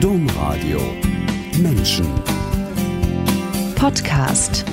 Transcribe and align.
Domradio 0.00 0.78
Menschen 1.58 2.06
Podcast 3.76 4.66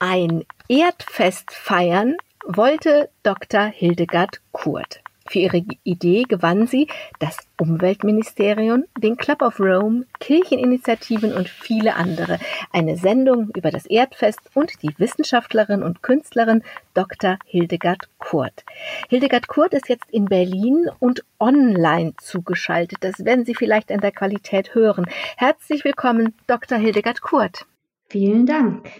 Ein 0.00 0.44
Erdfest 0.68 1.52
feiern 1.52 2.16
wollte 2.44 3.10
Dr. 3.22 3.66
Hildegard 3.66 4.40
Kurt. 4.50 5.03
Für 5.26 5.38
ihre 5.38 5.64
Idee 5.84 6.24
gewann 6.28 6.66
sie 6.66 6.86
das 7.18 7.38
Umweltministerium, 7.58 8.84
den 8.98 9.16
Club 9.16 9.40
of 9.40 9.58
Rome, 9.58 10.04
Kircheninitiativen 10.20 11.32
und 11.32 11.48
viele 11.48 11.96
andere. 11.96 12.38
Eine 12.72 12.96
Sendung 12.98 13.50
über 13.56 13.70
das 13.70 13.86
Erdfest 13.86 14.40
und 14.54 14.82
die 14.82 14.94
Wissenschaftlerin 14.98 15.82
und 15.82 16.02
Künstlerin 16.02 16.62
Dr. 16.92 17.38
Hildegard 17.46 18.08
Kurt. 18.18 18.64
Hildegard 19.08 19.48
Kurt 19.48 19.72
ist 19.72 19.88
jetzt 19.88 20.10
in 20.10 20.26
Berlin 20.26 20.90
und 20.98 21.24
online 21.40 22.12
zugeschaltet. 22.18 22.98
Das 23.00 23.24
werden 23.24 23.46
Sie 23.46 23.54
vielleicht 23.54 23.90
an 23.90 24.00
der 24.00 24.12
Qualität 24.12 24.74
hören. 24.74 25.06
Herzlich 25.36 25.84
willkommen, 25.84 26.34
Dr. 26.46 26.76
Hildegard 26.76 27.22
Kurt. 27.22 27.66
Vielen 28.10 28.44
Dank. 28.44 28.90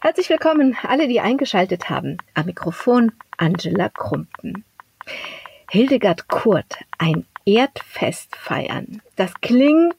Herzlich 0.00 0.30
willkommen 0.30 0.76
alle, 0.82 1.08
die 1.08 1.20
eingeschaltet 1.20 1.90
haben. 1.90 2.16
Am 2.32 2.46
Mikrofon 2.46 3.12
Angela 3.36 3.90
Krumpen. 3.90 4.64
Hildegard 5.70 6.28
Kurt, 6.28 6.78
ein 6.98 7.26
Erdfest 7.44 8.36
feiern. 8.36 9.02
Das 9.16 9.32
klingt 9.40 9.94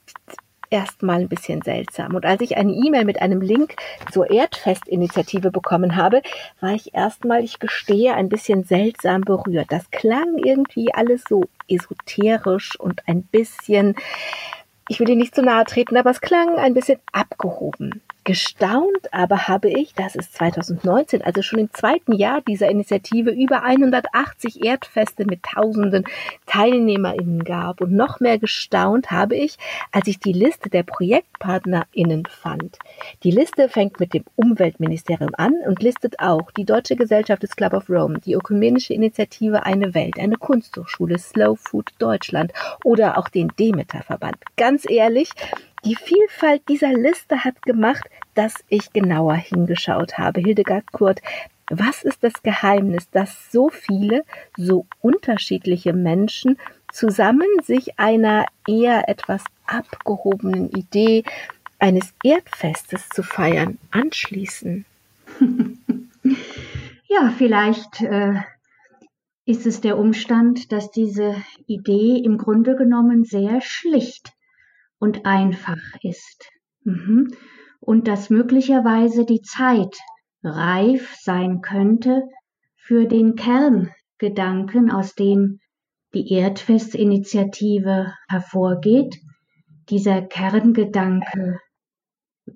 erstmal 0.69 1.21
ein 1.21 1.29
bisschen 1.29 1.61
seltsam. 1.61 2.15
Und 2.15 2.25
als 2.25 2.41
ich 2.41 2.57
eine 2.57 2.71
E-Mail 2.71 3.05
mit 3.05 3.21
einem 3.21 3.41
Link 3.41 3.75
zur 4.11 4.29
Erdfestinitiative 4.29 5.51
bekommen 5.51 5.95
habe, 5.95 6.21
war 6.59 6.73
ich 6.73 6.93
erstmal, 6.93 7.43
ich 7.43 7.59
gestehe, 7.59 8.13
ein 8.13 8.29
bisschen 8.29 8.63
seltsam 8.63 9.21
berührt. 9.21 9.67
Das 9.69 9.89
klang 9.91 10.37
irgendwie 10.37 10.93
alles 10.93 11.23
so 11.27 11.45
esoterisch 11.67 12.79
und 12.79 13.07
ein 13.07 13.23
bisschen, 13.23 13.95
ich 14.87 14.99
will 14.99 15.09
Ihnen 15.09 15.19
nicht 15.19 15.35
zu 15.35 15.41
nahe 15.41 15.65
treten, 15.65 15.97
aber 15.97 16.11
es 16.11 16.21
klang 16.21 16.57
ein 16.57 16.73
bisschen 16.73 16.99
abgehoben. 17.11 18.01
Gestaunt 18.29 19.11
aber 19.11 19.47
habe 19.47 19.69
ich, 19.71 19.95
dass 19.95 20.15
es 20.15 20.31
2019, 20.33 21.23
also 21.23 21.41
schon 21.41 21.57
im 21.57 21.73
zweiten 21.73 22.13
Jahr 22.13 22.41
dieser 22.41 22.69
Initiative, 22.69 23.31
über 23.31 23.63
180 23.63 24.63
Erdfeste 24.63 25.25
mit 25.25 25.41
tausenden 25.41 26.03
TeilnehmerInnen 26.45 27.43
gab. 27.43 27.81
Und 27.81 27.91
noch 27.91 28.19
mehr 28.19 28.37
gestaunt 28.37 29.09
habe 29.09 29.35
ich, 29.35 29.57
als 29.91 30.07
ich 30.07 30.19
die 30.19 30.33
Liste 30.33 30.69
der 30.69 30.83
ProjektpartnerInnen 30.83 32.27
fand. 32.27 32.77
Die 33.23 33.31
Liste 33.31 33.67
fängt 33.67 33.99
mit 33.99 34.13
dem 34.13 34.25
Umweltministerium 34.35 35.31
an 35.33 35.55
und 35.65 35.81
listet 35.81 36.19
auch 36.19 36.51
die 36.51 36.65
Deutsche 36.65 36.95
Gesellschaft 36.95 37.41
des 37.41 37.55
Club 37.55 37.73
of 37.73 37.89
Rome, 37.89 38.19
die 38.19 38.33
Ökumenische 38.33 38.93
Initiative 38.93 39.65
Eine 39.65 39.95
Welt, 39.95 40.19
eine 40.19 40.35
Kunsthochschule, 40.35 41.17
Slow 41.17 41.55
Food 41.55 41.93
Deutschland 41.97 42.53
oder 42.83 43.17
auch 43.17 43.29
den 43.29 43.47
Demeter-Verband. 43.57 44.37
Ganz 44.55 44.87
ehrlich, 44.87 45.31
die 45.85 45.95
Vielfalt 45.95 46.61
dieser 46.67 46.93
Liste 46.93 47.43
hat 47.43 47.61
gemacht, 47.63 48.09
dass 48.33 48.53
ich 48.67 48.91
genauer 48.91 49.35
hingeschaut 49.35 50.17
habe. 50.17 50.41
Hildegard 50.41 50.91
Kurt, 50.91 51.21
was 51.69 52.03
ist 52.03 52.23
das 52.23 52.41
Geheimnis, 52.43 53.09
dass 53.11 53.51
so 53.51 53.69
viele, 53.69 54.23
so 54.57 54.85
unterschiedliche 55.01 55.93
Menschen 55.93 56.57
zusammen 56.91 57.47
sich 57.63 57.99
einer 57.99 58.45
eher 58.67 59.07
etwas 59.07 59.43
abgehobenen 59.67 60.69
Idee 60.71 61.23
eines 61.77 62.13
Erdfestes 62.23 63.09
zu 63.09 63.23
feiern 63.23 63.77
anschließen? 63.91 64.85
Ja, 67.11 67.33
vielleicht 67.35 68.01
äh, 68.01 68.35
ist 69.45 69.65
es 69.65 69.81
der 69.81 69.97
Umstand, 69.97 70.71
dass 70.71 70.91
diese 70.91 71.35
Idee 71.65 72.21
im 72.23 72.37
Grunde 72.37 72.75
genommen 72.75 73.23
sehr 73.23 73.61
schlicht 73.61 74.33
und 74.99 75.25
einfach 75.25 75.77
ist. 76.03 76.49
Mhm. 76.83 77.33
Und 77.79 78.07
dass 78.07 78.29
möglicherweise 78.29 79.25
die 79.25 79.41
Zeit 79.41 79.97
reif 80.43 81.15
sein 81.15 81.61
könnte 81.61 82.23
für 82.75 83.05
den 83.05 83.35
Kerngedanken, 83.35 84.91
aus 84.91 85.15
dem 85.15 85.59
die 86.13 86.31
Erdfestinitiative 86.33 88.13
hervorgeht. 88.27 89.15
Dieser 89.89 90.21
Kerngedanke 90.21 91.59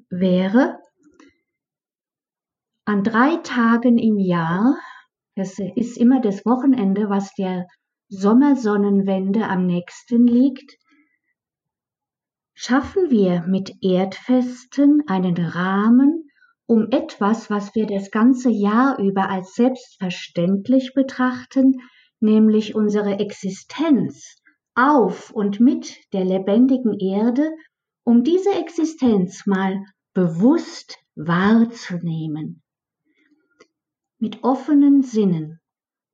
wäre, 0.09 0.79
an 2.85 3.03
drei 3.03 3.37
Tagen 3.37 3.97
im 3.97 4.19
Jahr, 4.19 4.75
das 5.35 5.57
ist 5.57 5.97
immer 5.97 6.19
das 6.19 6.45
Wochenende, 6.45 7.09
was 7.09 7.33
der 7.35 7.65
Sommersonnenwende 8.09 9.47
am 9.47 9.65
nächsten 9.65 10.27
liegt, 10.27 10.75
schaffen 12.55 13.09
wir 13.09 13.43
mit 13.47 13.73
Erdfesten 13.81 15.03
einen 15.07 15.37
Rahmen, 15.37 16.29
um 16.65 16.89
etwas, 16.91 17.49
was 17.49 17.75
wir 17.75 17.87
das 17.87 18.11
ganze 18.11 18.49
Jahr 18.49 18.99
über 18.99 19.29
als 19.29 19.55
selbstverständlich 19.55 20.93
betrachten, 20.93 21.81
nämlich 22.19 22.75
unsere 22.75 23.19
Existenz 23.19 24.37
auf 24.75 25.31
und 25.31 25.59
mit 25.59 25.97
der 26.13 26.25
lebendigen 26.25 26.97
Erde, 26.99 27.51
um 28.03 28.23
diese 28.23 28.53
Existenz 28.53 29.45
mal 29.45 29.83
bewusst 30.13 30.97
wahrzunehmen. 31.15 32.61
Mit 34.19 34.43
offenen 34.43 35.03
Sinnen, 35.03 35.59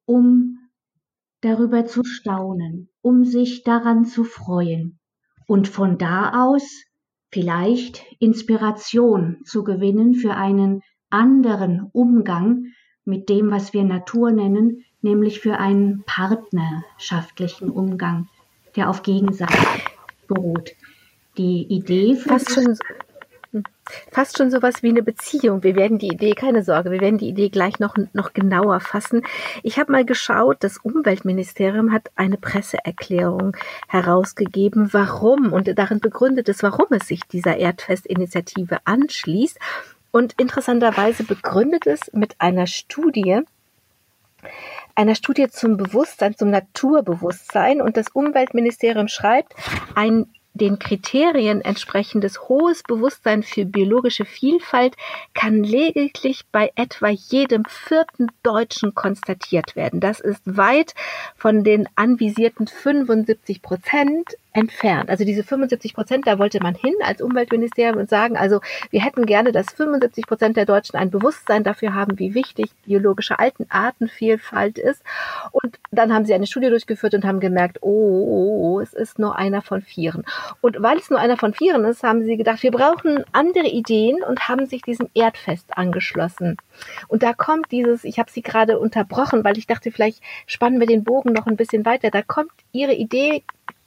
um 0.05 0.57
darüber 1.41 1.85
zu 1.85 2.03
staunen, 2.03 2.89
um 3.01 3.23
sich 3.23 3.63
daran 3.63 4.05
zu 4.05 4.23
freuen 4.23 4.98
und 5.49 5.67
von 5.67 5.97
da 5.97 6.45
aus 6.45 6.83
vielleicht 7.31 8.05
Inspiration 8.19 9.37
zu 9.45 9.63
gewinnen 9.63 10.13
für 10.13 10.35
einen 10.35 10.83
anderen 11.09 11.89
Umgang 11.91 12.65
mit 13.03 13.29
dem, 13.29 13.49
was 13.49 13.73
wir 13.73 13.83
Natur 13.83 14.31
nennen, 14.31 14.85
nämlich 15.01 15.39
für 15.39 15.57
einen 15.57 16.03
partnerschaftlichen 16.05 17.71
Umgang, 17.71 18.27
der 18.75 18.91
auf 18.91 19.01
Gegenseite 19.01 19.57
beruht. 20.27 20.73
Die 21.39 21.63
Idee 21.63 22.15
für 22.15 22.29
Fast 22.29 22.51
schon 22.51 22.77
Fast 24.11 24.37
schon 24.37 24.51
sowas 24.51 24.83
wie 24.83 24.89
eine 24.89 25.03
Beziehung. 25.03 25.63
Wir 25.63 25.75
werden 25.75 25.97
die 25.97 26.07
Idee, 26.07 26.33
keine 26.33 26.63
Sorge, 26.63 26.91
wir 26.91 27.01
werden 27.01 27.17
die 27.17 27.29
Idee 27.29 27.49
gleich 27.49 27.79
noch, 27.79 27.95
noch 28.13 28.33
genauer 28.33 28.79
fassen. 28.79 29.23
Ich 29.63 29.79
habe 29.79 29.91
mal 29.91 30.05
geschaut, 30.05 30.57
das 30.61 30.77
Umweltministerium 30.77 31.91
hat 31.91 32.11
eine 32.15 32.37
Presseerklärung 32.37 33.55
herausgegeben, 33.87 34.93
warum 34.93 35.53
und 35.53 35.77
darin 35.77 35.99
begründet 35.99 36.49
es, 36.49 36.63
warum 36.63 36.87
es 36.91 37.07
sich 37.07 37.21
dieser 37.25 37.57
Erdfestinitiative 37.57 38.79
anschließt. 38.85 39.57
Und 40.11 40.33
interessanterweise 40.39 41.23
begründet 41.23 41.85
es 41.85 42.11
mit 42.13 42.35
einer 42.39 42.67
Studie, 42.67 43.41
einer 44.95 45.15
Studie 45.15 45.49
zum 45.49 45.77
Bewusstsein, 45.77 46.35
zum 46.35 46.49
Naturbewusstsein. 46.49 47.81
Und 47.81 47.95
das 47.95 48.07
Umweltministerium 48.09 49.07
schreibt, 49.07 49.53
ein 49.95 50.27
den 50.59 50.79
Kriterien 50.79 51.61
entsprechendes 51.61 52.49
hohes 52.49 52.83
Bewusstsein 52.83 53.43
für 53.43 53.65
biologische 53.65 54.25
Vielfalt 54.25 54.95
kann 55.33 55.63
lediglich 55.63 56.45
bei 56.51 56.71
etwa 56.75 57.09
jedem 57.09 57.63
vierten 57.65 58.27
Deutschen 58.43 58.93
konstatiert 58.93 59.75
werden. 59.75 59.99
Das 59.99 60.19
ist 60.19 60.41
weit 60.45 60.93
von 61.35 61.63
den 61.63 61.87
anvisierten 61.95 62.67
75 62.67 63.61
Prozent 63.61 64.35
entfernt. 64.53 65.09
Also 65.09 65.25
diese 65.25 65.43
75 65.43 65.93
Prozent, 65.93 66.25
da 66.25 66.39
wollte 66.39 66.59
man 66.61 66.73
hin 66.73 66.95
als 67.03 67.21
Umweltministerium 67.21 67.97
und 67.97 68.09
sagen, 68.09 68.35
also 68.35 68.61
wir 68.89 69.03
hätten 69.03 69.25
gerne, 69.25 69.51
dass 69.51 69.71
75 69.73 70.25
Prozent 70.25 70.57
der 70.57 70.65
Deutschen 70.65 70.97
ein 70.97 71.11
Bewusstsein 71.11 71.63
dafür 71.63 71.93
haben, 71.93 72.17
wie 72.17 72.33
wichtig 72.33 72.71
biologische 72.85 73.35
Artenvielfalt 73.37 74.79
ist. 74.79 75.03
Und 75.51 75.79
dann 75.91 76.13
haben 76.13 76.25
sie 76.25 76.33
eine 76.33 76.47
Studie 76.47 76.69
durchgeführt 76.69 77.13
und 77.13 77.25
haben 77.25 77.39
gemerkt, 77.39 77.77
oh, 77.81 77.89
oh, 77.89 78.75
oh, 78.75 78.79
es 78.79 78.93
ist 78.93 79.19
nur 79.19 79.35
einer 79.35 79.61
von 79.61 79.81
vieren. 79.83 80.25
Und 80.61 80.81
weil 80.81 80.97
es 80.97 81.11
nur 81.11 81.19
einer 81.19 81.37
von 81.37 81.53
vieren 81.53 81.85
ist, 81.85 82.01
haben 82.01 82.23
sie 82.23 82.35
gedacht, 82.35 82.63
wir 82.63 82.71
brauchen 82.71 83.23
andere 83.31 83.67
Ideen 83.67 84.23
und 84.23 84.49
haben 84.49 84.65
sich 84.65 84.81
diesem 84.81 85.09
Erdfest 85.13 85.77
angeschlossen. 85.77 86.57
Und 87.07 87.21
da 87.21 87.33
kommt 87.33 87.71
dieses, 87.71 88.03
ich 88.03 88.17
habe 88.17 88.31
sie 88.31 88.41
gerade 88.41 88.79
unterbrochen, 88.79 89.43
weil 89.43 89.57
ich 89.59 89.67
dachte, 89.67 89.91
vielleicht 89.91 90.23
spannen 90.47 90.79
wir 90.79 90.87
den 90.87 91.03
Bogen 91.03 91.33
noch 91.33 91.45
ein 91.45 91.57
bisschen 91.57 91.85
weiter. 91.85 92.09
Da 92.09 92.23
kommt 92.23 92.51
ihre 92.71 92.93
Idee 92.93 93.43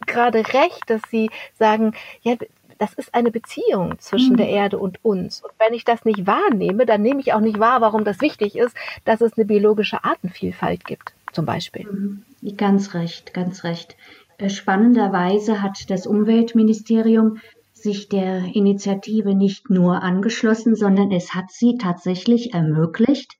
gerade 0.06 0.38
recht, 0.38 0.82
dass 0.87 1.02
Sie 1.10 1.31
sagen, 1.58 1.94
ja, 2.22 2.37
das 2.78 2.94
ist 2.94 3.14
eine 3.14 3.31
Beziehung 3.31 3.99
zwischen 4.00 4.32
mhm. 4.32 4.38
der 4.38 4.49
Erde 4.49 4.78
und 4.78 5.04
uns. 5.04 5.43
Und 5.43 5.52
wenn 5.58 5.72
ich 5.72 5.84
das 5.84 6.04
nicht 6.04 6.26
wahrnehme, 6.26 6.84
dann 6.84 7.02
nehme 7.02 7.20
ich 7.20 7.32
auch 7.32 7.40
nicht 7.40 7.60
wahr, 7.60 7.81
warum 7.81 8.04
das 8.04 8.20
wichtig 8.20 8.56
ist, 8.56 8.76
dass 9.04 9.20
es 9.20 9.37
eine 9.37 9.46
biologische 9.46 10.02
Artenvielfalt 10.04 10.84
gibt, 10.84 11.14
zum 11.32 11.46
Beispiel. 11.46 11.87
Mhm. 11.87 12.56
Ganz 12.56 12.94
recht, 12.94 13.34
ganz 13.34 13.62
recht. 13.62 13.96
Äh, 14.38 14.50
spannenderweise 14.50 15.62
hat 15.62 15.90
das 15.90 16.06
Umweltministerium 16.08 17.38
sich 17.72 18.08
der 18.08 18.44
Initiative 18.54 19.34
nicht 19.34 19.70
nur 19.70 20.02
angeschlossen, 20.02 20.75
sondern 20.75 21.10
es 21.12 21.34
hat 21.34 21.50
sie 21.50 21.78
tatsächlich 21.78 22.54
ermöglicht, 22.54 23.37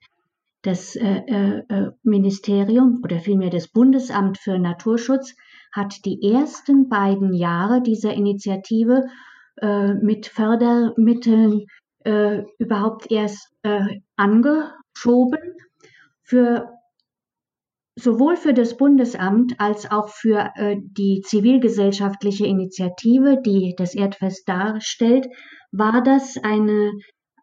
Das 0.61 0.95
äh, 0.95 1.23
äh, 1.27 1.91
Ministerium 2.03 3.01
oder 3.03 3.19
vielmehr 3.19 3.49
das 3.49 3.67
Bundesamt 3.67 4.37
für 4.37 4.57
Naturschutz 4.57 5.35
hat 5.73 6.05
die 6.05 6.31
ersten 6.31 6.87
beiden 6.87 7.33
Jahre 7.33 7.81
dieser 7.81 8.13
Initiative 8.13 9.07
äh, 9.57 9.93
mit 9.95 10.27
Fördermitteln 10.27 11.65
äh, 12.05 12.43
überhaupt 12.59 13.11
erst 13.11 13.49
äh, 13.63 13.99
angeschoben. 14.15 15.39
Für 16.21 16.69
sowohl 17.95 18.37
für 18.37 18.53
das 18.53 18.77
Bundesamt 18.77 19.59
als 19.59 19.89
auch 19.91 20.09
für 20.09 20.51
äh, 20.55 20.77
die 20.79 21.21
zivilgesellschaftliche 21.21 22.45
Initiative, 22.45 23.41
die 23.43 23.73
das 23.77 23.95
Erdfest 23.95 24.47
darstellt, 24.47 25.27
war 25.71 26.03
das 26.03 26.37
eine, 26.43 26.91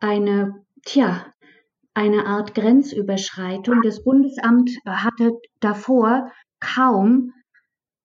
eine, 0.00 0.64
tja, 0.84 1.26
eine 1.94 2.26
Art 2.26 2.54
Grenzüberschreitung. 2.54 3.82
Das 3.82 4.04
Bundesamt 4.04 4.70
hatte 4.86 5.32
davor 5.60 6.30
kaum 6.60 7.32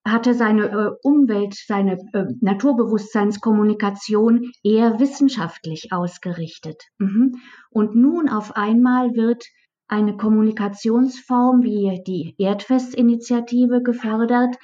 hatte 0.07 0.35
seine 0.35 0.69
äh, 0.69 0.91
Umwelt, 1.01 1.55
seine 1.55 1.97
äh, 2.13 2.25
Naturbewusstseinskommunikation 2.39 4.51
eher 4.63 4.99
wissenschaftlich 4.99 5.91
ausgerichtet. 5.91 6.83
Mhm. 6.99 7.41
Und 7.71 7.95
nun 7.95 8.29
auf 8.29 8.55
einmal 8.55 9.15
wird 9.15 9.43
eine 9.87 10.15
Kommunikationsform 10.15 11.63
wie 11.63 12.03
die 12.05 12.35
Erdfestinitiative 12.37 13.81
gefördert, 13.81 14.55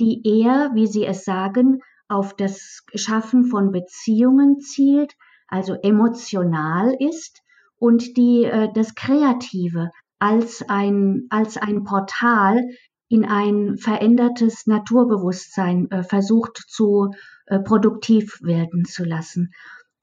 die 0.00 0.26
eher, 0.26 0.70
wie 0.74 0.86
Sie 0.86 1.04
es 1.06 1.24
sagen, 1.24 1.80
auf 2.08 2.34
das 2.34 2.82
Schaffen 2.94 3.46
von 3.46 3.72
Beziehungen 3.72 4.60
zielt, 4.60 5.14
also 5.48 5.74
emotional 5.74 6.94
ist 6.98 7.42
und 7.78 8.16
die 8.16 8.44
äh, 8.44 8.68
das 8.72 8.94
Kreative 8.94 9.90
als 10.18 10.64
ein 10.68 11.26
als 11.30 11.56
ein 11.56 11.84
Portal 11.84 12.60
in 13.08 13.24
ein 13.24 13.76
verändertes 13.76 14.66
Naturbewusstsein 14.66 15.90
äh, 15.90 16.02
versucht 16.02 16.64
zu 16.68 17.12
äh, 17.46 17.60
produktiv 17.60 18.40
werden 18.42 18.84
zu 18.84 19.04
lassen. 19.04 19.52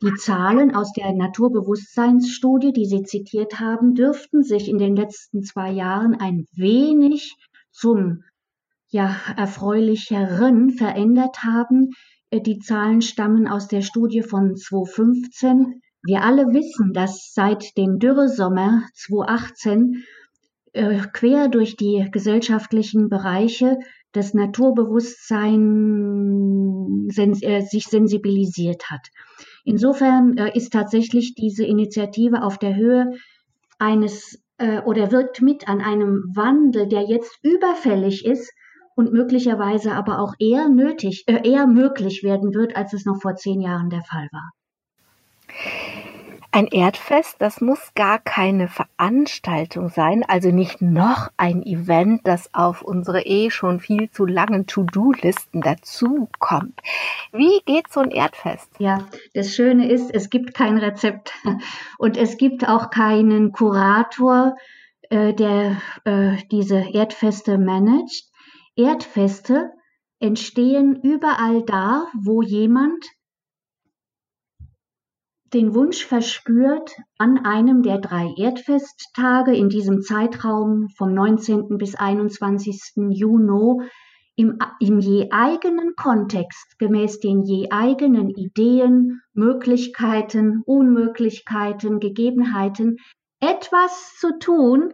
Die 0.01 0.13
Zahlen 0.15 0.75
aus 0.75 0.91
der 0.93 1.13
Naturbewusstseinsstudie, 1.13 2.73
die 2.73 2.85
Sie 2.85 3.03
zitiert 3.03 3.59
haben, 3.59 3.95
dürften 3.95 4.43
sich 4.43 4.67
in 4.67 4.77
den 4.77 4.95
letzten 4.95 5.43
zwei 5.43 5.71
Jahren 5.71 6.15
ein 6.15 6.45
wenig 6.53 7.37
zum 7.71 8.23
ja, 8.89 9.15
erfreulicheren 9.35 10.71
verändert 10.71 11.43
haben. 11.43 11.91
Äh, 12.29 12.41
die 12.41 12.59
Zahlen 12.59 13.01
stammen 13.01 13.47
aus 13.47 13.67
der 13.67 13.81
Studie 13.81 14.21
von 14.21 14.55
2015. 14.55 15.81
Wir 16.03 16.21
alle 16.21 16.47
wissen, 16.47 16.93
dass 16.93 17.31
seit 17.33 17.77
dem 17.77 17.97
Dürresommer 17.97 18.83
2018 18.93 20.03
äh, 20.73 20.99
quer 21.13 21.47
durch 21.47 21.75
die 21.75 22.07
gesellschaftlichen 22.11 23.09
Bereiche 23.09 23.77
das 24.11 24.33
Naturbewusstsein 24.33 27.07
sens 27.09 27.41
äh, 27.41 27.61
sich 27.61 27.85
sensibilisiert 27.85 28.89
hat. 28.89 29.07
Insofern 29.65 30.37
äh, 30.37 30.55
ist 30.55 30.73
tatsächlich 30.73 31.35
diese 31.35 31.65
Initiative 31.65 32.43
auf 32.43 32.57
der 32.57 32.75
Höhe 32.75 33.11
eines 33.79 34.41
äh, 34.57 34.81
oder 34.81 35.11
wirkt 35.11 35.41
mit 35.41 35.67
an 35.67 35.81
einem 35.81 36.23
Wandel, 36.35 36.87
der 36.87 37.03
jetzt 37.03 37.39
überfällig 37.43 38.25
ist 38.25 38.51
und 38.95 39.11
möglicherweise 39.11 39.93
aber 39.93 40.19
auch 40.19 40.33
eher 40.39 40.69
nötig, 40.69 41.23
äh, 41.27 41.47
eher 41.47 41.67
möglich 41.67 42.23
werden 42.23 42.53
wird, 42.53 42.75
als 42.75 42.93
es 42.93 43.05
noch 43.05 43.21
vor 43.21 43.35
zehn 43.35 43.61
Jahren 43.61 43.89
der 43.89 44.03
Fall 44.03 44.27
war. 44.31 44.51
Ein 46.55 46.67
Erdfest, 46.67 47.37
das 47.39 47.61
muss 47.61 47.95
gar 47.95 48.19
keine 48.19 48.67
Veranstaltung 48.67 49.89
sein, 49.89 50.23
also 50.27 50.51
nicht 50.51 50.83
noch 50.83 51.31
ein 51.35 51.63
Event, 51.63 52.27
das 52.27 52.53
auf 52.53 52.83
unsere 52.83 53.25
eh 53.25 53.49
schon 53.49 53.79
viel 53.79 54.11
zu 54.11 54.27
langen 54.27 54.67
To-Do-Listen 54.67 55.61
dazukommt. 55.61 56.79
Wie 57.31 57.59
geht 57.65 57.91
so 57.91 58.01
ein 58.01 58.11
Erdfest? 58.11 58.69
Ja, 58.77 59.07
das 59.33 59.55
Schöne 59.55 59.89
ist, 59.89 60.13
es 60.13 60.29
gibt 60.29 60.53
kein 60.53 60.77
Rezept 60.77 61.33
und 61.97 62.17
es 62.17 62.37
gibt 62.37 62.69
auch 62.69 62.91
keinen 62.91 63.51
Kurator, 63.51 64.55
äh, 65.09 65.33
der 65.33 65.81
äh, 66.03 66.37
diese 66.51 66.85
Erdfeste 66.93 67.57
managt. 67.57 68.29
Erdfeste 68.75 69.71
entstehen 70.19 70.99
überall 71.01 71.63
da, 71.63 72.05
wo 72.13 72.43
jemand 72.43 73.03
den 75.53 75.75
Wunsch 75.75 76.05
verspürt, 76.05 76.95
an 77.17 77.45
einem 77.45 77.83
der 77.83 77.99
drei 77.99 78.33
Erdfesttage 78.37 79.55
in 79.55 79.69
diesem 79.69 80.01
Zeitraum 80.01 80.89
vom 80.97 81.13
19. 81.13 81.77
bis 81.77 81.95
21. 81.95 82.81
Juni 83.11 83.87
im, 84.35 84.57
im 84.79 84.99
je 84.99 85.29
eigenen 85.31 85.93
Kontext, 85.95 86.79
gemäß 86.79 87.19
den 87.19 87.43
je 87.43 87.69
eigenen 87.69 88.29
Ideen, 88.29 89.21
Möglichkeiten, 89.33 90.63
Unmöglichkeiten, 90.65 91.99
Gegebenheiten, 91.99 92.97
etwas 93.39 94.15
zu 94.19 94.39
tun, 94.39 94.93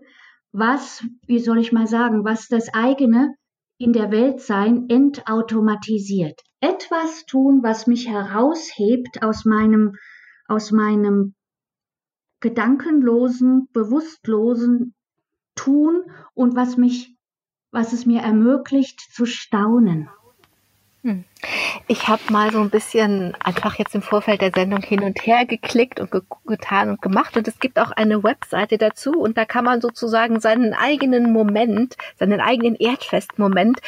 was, 0.52 1.06
wie 1.26 1.40
soll 1.40 1.60
ich 1.60 1.72
mal 1.72 1.88
sagen, 1.88 2.26
was 2.26 2.48
das 2.48 2.74
eigene 2.74 3.34
in 3.78 3.94
der 3.94 4.12
Weltsein 4.12 4.90
entautomatisiert. 4.90 6.42
Etwas 6.60 7.26
tun, 7.26 7.62
was 7.64 7.88
mich 7.88 8.10
heraushebt 8.10 9.24
aus 9.24 9.46
meinem 9.46 9.94
aus 10.50 10.72
meinem 10.72 11.36
gedankenlosen, 12.42 13.70
bewusstlosen 13.72 14.96
Tun 15.56 16.04
und 16.34 16.56
was 16.56 16.78
mich, 16.78 17.18
was 17.72 17.94
es 17.94 18.06
mir 18.06 18.22
ermöglicht 18.22 19.00
zu 19.14 19.26
staunen. 19.26 20.10
Ich 21.88 22.08
habe 22.08 22.22
mal 22.30 22.52
so 22.52 22.60
ein 22.60 22.70
bisschen 22.70 23.34
einfach 23.44 23.76
jetzt 23.76 23.96
im 23.96 24.02
Vorfeld 24.02 24.42
der 24.42 24.52
Sendung 24.54 24.82
hin 24.82 25.02
und 25.02 25.26
her 25.26 25.46
geklickt 25.46 26.00
und 26.00 26.12
ge 26.12 26.22
getan 26.46 26.90
und 26.90 27.02
gemacht. 27.02 27.38
Und 27.38 27.48
es 27.48 27.60
gibt 27.60 27.80
auch 27.80 27.92
eine 27.92 28.24
Webseite 28.24 28.78
dazu. 28.78 29.12
Und 29.12 29.38
da 29.38 29.46
kann 29.46 29.64
man 29.64 29.82
sozusagen 29.82 30.40
seinen 30.40 30.74
eigenen 30.74 31.32
Moment, 31.32 31.96
seinen 32.18 32.42
eigenen 32.42 32.76
Erdfestmoment 32.76 33.80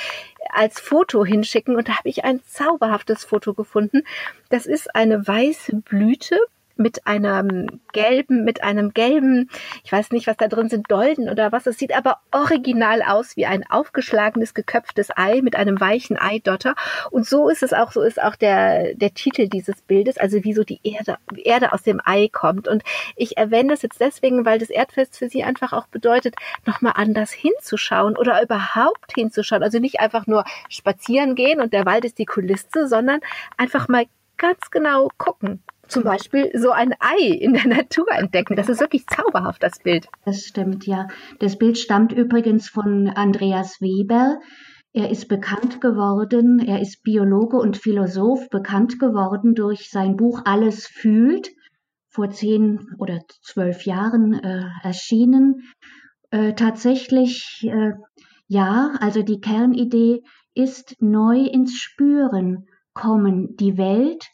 als 0.53 0.79
Foto 0.79 1.25
hinschicken. 1.25 1.75
Und 1.75 1.89
da 1.89 1.97
habe 1.97 2.09
ich 2.09 2.23
ein 2.23 2.41
zauberhaftes 2.45 3.25
Foto 3.25 3.53
gefunden. 3.53 4.03
Das 4.49 4.65
ist 4.65 4.95
eine 4.95 5.27
weiße 5.27 5.75
Blüte 5.77 6.37
mit 6.81 7.07
einem 7.07 7.81
gelben, 7.93 8.43
mit 8.43 8.63
einem 8.63 8.93
gelben, 8.93 9.49
ich 9.83 9.91
weiß 9.91 10.11
nicht, 10.11 10.27
was 10.27 10.37
da 10.37 10.47
drin 10.47 10.69
sind, 10.69 10.91
Dolden 10.91 11.29
oder 11.29 11.51
was. 11.51 11.67
Es 11.67 11.77
sieht 11.77 11.95
aber 11.95 12.19
original 12.31 13.01
aus 13.01 13.37
wie 13.37 13.45
ein 13.45 13.63
aufgeschlagenes, 13.69 14.53
geköpftes 14.53 15.09
Ei 15.15 15.41
mit 15.41 15.55
einem 15.55 15.79
weichen 15.79 16.17
Eidotter. 16.17 16.75
Und 17.11 17.27
so 17.27 17.49
ist 17.49 17.63
es 17.63 17.73
auch, 17.73 17.91
so 17.91 18.01
ist 18.01 18.21
auch 18.21 18.35
der, 18.35 18.95
der 18.95 19.13
Titel 19.13 19.47
dieses 19.47 19.81
Bildes, 19.81 20.17
also 20.17 20.43
wie 20.43 20.53
so 20.53 20.63
die 20.63 20.79
Erde, 20.83 21.17
Erde 21.35 21.73
aus 21.73 21.83
dem 21.83 22.01
Ei 22.03 22.29
kommt. 22.31 22.67
Und 22.67 22.83
ich 23.15 23.37
erwähne 23.37 23.69
das 23.69 23.81
jetzt 23.81 23.99
deswegen, 23.99 24.45
weil 24.45 24.59
das 24.59 24.69
Erdfest 24.69 25.17
für 25.17 25.29
sie 25.29 25.43
einfach 25.43 25.73
auch 25.73 25.87
bedeutet, 25.87 26.35
nochmal 26.65 26.93
anders 26.95 27.31
hinzuschauen 27.31 28.17
oder 28.17 28.41
überhaupt 28.41 29.13
hinzuschauen. 29.13 29.63
Also 29.63 29.79
nicht 29.79 29.99
einfach 29.99 30.27
nur 30.27 30.43
spazieren 30.69 31.35
gehen 31.35 31.61
und 31.61 31.73
der 31.73 31.85
Wald 31.85 32.05
ist 32.05 32.17
die 32.17 32.25
Kulisse, 32.25 32.87
sondern 32.87 33.19
einfach 33.57 33.87
mal 33.87 34.05
ganz 34.37 34.71
genau 34.71 35.09
gucken 35.17 35.61
zum 35.91 36.03
Beispiel 36.03 36.51
so 36.55 36.71
ein 36.71 36.93
Ei 36.99 37.27
in 37.27 37.53
der 37.53 37.67
Natur 37.67 38.07
entdecken. 38.11 38.55
Das 38.55 38.69
ist 38.69 38.79
wirklich 38.79 39.05
zauberhaft, 39.07 39.61
das 39.61 39.79
Bild. 39.79 40.07
Das 40.25 40.43
stimmt, 40.43 40.85
ja. 40.87 41.07
Das 41.39 41.57
Bild 41.57 41.77
stammt 41.77 42.11
übrigens 42.11 42.69
von 42.69 43.09
Andreas 43.09 43.81
Weber. 43.81 44.39
Er 44.93 45.09
ist 45.09 45.29
bekannt 45.29 45.79
geworden, 45.79 46.59
er 46.59 46.81
ist 46.81 47.01
Biologe 47.03 47.57
und 47.57 47.77
Philosoph, 47.77 48.49
bekannt 48.49 48.99
geworden 48.99 49.55
durch 49.55 49.89
sein 49.89 50.17
Buch 50.17 50.41
Alles 50.43 50.85
fühlt, 50.85 51.49
vor 52.09 52.29
zehn 52.29 52.87
oder 52.97 53.21
zwölf 53.41 53.85
Jahren 53.85 54.33
äh, 54.33 54.65
erschienen. 54.83 55.61
Äh, 56.29 56.53
tatsächlich, 56.55 57.61
äh, 57.63 57.93
ja, 58.47 58.91
also 58.99 59.23
die 59.23 59.39
Kernidee 59.39 60.23
ist 60.53 60.97
neu 60.99 61.39
ins 61.39 61.77
Spüren 61.77 62.65
kommen, 62.93 63.55
die 63.55 63.77
Welt 63.77 64.27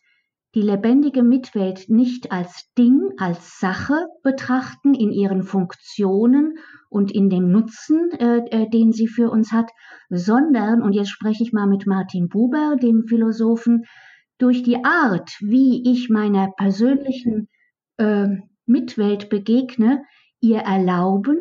die 0.57 0.63
lebendige 0.63 1.21
Mitwelt 1.21 1.87
nicht 1.87 2.31
als 2.31 2.73
Ding, 2.75 3.11
als 3.19 3.59
Sache 3.59 4.07
betrachten 4.23 4.95
in 4.95 5.11
ihren 5.11 5.43
Funktionen 5.43 6.57
und 6.89 7.11
in 7.11 7.29
dem 7.29 7.51
Nutzen, 7.51 8.09
äh, 8.13 8.39
äh, 8.49 8.67
den 8.67 8.91
sie 8.91 9.07
für 9.07 9.29
uns 9.29 9.51
hat, 9.51 9.69
sondern, 10.09 10.81
und 10.81 10.93
jetzt 10.93 11.11
spreche 11.11 11.43
ich 11.43 11.53
mal 11.53 11.67
mit 11.67 11.85
Martin 11.85 12.27
Buber, 12.27 12.75
dem 12.81 13.03
Philosophen, 13.05 13.83
durch 14.39 14.63
die 14.63 14.83
Art, 14.83 15.29
wie 15.41 15.91
ich 15.91 16.09
meiner 16.09 16.49
persönlichen 16.57 17.49
äh, 17.97 18.25
Mitwelt 18.65 19.29
begegne, 19.29 20.05
ihr 20.39 20.61
erlauben, 20.61 21.37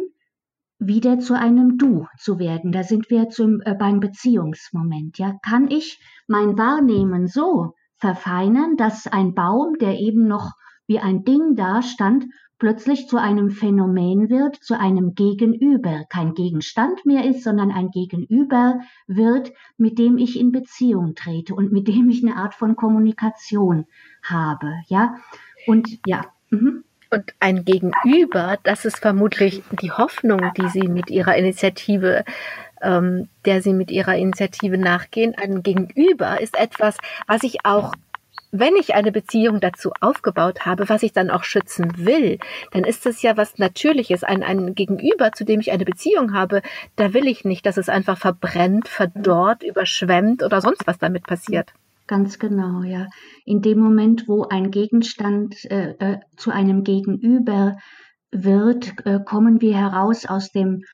wieder 0.78 1.20
zu 1.20 1.32
einem 1.32 1.78
Du 1.78 2.06
zu 2.18 2.38
werden. 2.38 2.70
Da 2.70 2.82
sind 2.82 3.08
wir 3.08 3.30
zum, 3.30 3.62
äh, 3.62 3.75
beim 3.75 3.99
Beziehungsmoment. 3.99 5.16
Ja, 5.16 5.38
kann 5.42 5.70
ich 5.70 5.99
mein 6.26 6.58
Wahrnehmen 6.58 7.28
so 7.28 7.73
verfeinern, 7.98 8.76
dass 8.76 9.06
ein 9.06 9.34
Baum, 9.34 9.78
der 9.78 9.98
eben 9.98 10.26
noch 10.26 10.52
wie 10.86 11.00
ein 11.00 11.24
Ding 11.24 11.56
dastand, 11.56 12.26
plötzlich 12.58 13.06
zu 13.06 13.18
einem 13.18 13.50
Phänomen 13.50 14.30
wird, 14.30 14.56
zu 14.56 14.78
einem 14.78 15.14
Gegenüber, 15.14 16.04
kein 16.08 16.34
Gegenstand 16.34 17.04
mehr 17.04 17.24
ist, 17.24 17.44
sondern 17.44 17.70
ein 17.70 17.90
Gegenüber 17.90 18.80
wird, 19.06 19.52
mit 19.76 19.98
dem 19.98 20.16
ich 20.16 20.38
in 20.38 20.52
Beziehung 20.52 21.14
trete 21.14 21.54
und 21.54 21.72
mit 21.72 21.88
dem 21.88 22.08
ich 22.08 22.22
eine 22.22 22.36
Art 22.36 22.54
von 22.54 22.76
Kommunikation 22.76 23.86
habe, 24.22 24.72
ja. 24.86 25.16
Und 25.66 25.98
ja. 26.06 26.24
Mhm. 26.50 26.84
Und 27.10 27.34
ein 27.38 27.64
Gegenüber, 27.64 28.58
das 28.64 28.84
ist 28.84 28.98
vermutlich 28.98 29.62
die 29.80 29.92
Hoffnung, 29.92 30.40
die 30.56 30.68
Sie 30.68 30.88
mit 30.88 31.08
Ihrer 31.08 31.36
Initiative 31.36 32.24
ähm, 32.83 33.28
der 33.45 33.62
Sie 33.62 33.73
mit 33.73 33.90
Ihrer 33.90 34.16
Initiative 34.16 34.78
nachgehen. 34.78 35.35
Ein 35.37 35.62
Gegenüber 35.62 36.40
ist 36.40 36.56
etwas, 36.59 36.97
was 37.26 37.42
ich 37.42 37.64
auch 37.64 37.92
wenn 38.52 38.76
ich 38.76 38.95
eine 38.95 39.12
Beziehung 39.12 39.61
dazu 39.61 39.90
aufgebaut 40.00 40.64
habe, 40.64 40.88
was 40.88 41.02
ich 41.02 41.12
dann 41.12 41.30
auch 41.30 41.45
schützen 41.45 42.06
will, 42.06 42.38
dann 42.73 42.85
ist 42.85 43.04
das 43.04 43.21
ja 43.23 43.37
was 43.37 43.59
Natürliches. 43.59 44.25
Ein, 44.25 44.42
ein 44.42 44.75
Gegenüber, 44.75 45.33
zu 45.33 45.45
dem 45.45 45.61
ich 45.61 45.73
eine 45.73 45.85
Beziehung 45.85 46.33
habe, 46.33 46.62
da 46.95 47.12
will 47.12 47.26
ich 47.26 47.45
nicht, 47.45 47.66
dass 47.66 47.76
es 47.76 47.88
einfach 47.88 48.16
verbrennt, 48.16 48.88
verdorrt, 48.88 49.62
überschwemmt 49.62 50.42
oder 50.42 50.61
sonst 50.61 50.87
was 50.87 50.99
damit 50.99 51.25
passiert. 51.25 51.73
Ganz 52.06 52.38
genau, 52.38 52.83
ja. 52.83 53.09
In 53.45 53.62
dem 53.62 53.80
Moment, 53.80 54.28
wo 54.28 54.45
ein 54.45 54.71
Gegenstand 54.71 55.64
äh, 55.64 55.95
äh, 55.99 56.18
zu 56.37 56.52
einem 56.52 56.85
Gegenüber 56.85 57.78
wird, 58.30 58.95
äh, 59.04 59.18
kommen 59.25 59.61
wir 59.61 59.76
heraus 59.76 60.25
aus 60.25 60.52
dem 60.52 60.85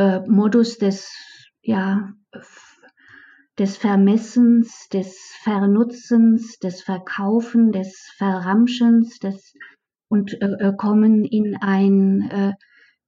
äh, 0.00 0.20
Modus 0.26 0.78
des, 0.78 1.12
ja, 1.60 2.12
des 3.58 3.76
Vermessens, 3.76 4.88
des 4.88 5.14
Vernutzens, 5.42 6.58
des 6.58 6.82
Verkaufen, 6.82 7.70
des 7.70 8.10
Verramschens, 8.16 9.18
des 9.18 9.54
und 10.08 10.32
äh, 10.40 10.46
äh, 10.46 10.72
kommen 10.76 11.24
in 11.24 11.56
ein 11.60 12.22
äh, 12.30 12.52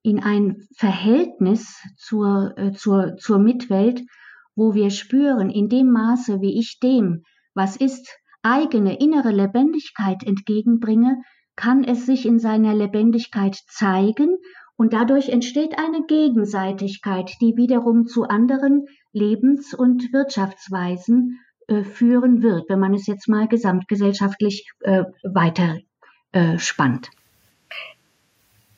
in 0.03 0.21
ein 0.21 0.67
Verhältnis 0.75 1.81
zur, 1.97 2.53
äh, 2.57 2.73
zur, 2.73 3.15
zur 3.17 3.39
Mitwelt, 3.39 4.03
wo 4.53 4.73
wir 4.73 4.89
spüren, 4.89 5.49
in 5.49 5.69
dem 5.69 5.91
Maße, 5.91 6.41
wie 6.41 6.59
ich 6.59 6.79
dem, 6.79 7.23
was 7.55 7.77
ist, 7.77 8.09
eigene 8.41 8.99
innere 8.99 9.31
Lebendigkeit 9.31 10.23
entgegenbringe, 10.23 11.21
kann 11.55 11.85
es 11.85 12.05
sich 12.05 12.25
in 12.25 12.37
seiner 12.37 12.75
Lebendigkeit 12.75 13.57
zeigen 13.69 14.37
und 14.75 14.93
dadurch 14.93 15.29
entsteht 15.29 15.77
eine 15.77 16.05
Gegenseitigkeit, 16.05 17.31
die 17.41 17.55
wiederum 17.55 18.07
zu 18.07 18.23
anderen 18.23 18.87
Lebens- 19.11 19.73
und 19.73 20.11
Wirtschaftsweisen 20.11 21.39
äh, 21.67 21.83
führen 21.83 22.41
wird, 22.41 22.69
wenn 22.69 22.79
man 22.79 22.93
es 22.93 23.07
jetzt 23.07 23.29
mal 23.29 23.47
gesamtgesellschaftlich 23.47 24.67
äh, 24.81 25.03
weiter 25.23 25.77
äh, 26.31 26.57
spannt. 26.57 27.09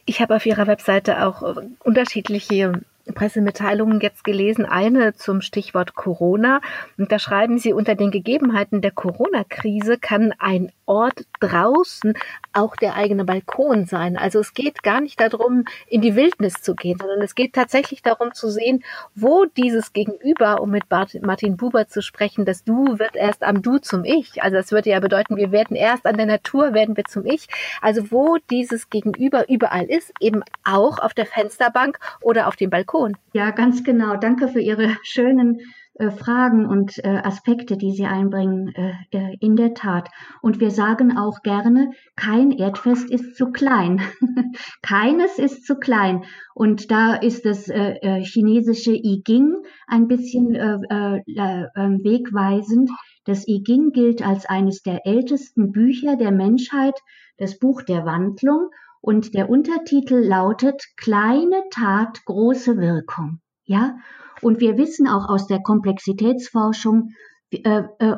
Ich 0.06 0.22
habe 0.22 0.36
auf 0.36 0.46
Ihrer 0.46 0.68
Webseite 0.68 1.25
auch 1.25 1.42
äh, 1.42 1.68
unterschiedliche 1.84 2.82
Pressemitteilungen 3.13 4.00
jetzt 4.00 4.24
gelesen, 4.24 4.65
eine 4.65 5.13
zum 5.13 5.41
Stichwort 5.41 5.95
Corona. 5.95 6.62
Und 6.97 7.12
da 7.12 7.19
schreiben 7.19 7.57
Sie, 7.57 7.74
unter 7.74 7.95
den 7.95 8.12
Gegebenheiten 8.12 8.81
der 8.81 8.91
Corona-Krise 8.91 9.97
kann 9.97 10.33
ein 10.39 10.71
Ort 10.88 11.25
draußen 11.39 12.13
auch 12.53 12.75
der 12.75 12.95
eigene 12.95 13.25
Balkon 13.25 13.85
sein. 13.85 14.17
Also 14.17 14.39
es 14.39 14.53
geht 14.53 14.83
gar 14.83 15.01
nicht 15.01 15.19
darum, 15.19 15.65
in 15.88 16.01
die 16.01 16.15
Wildnis 16.15 16.62
zu 16.62 16.75
gehen, 16.75 16.97
sondern 17.00 17.21
es 17.21 17.35
geht 17.35 17.53
tatsächlich 17.53 18.01
darum 18.01 18.33
zu 18.33 18.50
sehen, 18.50 18.83
wo 19.15 19.45
dieses 19.45 19.93
Gegenüber, 19.93 20.62
um 20.62 20.69
mit 20.69 20.83
Martin 20.89 21.57
Buber 21.57 21.88
zu 21.88 22.01
sprechen, 22.01 22.45
das 22.45 22.63
Du 22.63 23.00
wird 23.00 23.15
erst 23.15 23.43
am 23.43 23.62
Du 23.62 23.79
zum 23.79 24.03
Ich. 24.03 24.43
Also 24.43 24.57
das 24.57 24.71
würde 24.71 24.91
ja 24.91 25.00
bedeuten, 25.00 25.38
wir 25.38 25.51
werden 25.51 25.75
erst 25.75 26.05
an 26.05 26.17
der 26.17 26.27
Natur, 26.27 26.74
werden 26.74 26.95
wir 26.95 27.05
zum 27.05 27.25
Ich. 27.25 27.47
Also 27.81 28.12
wo 28.12 28.38
dieses 28.50 28.89
Gegenüber 28.89 29.50
überall 29.50 29.85
ist, 29.85 30.13
eben 30.19 30.43
auch 30.63 31.00
auf 31.00 31.13
der 31.13 31.25
Fensterbank 31.25 32.00
oder 32.21 32.47
auf 32.47 32.55
dem 32.55 32.69
Balkon. 32.69 32.95
Ja, 33.34 33.52
ganz 33.52 33.84
genau. 33.84 34.16
Danke 34.16 34.48
für 34.48 34.62
Ihre 34.62 34.96
schönen 35.04 35.60
äh, 35.96 36.12
Fragen 36.12 36.66
und 36.66 36.98
äh, 37.04 37.22
Aspekte, 37.24 37.75
die 37.75 37.92
Sie 37.92 38.06
einbringen, 38.06 38.74
äh, 38.74 38.94
äh, 39.12 39.36
in 39.42 39.58
der 39.58 39.74
Tat. 39.74 40.08
Und 40.42 40.62
wir 40.62 40.72
sagen 40.72 41.18
auch 41.18 41.42
gerne, 41.42 41.92
kein 42.16 42.52
Erdfest 42.52 43.12
ist 43.12 43.36
zu 43.36 43.52
klein. 43.52 44.02
Keines 44.82 45.40
ist 45.40 45.66
zu 45.66 45.75
klein. 45.75 46.24
Und 46.54 46.90
da 46.90 47.16
ist 47.16 47.46
das 47.46 47.68
äh, 47.68 47.96
äh, 48.02 48.24
chinesische 48.24 48.94
I 48.94 49.22
Ging 49.25 49.56
ein 49.88 50.08
bisschen 50.08 50.56
ähm, 50.56 52.00
wegweisend. 52.02 52.90
Das 53.25 53.46
I 53.46 53.62
Ging 53.62 53.92
gilt 53.92 54.25
als 54.25 54.46
eines 54.46 54.84
der 54.84 55.06
ältesten 55.06 55.74
Bücher 55.74 56.16
der 56.16 56.32
Menschheit, 56.32 56.98
das 57.38 57.60
Buch 57.60 57.82
der 57.82 58.06
Wandlung. 58.06 58.70
Und 59.05 59.35
der 59.35 59.51
Untertitel 59.51 60.15
lautet 60.15 60.83
Kleine 60.97 61.62
Tat, 61.69 62.25
große 62.25 62.77
Wirkung. 62.77 63.39
Ja, 63.63 63.97
und 64.41 64.62
wir 64.62 64.79
wissen 64.79 65.07
auch 65.07 65.29
aus 65.29 65.45
der 65.45 65.62
Komplexitätsforschung, 65.62 67.12
äh, 67.51 67.83
äh, 68.00 68.15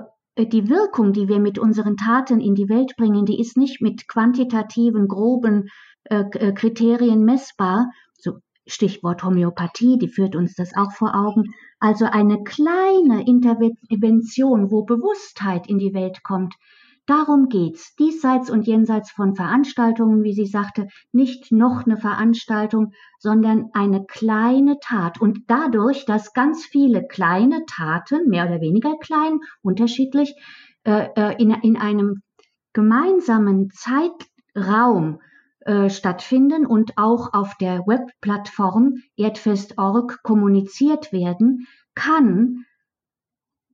die 0.48 0.70
Wirkung, 0.70 1.12
die 1.12 1.28
wir 1.28 1.40
mit 1.40 1.60
unseren 1.60 1.98
Taten 1.98 2.40
in 2.40 2.56
die 2.56 2.70
Welt 2.70 2.96
bringen, 2.96 3.26
die 3.26 3.38
ist 3.38 3.58
nicht 3.58 3.82
mit 3.82 4.08
quantitativen, 4.08 5.10
groben 5.10 5.68
äh, 6.06 6.24
äh 6.32 6.54
Kriterien 6.54 7.26
messbar. 7.26 7.92
So 8.14 8.38
Stichwort 8.66 9.26
Homöopathie, 9.26 9.98
die 9.98 10.08
führt 10.08 10.38
uns 10.38 10.56
das 10.56 10.74
auch 10.74 10.94
vor 10.94 11.14
Augen. 11.16 11.54
Also 11.82 12.06
eine 12.06 12.44
kleine 12.44 13.28
Intervention, 13.28 14.72
wo 14.72 14.86
Bewusstheit 14.86 15.68
in 15.68 15.80
die 15.80 15.94
Welt 15.94 16.24
kommt, 16.24 16.56
Darum 17.08 17.48
geht's. 17.48 17.96
Diesseits 17.96 18.50
und 18.50 18.68
jenseits 18.68 19.12
von 19.12 19.34
Veranstaltungen, 19.34 20.24
wie 20.24 20.34
sie 20.34 20.46
sagte, 20.46 20.90
nicht 21.14 21.54
noch 21.54 21.86
eine 21.86 21.96
Veranstaltung, 21.96 22.92
sondern 23.18 23.70
eine 23.72 24.06
kleine 24.06 24.78
Tat. 24.82 25.22
Und 25.22 25.46
dadurch, 25.48 26.06
dass 26.06 26.34
ganz 26.34 26.66
viele 26.66 27.08
kleine 27.08 27.64
Taten, 27.66 28.28
mehr 28.28 28.46
oder 28.46 28.60
weniger 28.60 28.98
klein, 29.00 29.40
unterschiedlich, 29.62 30.36
äh, 30.84 31.08
äh 31.16 31.42
in, 31.42 31.52
in 31.52 31.78
einem 31.78 32.24
gemeinsamen 32.74 33.72
Zeitraum 33.72 35.22
äh, 35.62 35.90
stattfinden 35.90 36.66
und 36.66 36.98
auch 36.98 37.34
auf 37.34 37.56
der 37.56 37.88
Webplattform 37.88 38.96
erdfest.org 39.16 40.24
kommuniziert 40.24 41.14
werden, 41.14 41.68
kann 41.96 42.66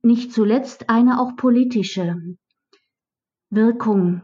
nicht 0.02 0.32
zuletzt 0.32 0.88
eine 0.88 1.20
auch 1.20 1.34
politische 1.34 2.16
Wirkung 3.50 4.22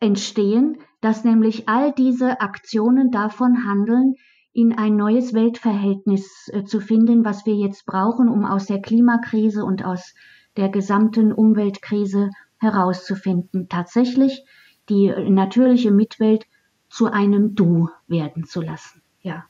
entstehen, 0.00 0.78
dass 1.00 1.24
nämlich 1.24 1.68
all 1.68 1.92
diese 1.92 2.40
Aktionen 2.40 3.10
davon 3.10 3.64
handeln, 3.66 4.14
in 4.52 4.76
ein 4.76 4.96
neues 4.96 5.32
Weltverhältnis 5.32 6.50
äh, 6.52 6.64
zu 6.64 6.80
finden, 6.80 7.24
was 7.24 7.46
wir 7.46 7.54
jetzt 7.54 7.86
brauchen, 7.86 8.28
um 8.28 8.44
aus 8.44 8.66
der 8.66 8.82
Klimakrise 8.82 9.64
und 9.64 9.84
aus 9.84 10.14
der 10.56 10.68
gesamten 10.68 11.32
Umweltkrise 11.32 12.30
herauszufinden, 12.58 13.68
tatsächlich 13.68 14.44
die 14.88 15.08
natürliche 15.30 15.92
Mitwelt 15.92 16.46
zu 16.88 17.06
einem 17.06 17.54
Du 17.54 17.88
werden 18.08 18.44
zu 18.44 18.60
lassen. 18.60 19.02
Ja. 19.20 19.44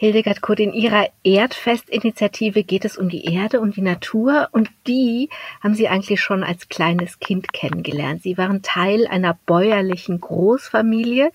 Hildegard 0.00 0.40
Kurt, 0.40 0.60
in 0.60 0.72
Ihrer 0.72 1.10
Erdfest-Initiative 1.24 2.64
geht 2.64 2.86
es 2.86 2.96
um 2.96 3.10
die 3.10 3.26
Erde 3.26 3.60
und 3.60 3.76
die 3.76 3.82
Natur 3.82 4.48
und 4.50 4.70
die 4.86 5.28
haben 5.62 5.74
Sie 5.74 5.88
eigentlich 5.88 6.22
schon 6.22 6.42
als 6.42 6.70
kleines 6.70 7.18
Kind 7.18 7.52
kennengelernt. 7.52 8.22
Sie 8.22 8.38
waren 8.38 8.62
Teil 8.62 9.06
einer 9.06 9.38
bäuerlichen 9.44 10.18
Großfamilie 10.18 11.30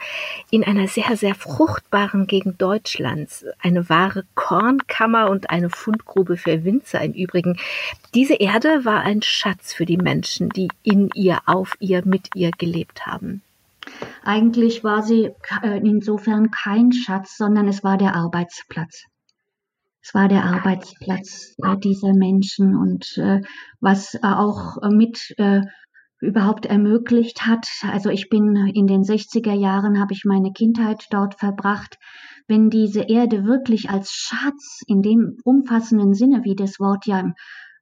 in 0.50 0.64
einer 0.64 0.88
sehr, 0.88 1.16
sehr 1.16 1.36
fruchtbaren 1.36 2.26
Gegend 2.26 2.60
Deutschlands. 2.60 3.46
Eine 3.62 3.88
wahre 3.88 4.24
Kornkammer 4.34 5.30
und 5.30 5.52
eine 5.52 5.70
Fundgrube 5.70 6.36
für 6.36 6.64
Winzer 6.64 7.02
im 7.02 7.14
Übrigen. 7.14 7.60
Diese 8.16 8.34
Erde 8.34 8.84
war 8.84 9.02
ein 9.02 9.22
Schatz 9.22 9.76
für 9.76 9.86
die 9.86 9.98
Menschen, 9.98 10.50
die 10.50 10.70
in 10.82 11.12
ihr, 11.14 11.38
auf 11.46 11.74
ihr, 11.80 12.02
mit 12.04 12.30
ihr 12.34 12.50
gelebt 12.50 13.06
haben. 13.06 13.44
Eigentlich 14.24 14.84
war 14.84 15.04
sie 15.04 15.32
äh, 15.64 15.80
insofern 15.80 16.52
kein 16.52 16.92
Schatz, 16.92 17.38
sondern 17.38 17.68
es 17.68 17.84
war 17.84 17.98
der 17.98 18.16
Arbeitsplatz. 18.16 19.04
Es 20.02 20.14
war 20.14 20.28
der 20.28 20.44
Arbeitsplatz 20.44 21.56
äh, 21.64 21.78
dieser 21.78 22.14
Menschen 22.14 22.76
und 22.76 23.18
äh, 23.18 23.42
was 23.80 24.18
auch 24.22 24.78
mit 24.90 25.36
überhaupt 26.22 26.66
ermöglicht 26.66 27.46
hat. 27.46 27.68
Also 27.84 28.10
ich 28.10 28.30
bin 28.30 28.56
in 28.74 28.88
den 28.88 29.04
60er 29.04 29.54
Jahren, 29.54 30.00
habe 30.00 30.14
ich 30.14 30.24
meine 30.26 30.52
Kindheit 30.54 31.06
dort 31.12 31.36
verbracht. 31.36 31.98
Wenn 32.48 32.70
diese 32.70 33.02
Erde 33.02 33.46
wirklich 33.46 33.90
als 33.90 34.12
Schatz 34.12 34.82
in 34.88 35.02
dem 35.02 35.38
umfassenden 35.44 36.14
Sinne, 36.14 36.42
wie 36.44 36.56
das 36.56 36.80
Wort 36.80 37.06
ja 37.06 37.24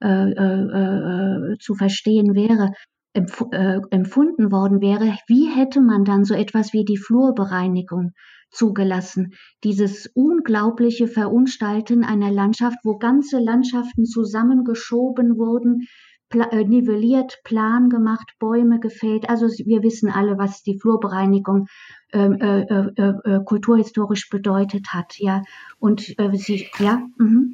äh, 0.01 0.31
äh, 0.31 1.57
zu 1.59 1.75
verstehen 1.75 2.35
wäre, 2.35 2.71
äh, 3.13 3.79
empfunden 3.91 4.51
worden 4.51 4.81
wäre, 4.81 5.17
wie 5.27 5.47
hätte 5.47 5.81
man 5.81 6.03
dann 6.03 6.25
so 6.25 6.33
etwas 6.33 6.73
wie 6.73 6.83
die 6.83 6.97
Flurbereinigung 6.97 8.11
zugelassen? 8.49 9.33
Dieses 9.63 10.07
unglaubliche 10.13 11.07
Verunstalten 11.07 12.03
einer 12.03 12.31
Landschaft, 12.31 12.77
wo 12.83 12.97
ganze 12.97 13.39
Landschaften 13.39 14.05
zusammengeschoben 14.05 15.37
wurden, 15.37 15.87
pla 16.29 16.45
äh, 16.51 16.63
nivelliert, 16.63 17.39
plan 17.43 17.89
gemacht, 17.89 18.33
Bäume 18.39 18.79
gefällt. 18.79 19.29
Also 19.29 19.45
wir 19.47 19.83
wissen 19.83 20.09
alle, 20.09 20.39
was 20.39 20.63
die 20.63 20.79
Flurbereinigung 20.79 21.67
ähm, 22.11 22.33
äh, 22.33 22.61
äh, 22.61 23.13
äh, 23.25 23.43
kulturhistorisch 23.45 24.29
bedeutet 24.29 24.87
hat. 24.89 25.19
Ja, 25.19 25.43
und 25.77 26.17
äh, 26.17 26.35
sie, 26.35 26.67
ja. 26.79 27.03
Mhm 27.17 27.53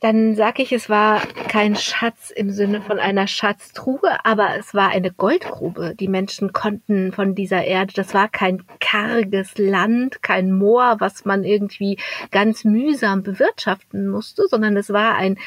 dann 0.00 0.34
sage 0.34 0.62
ich, 0.62 0.72
es 0.72 0.90
war 0.90 1.22
kein 1.48 1.74
Schatz 1.74 2.30
im 2.30 2.50
Sinne 2.50 2.82
von 2.82 2.98
einer 2.98 3.26
Schatztruhe, 3.26 4.24
aber 4.24 4.56
es 4.58 4.74
war 4.74 4.90
eine 4.90 5.10
Goldgrube. 5.10 5.94
Die 5.98 6.08
Menschen 6.08 6.52
konnten 6.52 7.12
von 7.12 7.34
dieser 7.34 7.64
Erde, 7.64 7.94
das 7.94 8.12
war 8.12 8.28
kein 8.28 8.62
karges 8.78 9.56
Land, 9.56 10.22
kein 10.22 10.52
Moor, 10.52 10.96
was 10.98 11.24
man 11.24 11.44
irgendwie 11.44 11.98
ganz 12.30 12.64
mühsam 12.64 13.22
bewirtschaften 13.22 14.08
musste, 14.08 14.46
sondern 14.48 14.76
es 14.76 14.90
war 14.90 15.14
ein, 15.14 15.38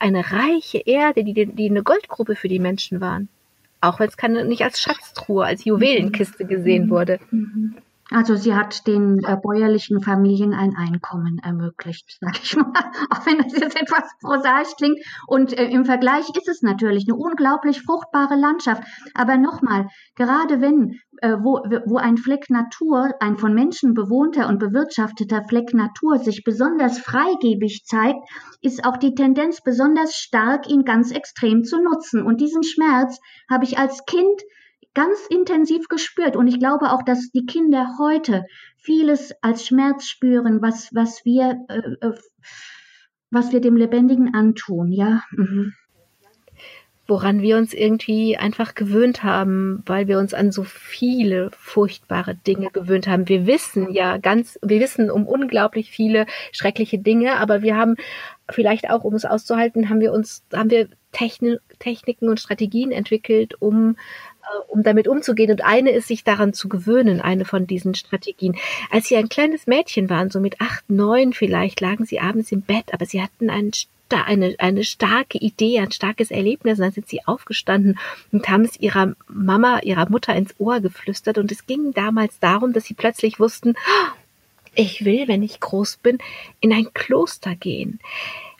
eine 0.00 0.30
reiche 0.30 0.78
Erde, 0.84 1.24
die, 1.24 1.46
die 1.46 1.70
eine 1.70 1.82
Goldgrube 1.82 2.36
für 2.36 2.48
die 2.48 2.60
Menschen 2.60 3.00
waren. 3.00 3.28
Auch 3.80 4.00
wenn 4.00 4.08
es 4.08 4.18
keine, 4.18 4.44
nicht 4.44 4.64
als 4.64 4.80
Schatztruhe, 4.80 5.46
als 5.46 5.64
Juwelenkiste 5.64 6.44
gesehen 6.44 6.90
wurde. 6.90 7.20
Mhm. 7.30 7.76
Also 8.10 8.36
sie 8.36 8.54
hat 8.54 8.86
den 8.86 9.18
äh, 9.24 9.36
bäuerlichen 9.42 10.00
Familien 10.00 10.52
ein 10.52 10.76
Einkommen 10.76 11.38
ermöglicht, 11.38 12.16
sage 12.20 12.38
ich 12.42 12.54
mal, 12.56 12.72
auch 13.10 13.24
wenn 13.26 13.38
das 13.38 13.52
jetzt 13.52 13.80
etwas 13.80 14.04
prosaisch 14.20 14.74
klingt. 14.76 14.98
Und 15.26 15.56
äh, 15.56 15.66
im 15.66 15.84
Vergleich 15.84 16.28
ist 16.36 16.48
es 16.48 16.62
natürlich 16.62 17.06
eine 17.08 17.16
unglaublich 17.16 17.82
fruchtbare 17.82 18.36
Landschaft. 18.36 18.82
Aber 19.14 19.38
nochmal, 19.38 19.88
gerade 20.16 20.60
wenn, 20.60 21.00
äh, 21.18 21.36
wo, 21.40 21.62
wo 21.86 21.96
ein 21.96 22.18
Fleck 22.18 22.50
Natur, 22.50 23.14
ein 23.20 23.38
von 23.38 23.54
Menschen 23.54 23.94
bewohnter 23.94 24.48
und 24.48 24.58
bewirtschafteter 24.58 25.44
Fleck 25.48 25.72
Natur 25.72 26.18
sich 26.18 26.44
besonders 26.44 26.98
freigebig 26.98 27.84
zeigt, 27.86 28.20
ist 28.60 28.84
auch 28.84 28.98
die 28.98 29.14
Tendenz 29.14 29.62
besonders 29.62 30.14
stark, 30.14 30.68
ihn 30.68 30.84
ganz 30.84 31.10
extrem 31.10 31.64
zu 31.64 31.82
nutzen. 31.82 32.22
Und 32.22 32.40
diesen 32.40 32.62
Schmerz 32.64 33.18
habe 33.48 33.64
ich 33.64 33.78
als 33.78 34.04
Kind 34.04 34.42
ganz 34.94 35.26
intensiv 35.28 35.88
gespürt. 35.88 36.36
Und 36.36 36.46
ich 36.46 36.58
glaube 36.58 36.92
auch, 36.92 37.02
dass 37.02 37.30
die 37.30 37.46
Kinder 37.46 37.96
heute 37.98 38.46
vieles 38.76 39.32
als 39.42 39.66
Schmerz 39.66 40.06
spüren, 40.06 40.62
was, 40.62 40.94
was 40.94 41.24
wir, 41.24 41.58
äh, 41.68 42.06
äh, 42.06 42.12
was 43.30 43.52
wir 43.52 43.60
dem 43.60 43.76
Lebendigen 43.76 44.34
antun, 44.34 44.92
ja. 44.92 45.22
Mhm. 45.32 45.74
Woran 47.06 47.42
wir 47.42 47.58
uns 47.58 47.74
irgendwie 47.74 48.38
einfach 48.38 48.74
gewöhnt 48.74 49.22
haben, 49.22 49.82
weil 49.84 50.08
wir 50.08 50.18
uns 50.18 50.32
an 50.32 50.52
so 50.52 50.64
viele 50.64 51.50
furchtbare 51.50 52.34
Dinge 52.34 52.70
gewöhnt 52.70 53.06
haben. 53.06 53.28
Wir 53.28 53.46
wissen 53.46 53.92
ja 53.92 54.16
ganz, 54.16 54.58
wir 54.62 54.80
wissen 54.80 55.10
um 55.10 55.26
unglaublich 55.26 55.90
viele 55.90 56.24
schreckliche 56.50 56.98
Dinge, 56.98 57.36
aber 57.36 57.60
wir 57.60 57.76
haben 57.76 57.96
vielleicht 58.50 58.88
auch, 58.88 59.04
um 59.04 59.14
es 59.14 59.26
auszuhalten, 59.26 59.90
haben 59.90 60.00
wir 60.00 60.14
uns, 60.14 60.44
haben 60.54 60.70
wir 60.70 60.88
Technik, 61.12 61.60
Techniken 61.78 62.30
und 62.30 62.40
Strategien 62.40 62.90
entwickelt, 62.90 63.54
um 63.60 63.96
um 64.68 64.82
damit 64.82 65.08
umzugehen. 65.08 65.50
Und 65.50 65.64
eine 65.64 65.90
ist, 65.90 66.08
sich 66.08 66.24
daran 66.24 66.52
zu 66.52 66.68
gewöhnen, 66.68 67.20
eine 67.20 67.44
von 67.44 67.66
diesen 67.66 67.94
Strategien. 67.94 68.56
Als 68.90 69.08
sie 69.08 69.16
ein 69.16 69.28
kleines 69.28 69.66
Mädchen 69.66 70.10
waren, 70.10 70.30
so 70.30 70.40
mit 70.40 70.60
acht, 70.60 70.88
neun 70.88 71.32
vielleicht, 71.32 71.80
lagen 71.80 72.04
sie 72.04 72.20
abends 72.20 72.52
im 72.52 72.62
Bett, 72.62 72.92
aber 72.92 73.06
sie 73.06 73.22
hatten 73.22 73.50
einen 73.50 73.72
eine, 74.10 74.54
eine 74.58 74.84
starke 74.84 75.38
Idee, 75.38 75.80
ein 75.80 75.90
starkes 75.90 76.30
Erlebnis. 76.30 76.78
Und 76.78 76.84
dann 76.84 76.92
sind 76.92 77.08
sie 77.08 77.26
aufgestanden 77.26 77.98
und 78.30 78.48
haben 78.48 78.62
es 78.62 78.78
ihrer 78.78 79.14
Mama, 79.26 79.80
ihrer 79.80 80.08
Mutter 80.08 80.36
ins 80.36 80.54
Ohr 80.58 80.80
geflüstert. 80.80 81.38
Und 81.38 81.50
es 81.50 81.66
ging 81.66 81.92
damals 81.92 82.38
darum, 82.38 82.72
dass 82.72 82.84
sie 82.84 82.94
plötzlich 82.94 83.40
wussten, 83.40 83.74
ich 84.74 85.04
will, 85.04 85.28
wenn 85.28 85.42
ich 85.42 85.60
groß 85.60 85.98
bin, 85.98 86.18
in 86.60 86.72
ein 86.72 86.92
Kloster 86.94 87.54
gehen. 87.54 88.00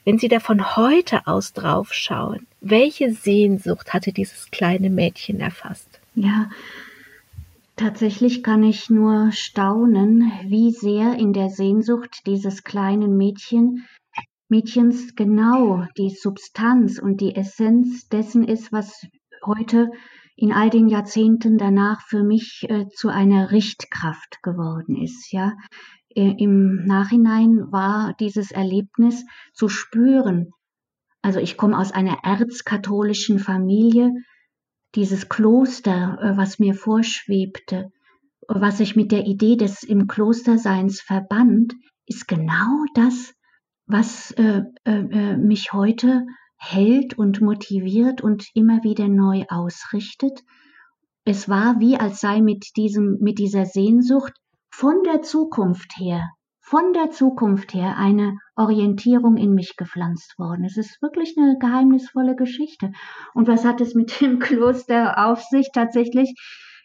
Wenn 0.04 0.18
Sie 0.18 0.28
da 0.28 0.38
von 0.38 0.76
heute 0.76 1.26
aus 1.26 1.54
drauf 1.54 1.92
schauen, 1.92 2.46
welche 2.64 3.12
Sehnsucht 3.12 3.92
hatte 3.92 4.12
dieses 4.12 4.50
kleine 4.50 4.90
Mädchen 4.90 5.40
erfasst? 5.40 6.00
Ja, 6.14 6.50
tatsächlich 7.76 8.42
kann 8.42 8.62
ich 8.62 8.90
nur 8.90 9.32
staunen, 9.32 10.32
wie 10.46 10.70
sehr 10.70 11.14
in 11.14 11.32
der 11.32 11.50
Sehnsucht 11.50 12.26
dieses 12.26 12.64
kleinen 12.64 13.16
Mädchen 13.16 13.86
Mädchens 14.48 15.16
genau 15.16 15.86
die 15.96 16.10
Substanz 16.10 16.98
und 16.98 17.20
die 17.20 17.34
Essenz 17.34 18.08
dessen 18.08 18.44
ist, 18.44 18.72
was 18.72 19.06
heute 19.44 19.90
in 20.36 20.52
all 20.52 20.70
den 20.70 20.88
Jahrzehnten 20.88 21.58
danach 21.58 22.02
für 22.02 22.22
mich 22.22 22.66
äh, 22.68 22.86
zu 22.88 23.08
einer 23.08 23.50
Richtkraft 23.52 24.42
geworden 24.42 24.96
ist. 24.96 25.32
Ja, 25.32 25.54
äh, 26.14 26.34
im 26.38 26.84
Nachhinein 26.84 27.72
war 27.72 28.14
dieses 28.20 28.50
Erlebnis 28.50 29.24
zu 29.52 29.68
spüren. 29.68 30.50
Also 31.24 31.40
ich 31.40 31.56
komme 31.56 31.78
aus 31.78 31.90
einer 31.90 32.18
erzkatholischen 32.22 33.38
Familie. 33.38 34.12
Dieses 34.94 35.30
Kloster, 35.30 36.18
äh, 36.20 36.36
was 36.36 36.58
mir 36.58 36.74
vorschwebte, 36.74 37.90
was 38.46 38.76
sich 38.76 38.94
mit 38.94 39.10
der 39.10 39.24
Idee 39.24 39.56
des 39.56 39.84
im 39.84 40.06
Klosterseins 40.06 41.00
verband, 41.00 41.72
ist 42.04 42.28
genau 42.28 42.84
das, 42.94 43.32
was 43.86 44.32
äh, 44.32 44.64
äh, 44.84 45.36
mich 45.38 45.72
heute 45.72 46.26
hält 46.58 47.16
und 47.16 47.40
motiviert 47.40 48.20
und 48.20 48.44
immer 48.52 48.84
wieder 48.84 49.08
neu 49.08 49.44
ausrichtet. 49.48 50.42
Es 51.24 51.48
war 51.48 51.80
wie 51.80 51.96
als 51.96 52.20
sei 52.20 52.42
mit 52.42 52.76
diesem, 52.76 53.16
mit 53.22 53.38
dieser 53.38 53.64
Sehnsucht 53.64 54.34
von 54.70 55.02
der 55.06 55.22
Zukunft 55.22 55.96
her, 55.96 56.28
von 56.64 56.94
der 56.94 57.10
Zukunft 57.10 57.74
her 57.74 57.96
eine 57.98 58.38
Orientierung 58.56 59.36
in 59.36 59.52
mich 59.54 59.76
gepflanzt 59.76 60.38
worden. 60.38 60.64
Es 60.64 60.78
ist 60.78 61.02
wirklich 61.02 61.34
eine 61.36 61.58
geheimnisvolle 61.58 62.36
Geschichte. 62.36 62.90
Und 63.34 63.48
was 63.48 63.66
hat 63.66 63.82
es 63.82 63.94
mit 63.94 64.20
dem 64.20 64.38
Kloster 64.40 65.26
auf 65.28 65.42
sich 65.42 65.68
tatsächlich? 65.74 66.34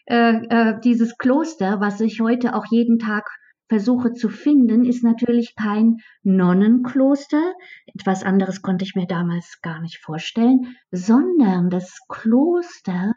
Äh, 0.04 0.44
äh, 0.48 0.80
dieses 0.84 1.16
Kloster, 1.16 1.80
was 1.80 2.00
ich 2.00 2.20
heute 2.20 2.54
auch 2.54 2.66
jeden 2.70 2.98
Tag 2.98 3.30
versuche 3.70 4.12
zu 4.12 4.28
finden, 4.28 4.84
ist 4.84 5.02
natürlich 5.02 5.54
kein 5.54 5.98
Nonnenkloster. 6.24 7.54
Etwas 7.86 8.22
anderes 8.22 8.60
konnte 8.60 8.84
ich 8.84 8.94
mir 8.94 9.06
damals 9.06 9.60
gar 9.62 9.80
nicht 9.80 9.98
vorstellen, 9.98 10.76
sondern 10.90 11.70
das 11.70 11.96
Kloster 12.08 13.14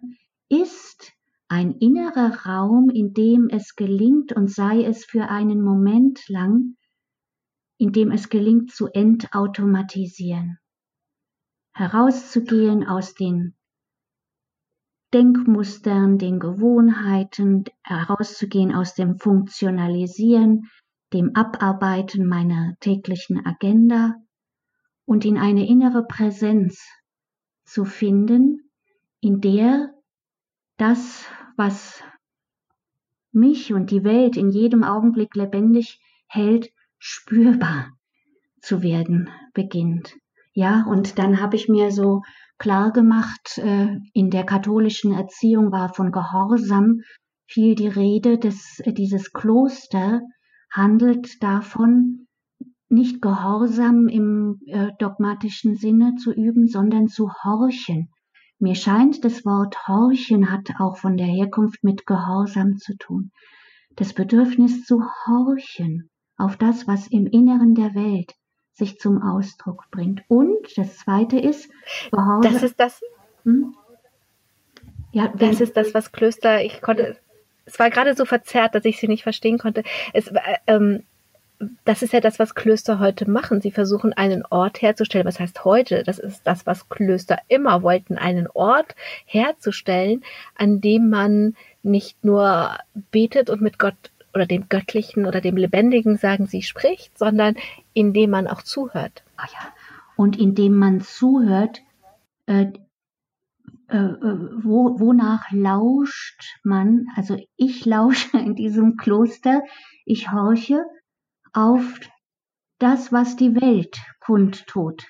ist 0.47 1.11
ein 1.53 1.73
innerer 1.73 2.47
Raum, 2.47 2.89
in 2.89 3.13
dem 3.13 3.47
es 3.47 3.75
gelingt 3.75 4.33
und 4.33 4.49
sei 4.49 4.83
es 4.83 5.05
für 5.05 5.29
einen 5.29 5.61
Moment 5.61 6.27
lang, 6.27 6.77
in 7.77 7.91
dem 7.91 8.09
es 8.09 8.29
gelingt 8.29 8.71
zu 8.71 8.87
entautomatisieren, 8.87 10.57
herauszugehen 11.75 12.87
aus 12.87 13.13
den 13.13 13.55
Denkmustern, 15.13 16.17
den 16.17 16.39
Gewohnheiten, 16.39 17.65
herauszugehen 17.83 18.73
aus 18.73 18.95
dem 18.95 19.19
Funktionalisieren, 19.19 20.71
dem 21.13 21.35
Abarbeiten 21.35 22.25
meiner 22.25 22.73
täglichen 22.79 23.45
Agenda 23.45 24.15
und 25.05 25.23
in 25.23 25.37
eine 25.37 25.67
innere 25.67 26.03
Präsenz 26.07 26.83
zu 27.63 27.85
finden, 27.85 28.71
in 29.19 29.39
der 29.39 29.93
das, 30.77 31.25
was 31.57 32.03
mich 33.31 33.73
und 33.73 33.91
die 33.91 34.03
Welt 34.03 34.37
in 34.37 34.49
jedem 34.49 34.83
Augenblick 34.83 35.35
lebendig 35.35 35.99
hält, 36.27 36.69
spürbar 36.99 37.91
zu 38.61 38.81
werden 38.81 39.29
beginnt. 39.53 40.15
Ja, 40.53 40.85
und 40.87 41.17
dann 41.17 41.41
habe 41.41 41.55
ich 41.55 41.67
mir 41.67 41.91
so 41.91 42.21
klar 42.59 42.91
gemacht, 42.91 43.57
äh, 43.57 43.97
in 44.13 44.29
der 44.29 44.45
katholischen 44.45 45.11
Erziehung 45.11 45.71
war 45.71 45.93
von 45.93 46.11
Gehorsam 46.11 47.01
viel 47.47 47.75
die 47.75 47.87
Rede, 47.87 48.37
dass 48.37 48.79
äh, 48.79 48.93
dieses 48.93 49.33
Kloster 49.33 50.21
handelt 50.71 51.41
davon, 51.41 52.27
nicht 52.89 53.21
Gehorsam 53.21 54.07
im 54.07 54.59
äh, 54.67 54.91
dogmatischen 54.99 55.75
Sinne 55.75 56.15
zu 56.15 56.31
üben, 56.31 56.67
sondern 56.67 57.07
zu 57.07 57.31
horchen, 57.43 58.09
mir 58.59 58.75
scheint, 58.75 59.25
das 59.25 59.45
Wort 59.45 59.87
horchen 59.87 60.51
hat 60.51 60.69
auch 60.79 60.97
von 60.97 61.17
der 61.17 61.27
Herkunft 61.27 61.83
mit 61.83 62.05
Gehorsam 62.05 62.77
zu 62.77 62.97
tun. 62.97 63.31
Das 63.95 64.13
Bedürfnis 64.13 64.85
zu 64.85 65.03
horchen 65.25 66.09
auf 66.37 66.57
das, 66.57 66.87
was 66.87 67.07
im 67.07 67.27
Inneren 67.27 67.75
der 67.75 67.93
Welt 67.93 68.33
sich 68.73 68.99
zum 68.99 69.21
Ausdruck 69.21 69.85
bringt. 69.91 70.23
Und 70.27 70.77
das 70.77 70.97
Zweite 70.97 71.37
ist, 71.37 71.69
Gehorsam. 72.11 72.53
Das 72.53 72.63
ist 72.63 72.79
das. 72.79 73.01
Hm? 73.43 73.75
Ja, 75.11 75.27
das 75.27 75.61
ist 75.61 75.77
das, 75.77 75.93
was 75.93 76.11
Klöster. 76.11 76.63
Ich 76.63 76.81
konnte. 76.81 77.17
Es 77.65 77.79
war 77.79 77.89
gerade 77.89 78.15
so 78.15 78.25
verzerrt, 78.25 78.75
dass 78.75 78.83
ich 78.83 78.99
sie 78.99 79.07
nicht 79.07 79.23
verstehen 79.23 79.57
konnte. 79.57 79.83
Es, 80.13 80.27
äh, 80.27 80.39
ähm, 80.67 81.03
das 81.85 82.01
ist 82.01 82.13
ja 82.13 82.19
das, 82.19 82.39
was 82.39 82.55
Klöster 82.55 82.99
heute 82.99 83.29
machen. 83.29 83.61
Sie 83.61 83.71
versuchen 83.71 84.13
einen 84.13 84.45
Ort 84.49 84.81
herzustellen. 84.81 85.25
Was 85.25 85.39
heißt 85.39 85.65
heute? 85.65 86.03
Das 86.03 86.19
ist 86.19 86.41
das, 86.45 86.65
was 86.65 86.89
Klöster 86.89 87.39
immer 87.47 87.83
wollten, 87.83 88.17
einen 88.17 88.47
Ort 88.47 88.95
herzustellen, 89.25 90.23
an 90.55 90.81
dem 90.81 91.09
man 91.09 91.55
nicht 91.81 92.23
nur 92.23 92.77
betet 93.11 93.49
und 93.49 93.61
mit 93.61 93.79
Gott 93.79 93.95
oder 94.33 94.45
dem 94.45 94.67
Göttlichen 94.69 95.25
oder 95.25 95.41
dem 95.41 95.57
Lebendigen, 95.57 96.17
sagen 96.17 96.47
sie, 96.47 96.63
spricht, 96.63 97.17
sondern 97.17 97.55
in 97.93 98.13
dem 98.13 98.31
man 98.31 98.47
auch 98.47 98.63
zuhört. 98.63 99.23
Ah 99.37 99.47
ja. 99.51 99.73
Und 100.15 100.39
indem 100.39 100.75
man 100.75 101.01
zuhört, 101.01 101.81
äh, 102.47 102.67
äh, 103.89 103.97
äh, 103.97 104.39
wo, 104.63 104.99
wonach 104.99 105.51
lauscht 105.51 106.57
man? 106.63 107.05
Also 107.15 107.37
ich 107.55 107.85
lausche 107.85 108.37
in 108.37 108.55
diesem 108.55 108.97
Kloster, 108.97 109.61
ich 110.05 110.31
horche 110.31 110.83
auf 111.53 111.99
das, 112.79 113.11
was 113.11 113.35
die 113.35 113.55
Welt 113.55 113.97
kundtut, 114.19 115.05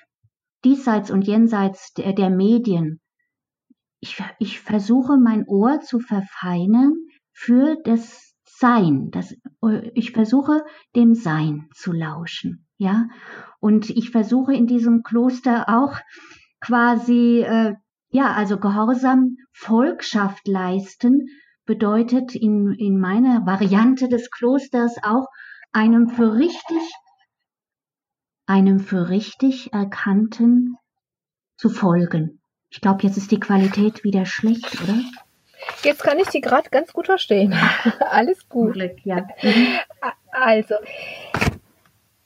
diesseits 0.64 1.10
und 1.10 1.22
jenseits 1.22 1.92
der, 1.94 2.12
der 2.12 2.30
Medien. 2.30 3.00
Ich, 4.00 4.22
ich 4.38 4.60
versuche 4.60 5.16
mein 5.16 5.46
Ohr 5.46 5.80
zu 5.80 5.98
verfeinern 5.98 6.94
für 7.32 7.76
das 7.84 8.34
Sein. 8.44 9.10
Das, 9.10 9.34
ich 9.94 10.12
versuche 10.12 10.62
dem 10.94 11.14
Sein 11.14 11.68
zu 11.74 11.92
lauschen, 11.92 12.66
ja. 12.76 13.08
Und 13.60 13.90
ich 13.90 14.10
versuche 14.10 14.54
in 14.54 14.66
diesem 14.66 15.02
Kloster 15.02 15.68
auch 15.68 15.98
quasi 16.60 17.40
äh, 17.40 17.74
ja, 18.14 18.32
also 18.32 18.58
Gehorsam, 18.58 19.38
Volkschaft 19.52 20.46
leisten 20.46 21.26
bedeutet 21.66 22.36
in, 22.36 22.72
in 22.72 23.00
meiner 23.00 23.44
Variante 23.44 24.08
des 24.08 24.30
Klosters 24.30 24.94
auch 25.02 25.26
einem 25.74 26.08
für 26.08 26.36
richtig, 26.36 26.82
einem 28.46 28.80
für 28.80 29.10
richtig 29.10 29.72
erkannten 29.72 30.76
zu 31.56 31.68
folgen. 31.68 32.40
Ich 32.70 32.80
glaube, 32.80 33.02
jetzt 33.02 33.16
ist 33.16 33.30
die 33.30 33.40
Qualität 33.40 34.04
wieder 34.04 34.24
schlecht, 34.24 34.80
oder? 34.82 34.98
Jetzt 35.82 36.02
kann 36.02 36.18
ich 36.18 36.30
Sie 36.30 36.40
gerade 36.40 36.70
ganz 36.70 36.92
gut 36.92 37.06
verstehen. 37.06 37.54
Alles 38.00 38.48
gut. 38.48 38.74
Glück, 38.74 39.04
ja. 39.04 39.26
Also, 40.30 40.76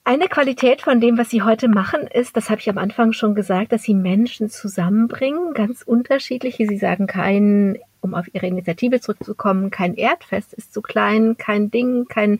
eine 0.04 0.28
Qualität 0.28 0.82
von 0.82 1.00
dem, 1.00 1.18
was 1.18 1.30
Sie 1.30 1.42
heute 1.42 1.68
machen, 1.68 2.02
ist, 2.02 2.36
das 2.36 2.50
habe 2.50 2.60
ich 2.60 2.68
am 2.68 2.78
Anfang 2.78 3.12
schon 3.12 3.34
gesagt, 3.34 3.72
dass 3.72 3.82
Sie 3.82 3.94
Menschen 3.94 4.50
zusammenbringen, 4.50 5.54
ganz 5.54 5.82
unterschiedliche. 5.82 6.66
Sie 6.66 6.78
sagen 6.78 7.06
kein, 7.06 7.78
um 8.00 8.14
auf 8.14 8.26
Ihre 8.32 8.46
Initiative 8.46 9.00
zurückzukommen, 9.00 9.70
kein 9.70 9.94
Erdfest 9.94 10.54
ist 10.54 10.72
zu 10.72 10.82
klein, 10.82 11.36
kein 11.36 11.70
Ding, 11.70 12.06
kein, 12.08 12.38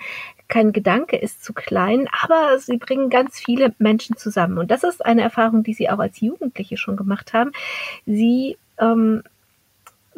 kein 0.49 0.73
Gedanke 0.73 1.16
ist 1.16 1.44
zu 1.44 1.53
klein, 1.53 2.09
aber 2.23 2.59
Sie 2.59 2.77
bringen 2.77 3.11
ganz 3.11 3.38
viele 3.38 3.75
Menschen 3.79 4.16
zusammen. 4.16 4.59
Und 4.59 4.71
das 4.71 4.85
ist 4.85 5.05
eine 5.05 5.23
Erfahrung, 5.23 5.62
die 5.62 5.75
Sie 5.75 5.90
auch 5.90 5.99
als 5.99 6.21
Jugendliche 6.21 6.77
schon 6.77 6.97
gemacht 6.97 7.33
haben. 7.33 7.53
Sie 8.07 8.57
ähm, 8.79 9.23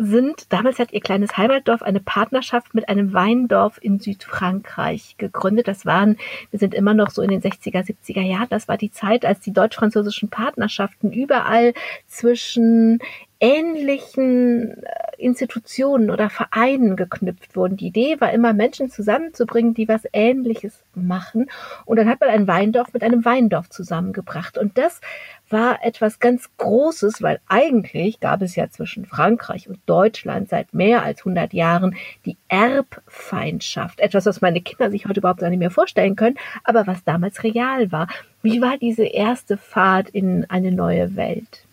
sind, 0.03 0.51
damals 0.51 0.79
hat 0.79 0.93
ihr 0.93 1.01
kleines 1.03 1.37
Heimatdorf 1.37 1.83
eine 1.83 2.01
Partnerschaft 2.01 2.75
mit 2.75 2.89
einem 2.89 3.13
Weindorf 3.13 3.79
in 3.83 4.01
Südfrankreich 4.01 5.17
gegründet. 5.19 5.69
Das 5.69 5.85
waren, 5.85 6.17
wir 6.51 6.59
sind 6.59 6.75
immer 6.75 6.95
noch 6.95 7.11
so 7.11 7.21
in 7.21 7.29
den 7.29 7.43
60er, 7.43 7.85
70er 7.85 8.23
Jahren, 8.23 8.47
das 8.49 8.67
war 8.67 8.79
die 8.79 8.91
Zeit, 8.91 9.27
als 9.27 9.41
die 9.41 9.53
deutsch-französischen 9.53 10.31
Partnerschaften 10.31 11.13
überall 11.13 11.75
zwischen 12.07 13.01
ähnlichen 13.41 14.83
äh, 14.83 15.01
Institutionen 15.17 16.11
oder 16.11 16.31
Vereinen 16.31 16.97
geknüpft 16.97 17.57
wurden. 17.57 17.77
Die 17.77 17.89
Idee 17.89 18.21
war 18.21 18.33
immer, 18.33 18.53
Menschen 18.53 18.91
zusammenzubringen, 18.91 19.75
die 19.75 19.89
was 19.89 20.03
Ähnliches 20.13 20.85
machen. 20.95 21.51
Und 21.85 21.97
dann 21.97 22.09
hat 22.09 22.21
man 22.21 22.31
ein 22.31 22.47
Weindorf 22.47 22.93
mit 22.93 23.03
einem 23.03 23.25
Weindorf 23.25 23.71
zusammengebracht. 23.71 24.59
Und 24.59 24.79
das 24.79 25.01
war 25.49 25.85
etwas 25.85 26.21
ganz 26.21 26.49
Großes, 26.59 27.23
weil 27.23 27.41
eigentlich 27.49 28.21
gab 28.21 28.43
es 28.43 28.57
ja 28.57 28.71
zwischen 28.71 29.05
Frankreich 29.05 29.69
und 29.69 29.79
Deutschland 29.87 30.49
seit 30.49 30.73
mehr 30.73 31.03
als 31.03 31.21
100 31.21 31.53
Jahren 31.53 31.97
die 32.25 32.37
Erbfeindschaft. 32.49 34.01
Etwas, 34.01 34.27
was 34.27 34.41
meine 34.41 34.61
Kinder 34.61 34.91
sich 34.91 35.07
heute 35.07 35.21
überhaupt 35.21 35.41
gar 35.41 35.51
nicht 35.51 35.59
mehr 35.59 35.71
vorstellen 35.71 36.17
können, 36.17 36.39
aber 36.65 36.87
was 36.87 37.05
damals 37.05 37.43
real 37.43 37.91
war. 37.91 38.09
Wie 38.43 38.61
war 38.61 38.79
diese 38.79 39.05
erste 39.05 39.57
Fahrt 39.57 40.09
in 40.11 40.49
eine 40.49 40.73
neue 40.73 41.17
Welt? 41.17 41.65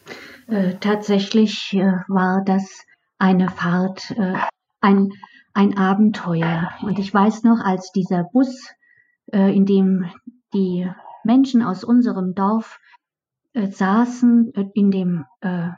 Äh, 0.47 0.75
tatsächlich 0.79 1.73
äh, 1.73 1.91
war 2.07 2.41
das 2.45 2.85
eine 3.17 3.49
Fahrt, 3.49 4.11
äh, 4.11 4.35
ein, 4.79 5.09
ein 5.53 5.77
Abenteuer. 5.77 6.71
Und 6.83 6.99
ich 6.99 7.13
weiß 7.13 7.43
noch, 7.43 7.59
als 7.59 7.91
dieser 7.91 8.23
Bus, 8.23 8.69
äh, 9.33 9.53
in 9.53 9.65
dem 9.65 10.05
die 10.53 10.89
Menschen 11.25 11.61
aus 11.61 11.83
unserem 11.83 12.33
Dorf 12.33 12.79
äh, 13.53 13.67
saßen, 13.67 14.53
in 14.73 14.91
dem 14.91 15.25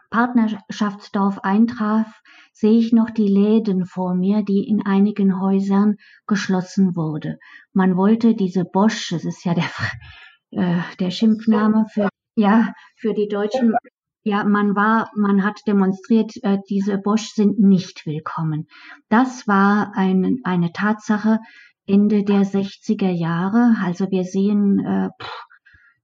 Partnerschaftsdorf 0.10 1.40
eintraf, 1.40 2.22
sehe 2.54 2.80
ich 2.80 2.94
noch 2.94 3.10
die 3.10 3.28
Läden 3.28 3.86
vor 3.86 4.16
mir, 4.16 4.44
die 4.44 4.68
in 4.68 4.86
einigen 4.86 5.40
Häusern 5.40 5.96
geschlossen 6.28 6.96
wurde. 6.96 7.38
Man 7.74 7.96
wollte 7.96 8.36
diese 8.36 8.64
Bosch, 8.66 9.10
das 9.10 9.26
ist 9.26 9.46
ja 9.46 9.54
der, 9.54 10.84
der 11.00 11.12
Schimpfname 11.12 11.86
für, 11.92 12.10
ja, 12.36 12.74
für 12.98 13.14
die 13.14 13.28
Deutschen, 13.28 13.76
ja, 14.24 14.44
man 14.44 14.76
war, 14.76 15.10
man 15.16 15.44
hat 15.44 15.62
demonstriert, 15.66 16.34
äh, 16.44 16.58
diese 16.70 16.98
Bosch 16.98 17.34
sind 17.34 17.60
nicht 17.60 18.06
willkommen. 18.06 18.68
Das 19.08 19.48
war 19.48 19.94
ein, 19.96 20.40
eine 20.44 20.72
Tatsache 20.74 21.40
Ende 21.86 22.24
der 22.24 22.42
60er 22.42 23.10
Jahre. 23.10 23.76
Also 23.84 24.12
wir 24.12 24.24
sehen, 24.24 24.80
äh, 24.80 25.10
pff, 25.22 25.46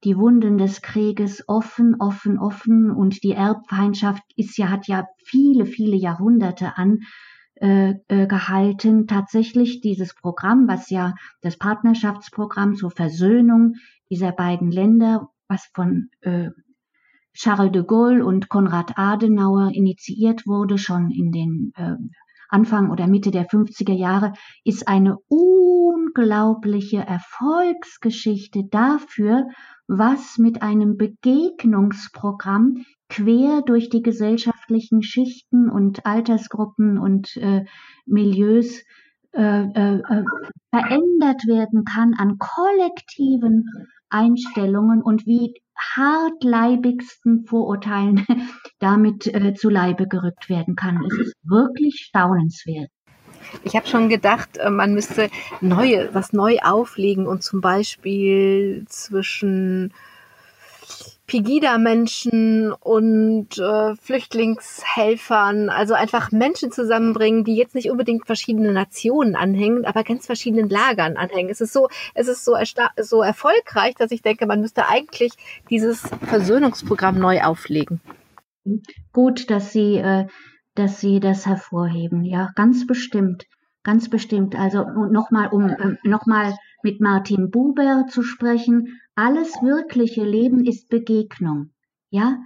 die 0.04 0.18
Wunden 0.18 0.58
des 0.58 0.82
Krieges 0.82 1.44
offen, 1.48 1.96
offen, 2.00 2.40
offen 2.40 2.92
und 2.92 3.24
die 3.24 3.32
Erbfeindschaft 3.32 4.24
ist 4.36 4.58
ja, 4.58 4.70
hat 4.70 4.88
ja 4.88 5.06
viele, 5.24 5.66
viele 5.66 5.96
Jahrhunderte 5.96 6.78
an 6.78 7.00
äh, 7.56 7.96
äh, 8.08 8.28
gehalten. 8.28 9.08
Tatsächlich 9.08 9.82
dieses 9.82 10.14
Programm, 10.14 10.68
was 10.68 10.90
ja 10.90 11.16
das 11.42 11.58
Partnerschaftsprogramm 11.58 12.76
zur 12.76 12.92
Versöhnung 12.92 13.76
dieser 14.10 14.32
beiden 14.32 14.72
Länder, 14.72 15.30
was 15.48 15.70
von 15.74 16.10
äh, 16.22 16.50
Charles 17.36 17.72
de 17.72 17.84
Gaulle 17.84 18.26
und 18.26 18.50
Konrad 18.50 18.98
Adenauer 18.98 19.72
initiiert 19.74 20.48
wurde, 20.48 20.78
schon 20.78 21.12
in 21.12 21.32
den 21.32 21.74
äh, 21.76 21.96
Anfang 22.50 22.90
oder 22.92 23.08
Mitte 23.08 23.32
der 23.32 23.48
50er 23.48 23.94
Jahre, 23.94 24.34
ist 24.64 24.88
eine 24.88 25.18
unglaubliche 25.28 27.00
Erfolgsgeschichte 27.00 28.64
dafür, 28.72 29.48
was 29.88 30.38
mit 30.38 30.62
einem 30.62 30.98
Begegnungsprogramm 30.98 32.86
quer 33.10 33.62
durch 33.62 33.90
die 33.90 34.02
gesellschaftlichen 34.02 35.04
Schichten 35.04 35.70
und 35.70 36.06
Altersgruppen 36.06 36.98
und 36.98 37.36
äh, 37.38 37.66
Milieus 38.06 38.82
äh, 39.36 39.64
äh, 39.64 39.96
äh, 39.98 40.24
verändert 40.70 41.46
werden 41.46 41.84
kann 41.84 42.14
an 42.18 42.38
kollektiven 42.38 43.66
Einstellungen 44.10 45.02
und 45.02 45.26
wie 45.26 45.54
hartleibigsten 45.78 47.46
Vorurteilen 47.46 48.26
damit 48.80 49.28
äh, 49.28 49.54
zu 49.54 49.70
Leibe 49.70 50.08
gerückt 50.08 50.48
werden 50.48 50.76
kann. 50.76 51.04
Es 51.06 51.28
ist 51.28 51.34
wirklich 51.44 52.06
staunenswert. 52.08 52.90
Ich 53.64 53.76
habe 53.76 53.88
schon 53.88 54.10
gedacht, 54.10 54.58
man 54.70 54.94
müsste 54.94 55.30
neue, 55.62 56.14
was 56.14 56.34
neu 56.34 56.58
auflegen 56.64 57.28
und 57.28 57.44
zum 57.44 57.62
Beispiel 57.62 58.86
zwischen 58.88 59.94
Pegida-Menschen 61.28 62.72
und 62.72 63.58
äh, 63.58 63.96
Flüchtlingshelfern, 63.96 65.70
also 65.70 65.94
einfach 65.94 66.32
Menschen 66.32 66.72
zusammenbringen, 66.72 67.44
die 67.44 67.56
jetzt 67.56 67.76
nicht 67.76 67.90
unbedingt 67.90 68.26
verschiedene 68.26 68.72
Nationen 68.72 69.36
anhängen, 69.36 69.86
aber 69.86 70.04
ganz 70.04 70.26
verschiedenen 70.26 70.70
Lagern 70.70 71.18
anhängen. 71.18 71.50
Es 71.50 71.62
ist 71.62 71.74
so, 71.74 71.90
es 72.14 72.28
ist 72.28 72.46
so, 72.46 72.56
so 73.02 73.22
erfolgreich, 73.22 73.96
dass 73.96 74.12
ich 74.12 74.22
denke, 74.22 74.46
man 74.46 74.62
müsste 74.62 74.88
eigentlich 74.88 75.34
dieses 75.70 76.02
Versöhnungsprogramm 76.22 77.18
neu 77.18 77.42
auflegen. 77.42 78.02
Gut, 79.12 79.50
dass 79.50 79.72
Sie 79.72 79.98
äh, 79.98 80.26
dass 80.76 81.00
Sie 81.00 81.20
das 81.20 81.46
hervorheben. 81.46 82.24
Ja, 82.24 82.52
ganz 82.56 82.86
bestimmt, 82.86 83.46
ganz 83.84 84.10
bestimmt. 84.10 84.56
Also 84.56 84.84
nochmal, 84.84 85.48
um 85.48 85.70
äh, 85.70 85.98
nochmal 86.04 86.56
mit 86.86 87.02
Martin 87.02 87.50
Buber 87.50 88.06
zu 88.08 88.22
sprechen, 88.22 89.02
alles 89.16 89.52
wirkliche 89.64 90.24
Leben 90.24 90.64
ist 90.64 90.88
Begegnung. 90.88 91.72
Ja, 92.12 92.38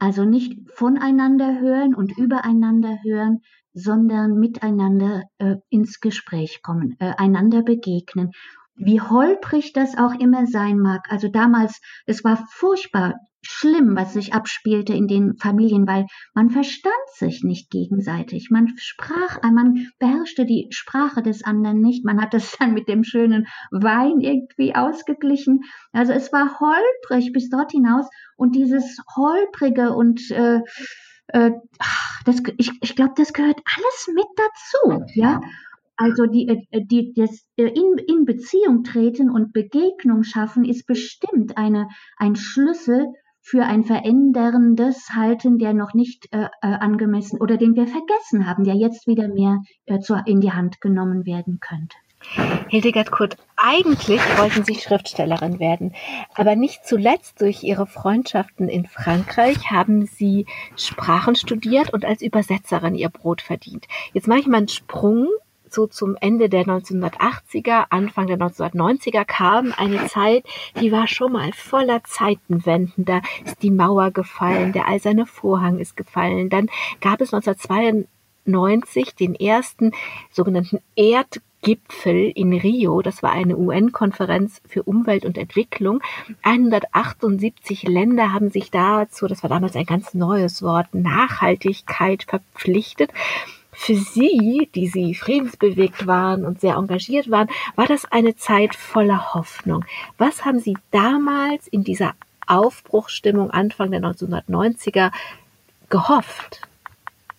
also 0.00 0.24
nicht 0.24 0.58
voneinander 0.74 1.60
hören 1.60 1.94
und 1.94 2.18
übereinander 2.18 2.98
hören, 3.04 3.42
sondern 3.72 4.40
miteinander 4.40 5.22
äh, 5.38 5.58
ins 5.70 6.00
Gespräch 6.00 6.60
kommen, 6.60 6.96
äh, 6.98 7.12
einander 7.18 7.62
begegnen. 7.62 8.32
Wie 8.74 9.00
holprig 9.00 9.72
das 9.72 9.96
auch 9.96 10.18
immer 10.18 10.48
sein 10.48 10.80
mag. 10.80 11.06
Also 11.10 11.28
damals, 11.28 11.80
es 12.04 12.24
war 12.24 12.44
furchtbar 12.50 13.14
schlimm, 13.46 13.96
was 13.96 14.12
sich 14.12 14.34
abspielte 14.34 14.92
in 14.92 15.06
den 15.06 15.36
Familien, 15.36 15.86
weil 15.86 16.06
man 16.34 16.50
verstand 16.50 16.94
sich 17.14 17.42
nicht 17.44 17.70
gegenseitig. 17.70 18.48
Man 18.50 18.72
sprach, 18.76 19.42
äh, 19.42 19.50
man 19.50 19.88
beherrschte 19.98 20.44
die 20.44 20.68
Sprache 20.70 21.22
des 21.22 21.44
anderen 21.44 21.80
nicht. 21.80 22.04
Man 22.04 22.20
hat 22.20 22.34
es 22.34 22.52
dann 22.58 22.74
mit 22.74 22.88
dem 22.88 23.04
schönen 23.04 23.46
Wein 23.70 24.20
irgendwie 24.20 24.74
ausgeglichen. 24.74 25.62
Also 25.92 26.12
es 26.12 26.32
war 26.32 26.58
holprig 26.60 27.32
bis 27.32 27.48
dort 27.48 27.72
hinaus 27.72 28.06
und 28.36 28.54
dieses 28.54 28.98
holprige 29.16 29.92
und 29.92 30.30
äh, 30.30 30.60
äh, 31.28 31.52
das, 32.24 32.42
ich, 32.58 32.70
ich 32.80 32.96
glaube, 32.96 33.14
das 33.16 33.32
gehört 33.32 33.60
alles 33.64 34.08
mit 34.14 34.26
dazu, 34.36 35.04
ja. 35.14 35.40
Also 35.96 36.26
die, 36.26 36.48
äh, 36.48 36.84
die, 36.84 37.12
das 37.14 37.46
äh, 37.56 37.68
in, 37.68 37.98
in 37.98 38.24
Beziehung 38.24 38.82
treten 38.82 39.30
und 39.30 39.52
Begegnung 39.52 40.24
schaffen 40.24 40.64
ist 40.64 40.86
bestimmt 40.86 41.56
eine, 41.56 41.88
ein 42.16 42.34
Schlüssel 42.36 43.06
für 43.44 43.62
ein 43.62 43.84
veränderndes 43.84 45.10
halten, 45.14 45.58
der 45.58 45.74
noch 45.74 45.92
nicht 45.92 46.32
äh, 46.32 46.44
äh, 46.44 46.48
angemessen 46.62 47.38
oder 47.38 47.58
den 47.58 47.74
wir 47.74 47.86
vergessen 47.86 48.46
haben, 48.46 48.64
der 48.64 48.74
jetzt 48.74 49.06
wieder 49.06 49.28
mehr 49.28 49.60
äh, 49.84 50.00
zu, 50.00 50.14
in 50.24 50.40
die 50.40 50.52
Hand 50.52 50.80
genommen 50.80 51.26
werden 51.26 51.60
könnte. 51.60 51.94
Hildegard 52.70 53.10
Kurt, 53.10 53.36
eigentlich 53.58 54.18
wollten 54.38 54.64
Sie 54.64 54.76
Schriftstellerin 54.76 55.60
werden, 55.60 55.92
aber 56.34 56.56
nicht 56.56 56.86
zuletzt 56.86 57.42
durch 57.42 57.62
Ihre 57.62 57.86
Freundschaften 57.86 58.70
in 58.70 58.86
Frankreich 58.86 59.70
haben 59.70 60.06
Sie 60.06 60.46
Sprachen 60.74 61.36
studiert 61.36 61.92
und 61.92 62.06
als 62.06 62.22
Übersetzerin 62.22 62.94
Ihr 62.94 63.10
Brot 63.10 63.42
verdient. 63.42 63.86
Jetzt 64.14 64.26
mache 64.26 64.40
ich 64.40 64.46
mal 64.46 64.56
einen 64.56 64.68
Sprung 64.68 65.28
so 65.74 65.86
zum 65.86 66.16
Ende 66.20 66.48
der 66.48 66.64
1980er, 66.64 67.86
Anfang 67.90 68.28
der 68.28 68.38
1990er 68.38 69.24
kam 69.24 69.74
eine 69.76 70.06
Zeit, 70.06 70.44
die 70.80 70.92
war 70.92 71.06
schon 71.06 71.32
mal 71.32 71.52
voller 71.52 72.02
Zeitenwenden. 72.04 73.04
Da 73.04 73.20
ist 73.44 73.62
die 73.62 73.70
Mauer 73.70 74.10
gefallen, 74.12 74.72
der 74.72 74.88
eiserne 74.88 75.26
Vorhang 75.26 75.78
ist 75.78 75.96
gefallen. 75.96 76.48
Dann 76.48 76.70
gab 77.00 77.20
es 77.20 77.34
1992 77.34 79.14
den 79.16 79.34
ersten 79.34 79.92
sogenannten 80.30 80.78
Erdgipfel 80.94 82.30
in 82.34 82.52
Rio. 82.52 83.02
Das 83.02 83.22
war 83.22 83.32
eine 83.32 83.56
UN-Konferenz 83.56 84.62
für 84.68 84.84
Umwelt 84.84 85.24
und 85.24 85.36
Entwicklung. 85.36 86.00
178 86.42 87.82
Länder 87.82 88.32
haben 88.32 88.50
sich 88.50 88.70
dazu, 88.70 89.26
das 89.26 89.42
war 89.42 89.50
damals 89.50 89.74
ein 89.74 89.86
ganz 89.86 90.14
neues 90.14 90.62
Wort, 90.62 90.94
Nachhaltigkeit 90.94 92.22
verpflichtet. 92.22 93.10
Für 93.74 93.96
Sie, 93.96 94.68
die 94.74 94.88
Sie 94.88 95.14
friedensbewegt 95.14 96.06
waren 96.06 96.44
und 96.44 96.60
sehr 96.60 96.76
engagiert 96.76 97.30
waren, 97.30 97.48
war 97.76 97.86
das 97.86 98.04
eine 98.10 98.36
Zeit 98.36 98.74
voller 98.74 99.34
Hoffnung. 99.34 99.84
Was 100.18 100.44
haben 100.44 100.60
Sie 100.60 100.76
damals 100.90 101.66
in 101.68 101.84
dieser 101.84 102.14
Aufbruchsstimmung 102.46 103.50
Anfang 103.50 103.90
der 103.90 104.00
1990er 104.00 105.12
gehofft? 105.88 106.60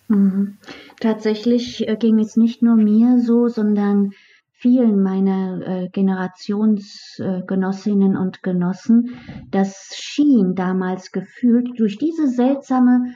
Mhm. 0.08 0.58
Tatsächlich 1.00 1.88
äh, 1.88 1.96
ging 1.96 2.20
es 2.20 2.36
nicht 2.36 2.62
nur 2.62 2.76
mir 2.76 3.18
so, 3.20 3.48
sondern 3.48 4.12
vielen 4.52 5.02
meiner 5.02 5.66
äh, 5.66 5.88
Generationsgenossinnen 5.88 8.14
äh, 8.14 8.18
und 8.18 8.42
Genossen. 8.42 9.18
Das 9.50 9.94
schien 9.96 10.54
damals 10.54 11.12
gefühlt 11.12 11.78
durch 11.78 11.98
diese 11.98 12.28
seltsame 12.28 13.14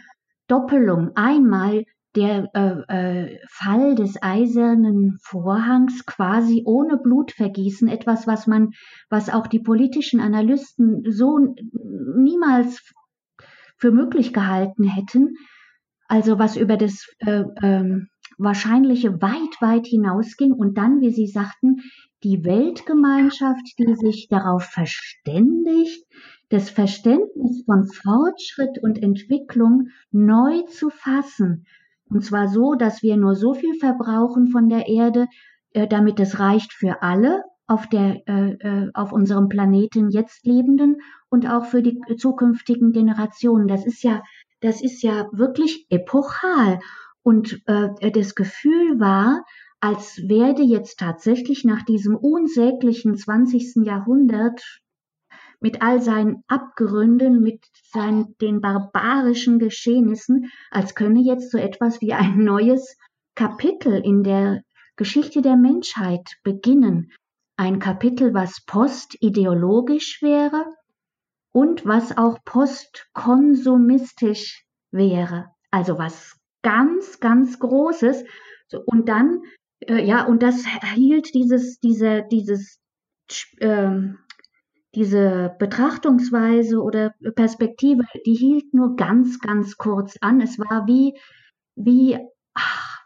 Doppelung. 0.49 1.13
Einmal 1.15 1.85
der 2.17 2.51
äh, 2.55 3.25
äh, 3.25 3.39
Fall 3.49 3.95
des 3.95 4.21
eisernen 4.21 5.19
Vorhangs 5.23 6.07
quasi 6.07 6.63
ohne 6.65 6.97
Blutvergießen, 6.97 7.89
etwas, 7.89 8.27
was 8.27 8.47
man, 8.47 8.71
was 9.09 9.29
auch 9.29 9.47
die 9.47 9.61
politischen 9.61 10.21
Analysten 10.21 11.05
so 11.11 11.55
niemals 12.17 12.83
für 13.77 13.93
möglich 13.93 14.33
gehalten 14.33 14.85
hätten, 14.85 15.37
also 16.09 16.39
was 16.39 16.57
über 16.57 16.77
das 16.77 17.07
äh, 17.19 17.43
äh, 17.63 18.01
Wahrscheinliche 18.39 19.21
weit, 19.21 19.61
weit 19.61 19.87
hinausging 19.87 20.53
und 20.53 20.79
dann, 20.79 21.01
wie 21.01 21.11
Sie 21.11 21.27
sagten, 21.27 21.83
die 22.23 22.45
Weltgemeinschaft, 22.45 23.79
die 23.79 23.95
sich 23.95 24.29
darauf 24.29 24.65
verständigt, 24.65 26.05
das 26.49 26.71
Verständnis 26.71 27.63
von 27.65 27.87
Fortschritt 27.87 28.83
und 28.83 29.03
Entwicklung 29.03 29.89
neu 30.11 30.63
zu 30.63 30.91
fassen, 30.91 31.67
und 32.11 32.25
zwar 32.25 32.49
so, 32.49 32.75
dass 32.75 33.03
wir 33.03 33.17
nur 33.17 33.37
so 33.37 33.55
viel 33.55 33.75
verbrauchen 33.75 34.49
von 34.49 34.69
der 34.69 34.89
Erde, 34.89 35.29
äh, 35.73 35.87
damit 35.87 36.19
es 36.21 36.39
reicht 36.39 36.73
für 36.73 37.03
alle 37.03 37.45
auf, 37.67 37.87
der, 37.87 38.27
äh, 38.27 38.53
äh, 38.55 38.91
auf 38.95 39.13
unserem 39.13 39.49
Planeten 39.49 40.11
jetzt 40.11 40.45
Lebenden 40.45 40.97
und 41.29 41.49
auch 41.49 41.67
für 41.67 41.83
die 41.83 42.01
zukünftigen 42.17 42.93
Generationen. 42.93 43.69
Das 43.69 43.87
ist 43.87 44.03
ja, 44.03 44.23
das 44.61 44.83
ist 44.83 45.03
ja 45.03 45.29
wirklich 45.33 45.87
epochal. 45.89 46.81
Und 47.23 47.63
äh, 47.67 48.11
das 48.11 48.35
Gefühl 48.35 48.99
war, 48.99 49.45
als 49.79 50.19
werde 50.27 50.63
jetzt 50.63 50.99
tatsächlich 50.99 51.65
nach 51.65 51.83
diesem 51.83 52.17
unsäglichen 52.17 53.17
20. 53.17 53.87
Jahrhundert 53.87 54.81
mit 55.61 55.83
all 55.83 56.01
seinen 56.01 56.43
Abgründen, 56.49 57.43
mit 57.43 57.65
seinen, 57.93 58.37
den 58.39 58.61
barbarischen 58.61 59.59
Geschehnissen, 59.59 60.51
als 60.71 60.95
könne 60.95 61.21
jetzt 61.21 61.51
so 61.51 61.59
etwas 61.59 62.01
wie 62.01 62.15
ein 62.15 62.43
neues 62.43 62.97
Kapitel 63.35 64.01
in 64.05 64.23
der 64.25 64.63
Geschichte 64.97 65.43
der 65.43 65.57
Menschheit 65.57 66.37
beginnen. 66.43 67.13
Ein 67.57 67.79
Kapitel, 67.79 68.35
was 68.35 68.65
postideologisch 68.67 70.21
wäre 70.23 70.65
und 71.53 71.87
was 71.87 72.17
auch 72.17 72.39
postkonsumistisch 72.45 74.65
wäre. 74.91 75.51
Also 75.71 75.99
was 75.99 76.37
ganz, 76.63 77.21
ganz 77.21 77.59
Großes. 77.59 78.25
Und 78.87 79.09
dann, 79.09 79.43
äh, 79.81 80.05
ja, 80.05 80.25
und 80.27 80.43
das 80.43 80.65
hielt 80.95 81.35
dieses, 81.35 81.79
diese, 81.81 82.25
dieses 82.31 82.79
äh, 83.59 83.99
diese 84.95 85.55
Betrachtungsweise 85.59 86.81
oder 86.81 87.15
Perspektive, 87.35 88.03
die 88.27 88.35
hielt 88.35 88.75
nur 88.75 88.97
ganz, 88.97 89.39
ganz 89.39 89.77
kurz 89.77 90.17
an. 90.21 90.41
Es 90.41 90.59
war 90.59 90.87
wie, 90.87 91.19
wie, 91.77 92.19
ach, 92.55 92.99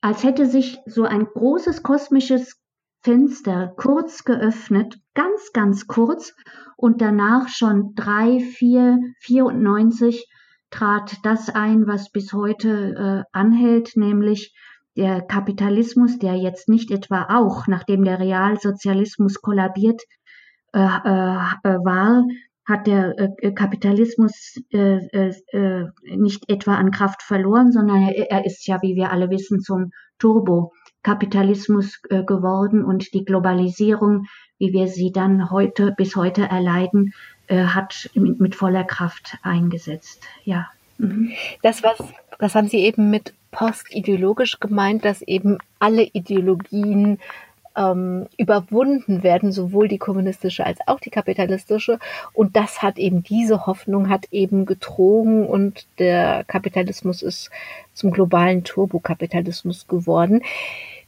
als 0.00 0.24
hätte 0.24 0.46
sich 0.46 0.78
so 0.86 1.04
ein 1.04 1.26
großes 1.26 1.82
kosmisches 1.82 2.60
Fenster 3.02 3.72
kurz 3.76 4.24
geöffnet, 4.24 4.98
ganz, 5.14 5.52
ganz 5.52 5.86
kurz, 5.86 6.34
und 6.76 7.00
danach 7.00 7.48
schon 7.48 7.94
drei, 7.94 8.40
vier, 8.40 8.98
94 9.20 10.28
trat 10.70 11.18
das 11.22 11.48
ein, 11.48 11.86
was 11.86 12.10
bis 12.10 12.32
heute 12.32 13.24
äh, 13.30 13.38
anhält, 13.38 13.96
nämlich 13.96 14.54
der 14.96 15.22
Kapitalismus, 15.22 16.18
der 16.18 16.34
jetzt 16.34 16.68
nicht 16.68 16.90
etwa 16.90 17.26
auch, 17.30 17.66
nachdem 17.66 18.04
der 18.04 18.18
Realsozialismus 18.18 19.40
kollabiert 19.40 20.02
äh, 20.74 20.78
äh, 20.78 21.38
äh, 21.62 21.78
war, 21.84 22.24
hat 22.66 22.88
der 22.88 23.14
äh, 23.16 23.52
Kapitalismus 23.52 24.58
nicht 24.72 26.50
etwa 26.50 26.74
an 26.74 26.90
Kraft 26.90 27.22
verloren, 27.22 27.70
sondern 27.70 28.08
er, 28.08 28.44
ist 28.44 28.66
ja, 28.66 28.82
wie 28.82 28.96
wir 28.96 29.12
alle 29.12 29.30
wissen, 29.30 29.60
zum 29.60 29.92
Turbo-Kapitalismus 30.18 32.00
geworden 32.02 32.84
und 32.84 33.14
die 33.14 33.24
Globalisierung, 33.24 34.24
wie 34.58 34.72
wir 34.72 34.88
sie 34.88 35.12
dann 35.12 35.50
heute 35.50 35.92
bis 35.96 36.16
heute 36.16 36.42
erleiden, 36.42 37.12
hat 37.48 38.10
mit, 38.14 38.40
mit 38.40 38.54
voller 38.54 38.84
Kraft 38.84 39.36
eingesetzt. 39.42 40.24
Ja. 40.44 40.68
Mhm. 40.96 41.32
Das 41.62 41.82
was, 41.82 41.98
das 42.38 42.54
haben 42.54 42.68
Sie 42.68 42.78
eben 42.78 43.10
mit 43.10 43.34
postideologisch 43.50 44.58
gemeint, 44.58 45.04
dass 45.04 45.20
eben 45.22 45.58
alle 45.78 46.04
Ideologien 46.04 47.18
ähm, 47.76 48.26
überwunden 48.36 49.22
werden, 49.22 49.52
sowohl 49.52 49.88
die 49.88 49.98
kommunistische 49.98 50.64
als 50.64 50.78
auch 50.86 51.00
die 51.00 51.10
kapitalistische. 51.10 51.98
Und 52.32 52.56
das 52.56 52.82
hat 52.82 52.98
eben 52.98 53.22
diese 53.22 53.66
Hoffnung 53.66 54.08
hat 54.08 54.26
eben 54.30 54.66
getrogen 54.66 55.46
und 55.46 55.86
der 55.98 56.44
Kapitalismus 56.44 57.22
ist 57.22 57.50
zum 57.92 58.10
globalen 58.10 58.64
Turbokapitalismus 58.64 59.86
geworden. 59.86 60.42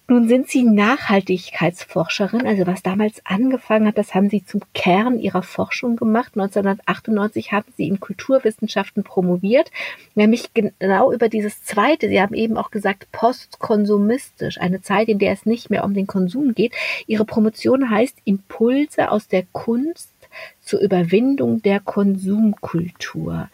Nun 0.09 0.29
sind 0.29 0.49
Sie 0.49 0.63
Nachhaltigkeitsforscherin, 0.63 2.47
also 2.47 2.65
was 2.65 2.85
damals 2.85 3.21
angefangen 3.25 3.89
hat, 3.89 3.99
das 3.99 4.15
haben 4.15 4.31
Sie 4.31 4.45
zum 4.45 4.61
Kern 4.73 5.19
Ihrer 5.19 5.43
Forschung 5.43 5.97
gemacht. 5.97 6.35
1998 6.37 7.51
haben 7.51 7.73
Sie 7.77 7.89
in 7.89 7.99
Kulturwissenschaften 7.99 9.03
promoviert, 9.03 9.73
nämlich 10.15 10.55
genau 10.55 11.13
über 11.13 11.29
dieses 11.29 11.65
zweite. 11.65 12.09
Sie 12.09 12.21
haben 12.21 12.37
eben 12.37 12.57
auch 12.57 12.71
gesagt, 12.71 13.11
postkonsumistisch, 13.11 14.61
eine 14.61 14.81
Zeit, 14.81 15.09
in 15.09 15.19
der 15.19 15.33
es 15.33 15.45
nicht 15.45 15.71
mehr 15.71 15.85
um 15.85 15.93
den 15.93 16.07
Konsum 16.07 16.55
geht. 16.55 16.73
Ihre 17.09 17.25
Promotion 17.25 17.91
heißt 17.91 18.17
Impulse 18.25 19.11
aus 19.11 19.27
der 19.27 19.43
Kunst 19.51 20.13
zur 20.61 20.83
Überwindung 20.83 21.63
der 21.63 21.81
Konsumkultur. 21.81 23.49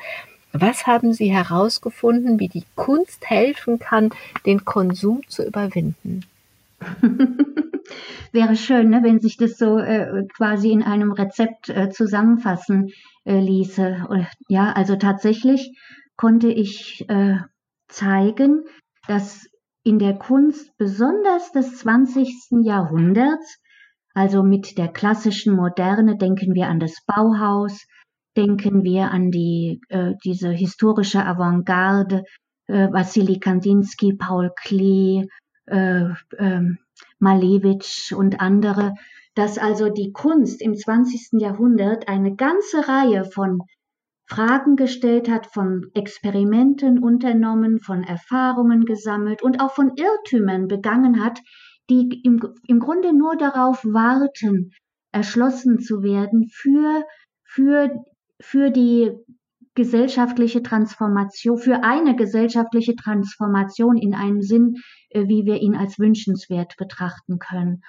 Was 0.52 0.86
haben 0.86 1.14
Sie 1.14 1.32
herausgefunden, 1.32 2.38
wie 2.38 2.48
die 2.48 2.64
Kunst 2.74 3.30
helfen 3.30 3.78
kann, 3.78 4.10
den 4.44 4.66
Konsum 4.66 5.26
zu 5.28 5.46
überwinden? 5.46 6.26
Wäre 8.32 8.56
schön, 8.56 8.90
ne, 8.90 9.02
wenn 9.02 9.20
sich 9.20 9.36
das 9.36 9.58
so 9.58 9.78
äh, 9.78 10.24
quasi 10.36 10.70
in 10.70 10.82
einem 10.82 11.12
Rezept 11.12 11.68
äh, 11.68 11.90
zusammenfassen 11.90 12.90
äh, 13.24 13.38
ließe. 13.38 14.06
Ja, 14.48 14.72
also 14.72 14.96
tatsächlich 14.96 15.76
konnte 16.16 16.48
ich 16.48 17.04
äh, 17.08 17.36
zeigen, 17.88 18.64
dass 19.06 19.46
in 19.84 19.98
der 19.98 20.14
Kunst 20.14 20.70
besonders 20.78 21.52
des 21.52 21.78
20. 21.78 22.62
Jahrhunderts, 22.62 23.58
also 24.14 24.42
mit 24.42 24.78
der 24.78 24.88
klassischen 24.88 25.54
Moderne, 25.54 26.16
denken 26.16 26.54
wir 26.54 26.68
an 26.68 26.78
das 26.78 26.96
Bauhaus, 27.06 27.86
denken 28.36 28.84
wir 28.84 29.10
an 29.10 29.30
die, 29.30 29.80
äh, 29.88 30.12
diese 30.24 30.50
historische 30.50 31.24
Avantgarde, 31.24 32.22
äh, 32.68 32.88
Wassily 32.92 33.38
Kandinsky, 33.40 34.14
Paul 34.14 34.52
Klee, 34.56 35.26
äh, 35.66 36.10
äh, 36.38 36.60
Malevich 37.18 38.14
und 38.16 38.40
andere, 38.40 38.94
dass 39.34 39.58
also 39.58 39.88
die 39.88 40.12
Kunst 40.12 40.60
im 40.60 40.74
20. 40.74 41.40
Jahrhundert 41.40 42.08
eine 42.08 42.34
ganze 42.34 42.88
Reihe 42.88 43.24
von 43.24 43.60
Fragen 44.26 44.76
gestellt 44.76 45.28
hat, 45.28 45.46
von 45.46 45.90
Experimenten 45.94 47.02
unternommen, 47.02 47.80
von 47.80 48.02
Erfahrungen 48.02 48.84
gesammelt 48.84 49.42
und 49.42 49.60
auch 49.60 49.72
von 49.72 49.92
Irrtümern 49.96 50.68
begangen 50.68 51.22
hat, 51.22 51.40
die 51.90 52.22
im, 52.24 52.40
im 52.66 52.80
Grunde 52.80 53.12
nur 53.12 53.36
darauf 53.36 53.84
warten, 53.84 54.70
erschlossen 55.12 55.80
zu 55.80 56.02
werden 56.02 56.48
für, 56.50 57.04
für, 57.44 57.90
für 58.40 58.70
die 58.70 59.12
gesellschaftliche 59.74 60.62
Transformation, 60.62 61.58
für 61.58 61.82
eine 61.82 62.16
gesellschaftliche 62.16 62.94
Transformation 62.94 63.96
in 63.96 64.14
einem 64.14 64.42
Sinn, 64.42 64.76
äh, 65.10 65.28
wie 65.28 65.44
wir 65.44 65.60
ihn 65.60 65.76
als 65.76 65.98
wünschenswert 65.98 66.76
betrachten 66.76 67.38
können. 67.38 67.82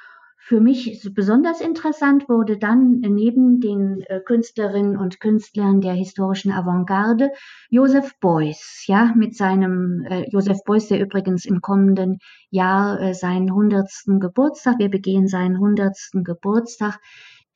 Für 0.46 0.60
mich 0.60 1.10
besonders 1.14 1.62
interessant 1.62 2.28
wurde 2.28 2.58
dann 2.58 3.00
neben 3.00 3.62
den 3.62 4.02
äh, 4.08 4.20
Künstlerinnen 4.20 4.98
und 4.98 5.22
Künstlern 5.22 5.80
der 5.80 5.94
historischen 5.94 6.52
Avantgarde 6.52 7.32
Joseph 7.70 8.20
Beuys, 8.20 8.84
ja, 8.86 9.14
mit 9.16 9.38
seinem 9.38 10.04
äh, 10.06 10.30
Joseph 10.30 10.60
Beuys, 10.66 10.90
der 10.90 11.00
übrigens 11.00 11.46
im 11.46 11.62
kommenden 11.62 12.20
Jahr 12.50 13.00
äh, 13.00 13.14
seinen 13.14 13.54
hundertsten 13.54 14.20
Geburtstag, 14.20 14.80
wir 14.80 14.90
begehen 14.90 15.28
seinen 15.28 15.60
hundertsten 15.60 16.26
Geburtstag, 16.26 17.00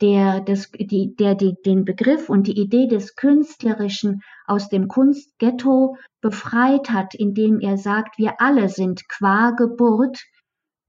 der, 0.01 0.41
das, 0.41 0.71
die, 0.71 1.15
der 1.15 1.35
die, 1.35 1.55
den 1.65 1.85
Begriff 1.85 2.29
und 2.29 2.47
die 2.47 2.59
Idee 2.59 2.87
des 2.87 3.15
Künstlerischen 3.15 4.21
aus 4.45 4.69
dem 4.69 4.87
Kunstghetto 4.87 5.97
befreit 6.21 6.89
hat, 6.91 7.15
indem 7.15 7.59
er 7.59 7.77
sagt, 7.77 8.17
wir 8.17 8.39
alle 8.39 8.69
sind 8.69 9.07
qua 9.09 9.51
Geburt 9.51 10.19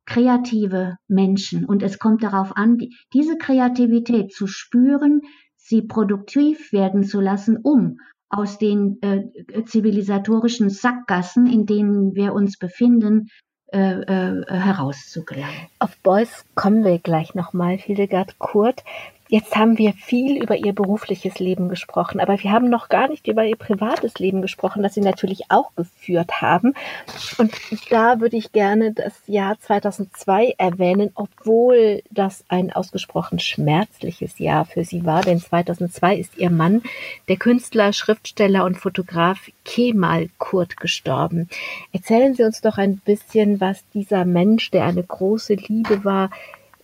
kreative 0.06 0.96
Menschen. 1.06 1.64
Und 1.64 1.82
es 1.82 1.98
kommt 1.98 2.22
darauf 2.22 2.56
an, 2.56 2.78
diese 3.12 3.36
Kreativität 3.36 4.32
zu 4.32 4.46
spüren, 4.46 5.20
sie 5.56 5.82
produktiv 5.82 6.72
werden 6.72 7.04
zu 7.04 7.20
lassen, 7.20 7.58
um 7.62 7.98
aus 8.30 8.58
den 8.58 8.98
äh, 9.02 9.64
zivilisatorischen 9.64 10.70
Sackgassen, 10.70 11.46
in 11.46 11.66
denen 11.66 12.14
wir 12.14 12.34
uns 12.34 12.58
befinden, 12.58 13.28
äh, 13.72 14.00
äh, 14.00 14.44
herauszugelangen. 14.48 15.68
Auf 15.78 15.96
Beuys 15.98 16.44
kommen 16.54 16.84
wir 16.84 16.98
gleich 16.98 17.34
nochmal, 17.34 17.76
Hildegard 17.76 18.38
Kurt. 18.38 18.82
Jetzt 19.30 19.56
haben 19.56 19.76
wir 19.76 19.92
viel 19.92 20.42
über 20.42 20.56
ihr 20.56 20.72
berufliches 20.72 21.38
Leben 21.38 21.68
gesprochen, 21.68 22.18
aber 22.18 22.42
wir 22.42 22.50
haben 22.50 22.70
noch 22.70 22.88
gar 22.88 23.08
nicht 23.08 23.28
über 23.28 23.44
ihr 23.44 23.56
privates 23.56 24.14
Leben 24.18 24.40
gesprochen, 24.40 24.82
das 24.82 24.94
sie 24.94 25.02
natürlich 25.02 25.50
auch 25.50 25.70
geführt 25.76 26.40
haben. 26.40 26.72
Und 27.36 27.52
da 27.90 28.20
würde 28.20 28.38
ich 28.38 28.52
gerne 28.52 28.94
das 28.94 29.12
Jahr 29.26 29.60
2002 29.60 30.54
erwähnen, 30.56 31.10
obwohl 31.14 32.02
das 32.10 32.42
ein 32.48 32.72
ausgesprochen 32.72 33.38
schmerzliches 33.38 34.38
Jahr 34.38 34.64
für 34.64 34.84
sie 34.84 35.04
war, 35.04 35.20
denn 35.20 35.40
2002 35.40 36.16
ist 36.16 36.38
ihr 36.38 36.48
Mann, 36.48 36.82
der 37.28 37.36
Künstler, 37.36 37.92
Schriftsteller 37.92 38.64
und 38.64 38.78
Fotograf 38.78 39.50
Kemal 39.62 40.30
Kurt 40.38 40.78
gestorben. 40.78 41.50
Erzählen 41.92 42.34
Sie 42.34 42.44
uns 42.44 42.62
doch 42.62 42.78
ein 42.78 42.96
bisschen, 42.96 43.60
was 43.60 43.84
dieser 43.92 44.24
Mensch, 44.24 44.70
der 44.70 44.84
eine 44.84 45.02
große 45.02 45.52
Liebe 45.52 46.02
war, 46.02 46.30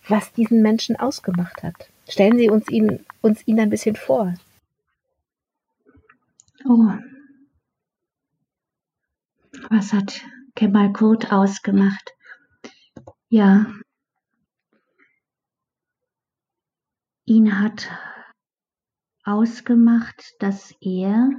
was 0.08 0.30
diesen 0.34 0.60
Menschen 0.60 0.96
ausgemacht 0.96 1.62
hat. 1.62 1.88
Stellen 2.08 2.38
Sie 2.38 2.50
uns 2.50 2.68
ihn, 2.68 3.04
uns 3.22 3.46
ihn 3.46 3.60
ein 3.60 3.70
bisschen 3.70 3.96
vor. 3.96 4.34
Oh. 6.66 6.92
Was 9.70 9.92
hat 9.92 10.20
Kemal 10.54 10.92
Kurt 10.92 11.32
ausgemacht? 11.32 12.12
Ja. 13.28 13.66
Ihn 17.24 17.58
hat 17.58 17.90
ausgemacht, 19.24 20.34
dass 20.40 20.74
er 20.80 21.30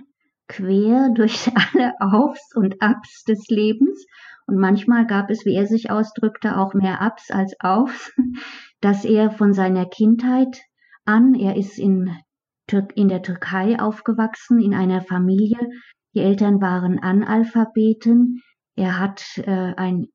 quer 0.48 1.10
durch 1.14 1.50
alle 1.74 1.94
Aufs 2.00 2.56
und 2.56 2.82
Abs 2.82 3.24
des 3.24 3.48
Lebens 3.50 4.06
und 4.48 4.58
manchmal 4.58 5.08
gab 5.08 5.30
es, 5.30 5.46
wie 5.46 5.56
er 5.56 5.66
sich 5.66 5.90
ausdrückte, 5.90 6.58
auch 6.58 6.74
mehr 6.74 7.02
Ups 7.02 7.32
als 7.32 7.56
Aufs, 7.60 8.14
dass 8.86 9.04
er 9.04 9.32
von 9.32 9.52
seiner 9.52 9.88
Kindheit 9.88 10.62
an, 11.06 11.34
er 11.34 11.58
ist 11.58 11.80
in, 11.80 12.16
in 12.94 13.08
der 13.08 13.24
Türkei 13.24 13.80
aufgewachsen, 13.80 14.62
in 14.62 14.76
einer 14.76 15.02
Familie, 15.02 15.58
die 16.14 16.20
Eltern 16.20 16.62
waren 16.62 17.00
Analphabeten, 17.00 18.44
er 18.76 19.00
hat 19.00 19.24
äh, 19.38 19.74
ein 19.76 20.10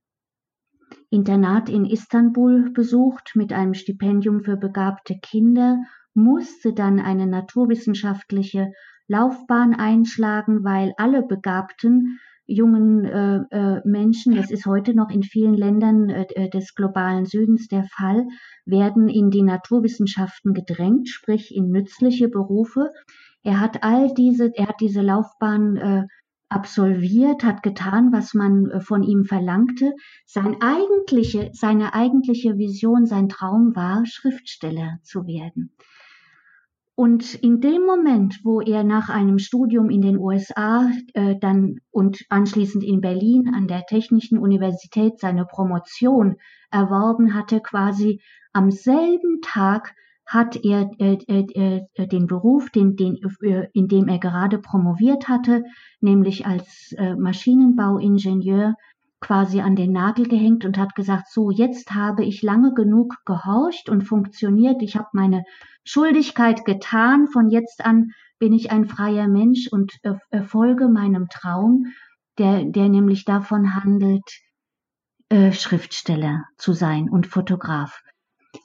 Internat 1.11 1.69
in 1.69 1.85
Istanbul 1.85 2.71
besucht 2.71 3.33
mit 3.35 3.53
einem 3.53 3.75
Stipendium 3.75 4.45
für 4.45 4.57
begabte 4.57 5.19
Kinder, 5.21 5.81
musste 6.15 6.73
dann 6.73 7.01
eine 7.01 7.27
naturwissenschaftliche 7.27 8.71
Laufbahn 9.09 9.75
einschlagen, 9.75 10.63
weil 10.63 10.95
alle 10.97 11.25
Begabten 11.25 12.21
jungen 12.51 13.05
äh, 13.05 13.41
äh, 13.51 13.81
Menschen, 13.85 14.35
das 14.35 14.51
ist 14.51 14.67
heute 14.67 14.95
noch 14.95 15.11
in 15.11 15.23
vielen 15.23 15.55
Ländern 15.55 16.11
äh, 16.11 16.27
äh, 16.35 16.51
des 16.51 16.75
globalen 16.75 17.25
Südens 17.25 17.69
der 17.69 17.85
Fall, 17.85 18.27
werden 18.67 19.09
in 19.09 19.31
die 19.31 19.43
Naturwissenschaften 19.43 20.53
gedrängt, 20.53 21.09
sprich 21.09 21.55
in 21.55 21.71
nützliche 21.71 22.29
Berufe. 22.29 22.93
Er 23.43 23.61
hat 23.61 23.83
all 23.85 24.13
diese, 24.15 24.51
er 24.55 24.69
hat 24.69 24.81
diese 24.81 25.01
Laufbahn 25.01 25.77
äh, 25.77 26.03
absolviert, 26.49 27.45
hat 27.45 27.63
getan, 27.63 28.13
was 28.13 28.35
man 28.35 28.71
äh, 28.71 28.81
von 28.81 29.03
ihm 29.03 29.25
verlangte. 29.25 29.95
Sein 30.27 30.57
eigentliche, 30.61 31.51
seine 31.53 31.95
eigentliche 31.95 32.59
Vision, 32.59 33.07
sein 33.07 33.29
Traum 33.29 33.75
war, 33.77 34.05
Schriftsteller 34.05 34.99
zu 35.03 35.27
werden. 35.27 35.73
Und 36.95 37.35
in 37.35 37.61
dem 37.61 37.87
Moment, 37.87 38.41
wo 38.45 38.61
er 38.61 38.85
nach 38.85 39.09
einem 39.09 39.39
Studium 39.39 39.89
in 39.89 40.03
den 40.03 40.19
USA 40.19 40.91
äh, 41.15 41.37
dann 41.41 41.81
und 41.91 42.25
anschließend 42.29 42.85
in 42.85 43.01
Berlin 43.01 43.55
an 43.55 43.69
der 43.69 43.87
Technischen 43.87 44.39
Universität 44.39 45.19
seine 45.19 45.47
Promotion 45.47 46.37
erworben 46.71 47.35
hatte, 47.35 47.61
quasi 47.61 48.21
am 48.53 48.71
selben 48.71 49.41
Tag 49.41 49.95
hat 50.27 50.63
er 50.65 50.91
äh, 50.99 51.19
äh, 51.27 51.81
äh 51.95 52.07
den 52.07 52.27
Beruf, 52.27 52.71
den, 52.71 52.97
den, 52.97 53.19
äh, 53.43 53.69
in 53.73 53.89
dem 53.89 54.07
er 54.09 54.19
gerade 54.19 54.59
promoviert 54.59 55.29
hatte, 55.29 55.65
nämlich 56.01 56.47
als 56.47 56.95
äh, 56.99 57.17
Maschinenbauingenieur, 57.17 58.75
quasi 59.21 59.61
an 59.61 59.77
den 59.77 59.93
Nagel 59.93 60.27
gehängt 60.27 60.65
und 60.65 60.79
hat 60.79 60.95
gesagt, 60.95 61.29
so, 61.31 61.51
jetzt 61.51 61.95
habe 61.95 62.25
ich 62.25 62.43
lange 62.43 62.73
genug 62.75 63.17
gehorcht 63.27 63.89
und 63.89 64.03
funktioniert, 64.03 64.83
ich 64.83 64.97
habe 64.97 65.09
meine 65.13 65.45
Schuldigkeit 65.85 66.65
getan, 66.65 67.29
von 67.29 67.49
jetzt 67.49 67.85
an 67.85 68.13
bin 68.39 68.53
ich 68.53 68.71
ein 68.71 68.87
freier 68.87 69.29
Mensch 69.29 69.69
und 69.71 69.93
erfolge 70.31 70.89
meinem 70.89 71.29
Traum, 71.29 71.87
der, 72.39 72.65
der 72.65 72.89
nämlich 72.89 73.25
davon 73.25 73.75
handelt, 73.75 74.25
äh, 75.29 75.53
Schriftsteller 75.53 76.45
zu 76.57 76.73
sein 76.73 77.09
und 77.09 77.27
Fotograf. 77.27 78.01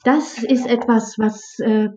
Das 0.04 0.42
ist 0.42 0.66
etwas, 0.66 1.16
was, 1.18 1.60
äh, 1.60 1.90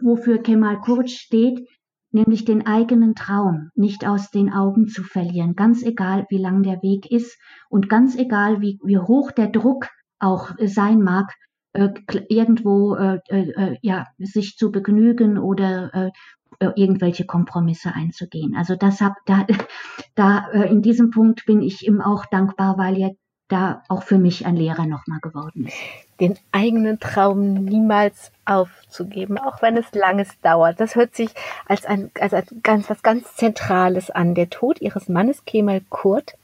wofür 0.00 0.38
Kemal 0.38 0.80
Kurt 0.80 1.10
steht, 1.10 1.66
nämlich 2.10 2.44
den 2.44 2.66
eigenen 2.66 3.14
Traum 3.14 3.70
nicht 3.74 4.06
aus 4.06 4.30
den 4.30 4.52
Augen 4.52 4.88
zu 4.88 5.02
verlieren, 5.02 5.54
ganz 5.54 5.82
egal, 5.82 6.26
wie 6.28 6.38
lang 6.38 6.62
der 6.62 6.82
Weg 6.82 7.10
ist 7.10 7.38
und 7.70 7.88
ganz 7.88 8.16
egal, 8.16 8.60
wie, 8.60 8.78
wie 8.84 8.98
hoch 8.98 9.30
der 9.30 9.48
Druck 9.48 9.88
auch 10.18 10.50
sein 10.62 11.00
mag, 11.00 11.32
äh, 11.72 11.90
irgendwo 12.28 12.96
äh, 12.96 13.20
äh, 13.28 13.76
ja, 13.82 14.08
sich 14.18 14.56
zu 14.56 14.70
begnügen 14.70 15.38
oder 15.38 15.90
äh, 15.94 16.10
äh, 16.58 16.72
irgendwelche 16.76 17.24
Kompromisse 17.24 17.94
einzugehen. 17.94 18.54
Also 18.56 18.76
das 18.76 19.00
hab, 19.00 19.14
da, 19.26 19.46
da 20.14 20.48
äh, 20.52 20.68
in 20.70 20.82
diesem 20.82 21.10
Punkt 21.10 21.46
bin 21.46 21.62
ich 21.62 21.86
ihm 21.86 22.00
auch 22.00 22.26
dankbar, 22.26 22.78
weil 22.78 22.98
er 22.98 23.10
da 23.48 23.82
auch 23.88 24.02
für 24.02 24.18
mich 24.18 24.46
ein 24.46 24.56
Lehrer 24.56 24.86
nochmal 24.86 25.20
geworden 25.20 25.66
ist. 25.66 25.76
Den 26.20 26.38
eigenen 26.52 27.00
Traum 27.00 27.52
niemals 27.54 28.32
aufzugeben, 28.44 29.38
auch 29.38 29.60
wenn 29.60 29.76
es 29.76 29.92
langes 29.92 30.28
dauert. 30.40 30.78
Das 30.80 30.94
hört 30.94 31.14
sich 31.14 31.30
als 31.66 31.84
ein, 31.84 32.10
als 32.18 32.32
ein 32.32 32.44
ganz, 32.62 32.88
was 32.88 33.02
ganz 33.02 33.34
Zentrales 33.34 34.10
an. 34.10 34.34
Der 34.34 34.48
Tod 34.48 34.80
ihres 34.80 35.08
Mannes 35.08 35.44
Kemal 35.44 35.82
Kurt 35.90 36.34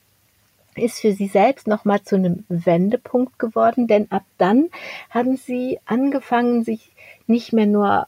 ist 0.78 1.00
für 1.00 1.12
sie 1.12 1.26
selbst 1.26 1.66
nochmal 1.66 2.02
zu 2.02 2.16
einem 2.16 2.44
Wendepunkt 2.48 3.38
geworden, 3.38 3.86
denn 3.86 4.10
ab 4.10 4.24
dann 4.38 4.68
haben 5.10 5.36
sie 5.36 5.78
angefangen, 5.86 6.64
sich 6.64 6.92
nicht 7.26 7.52
mehr 7.52 7.66
nur 7.66 8.06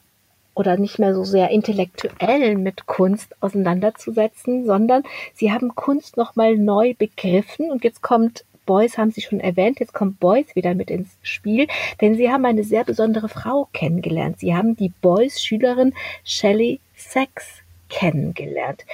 oder 0.54 0.76
nicht 0.76 0.98
mehr 0.98 1.14
so 1.14 1.24
sehr 1.24 1.50
intellektuell 1.50 2.56
mit 2.56 2.86
Kunst 2.86 3.34
auseinanderzusetzen, 3.40 4.66
sondern 4.66 5.04
sie 5.34 5.52
haben 5.52 5.74
Kunst 5.74 6.16
nochmal 6.16 6.56
neu 6.56 6.94
begriffen 6.94 7.70
und 7.70 7.84
jetzt 7.84 8.02
kommt 8.02 8.44
Beuys 8.66 8.98
haben 8.98 9.10
Sie 9.10 9.20
schon 9.20 9.40
erwähnt, 9.40 9.80
jetzt 9.80 9.94
kommt 9.94 10.20
Beuys 10.20 10.54
wieder 10.54 10.76
mit 10.76 10.90
ins 10.90 11.16
Spiel, 11.22 11.66
denn 12.00 12.14
Sie 12.14 12.30
haben 12.30 12.44
eine 12.44 12.62
sehr 12.62 12.84
besondere 12.84 13.28
Frau 13.28 13.68
kennengelernt. 13.72 14.38
Sie 14.38 14.54
haben 14.54 14.76
die 14.76 14.92
Beuys-Schülerin 15.00 15.92
Shelley 16.22 16.78
Sachs 16.94 17.62
kennengelernt. 17.88 18.84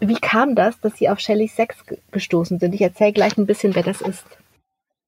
Wie 0.00 0.14
kam 0.14 0.54
das, 0.54 0.78
dass 0.80 0.96
Sie 0.96 1.08
auf 1.08 1.18
Shelley 1.20 1.48
Sachs 1.48 1.84
gestoßen 2.12 2.58
sind? 2.58 2.74
Ich 2.74 2.82
erzähle 2.82 3.12
gleich 3.12 3.36
ein 3.36 3.46
bisschen, 3.46 3.74
wer 3.74 3.82
das 3.82 4.00
ist. 4.00 4.24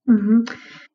Mhm. 0.04 0.44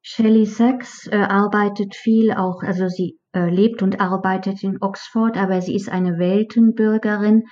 Shelley 0.02 0.46
Sachs 0.46 1.08
äh, 1.08 1.18
arbeitet 1.18 1.96
viel 1.96 2.32
auch, 2.32 2.64
also 2.64 2.88
sie 2.88 3.18
äh, 3.34 3.50
lebt 3.50 3.82
und 3.82 4.00
arbeitet 4.00 4.64
in 4.64 4.78
Oxford, 4.82 5.38
aber 5.38 5.62
sie 5.62 5.76
ist 5.76 5.90
eine 5.90 6.18
Weltenbürgerin 6.18 7.44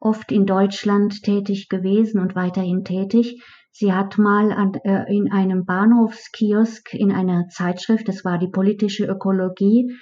oft 0.00 0.32
in 0.32 0.46
Deutschland 0.46 1.22
tätig 1.22 1.68
gewesen 1.68 2.20
und 2.20 2.34
weiterhin 2.34 2.84
tätig. 2.84 3.42
Sie 3.70 3.92
hat 3.92 4.18
mal 4.18 4.52
an, 4.52 4.74
äh, 4.84 5.04
in 5.14 5.32
einem 5.32 5.64
Bahnhofskiosk 5.64 6.92
in 6.92 7.12
einer 7.12 7.48
Zeitschrift, 7.48 8.08
das 8.08 8.24
war 8.24 8.38
die 8.38 8.50
politische 8.50 9.06
Ökologie, 9.06 9.96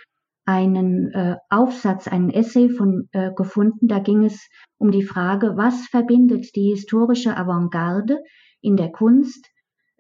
einen 0.45 1.13
äh, 1.13 1.37
Aufsatz, 1.49 2.09
einen 2.09 2.31
Essay 2.31 2.69
von 2.69 3.09
äh, 3.13 3.31
gefunden. 3.35 3.89
Da 3.89 3.99
ging 3.99 4.25
es 4.25 4.49
um 4.79 4.91
die 4.91 5.05
Frage, 5.05 5.57
was 5.57 5.87
verbindet 5.87 6.55
die 6.57 6.71
historische 6.71 7.37
Avantgarde 7.37 8.19
in 8.61 8.77
der 8.77 8.91
Kunst 8.91 9.47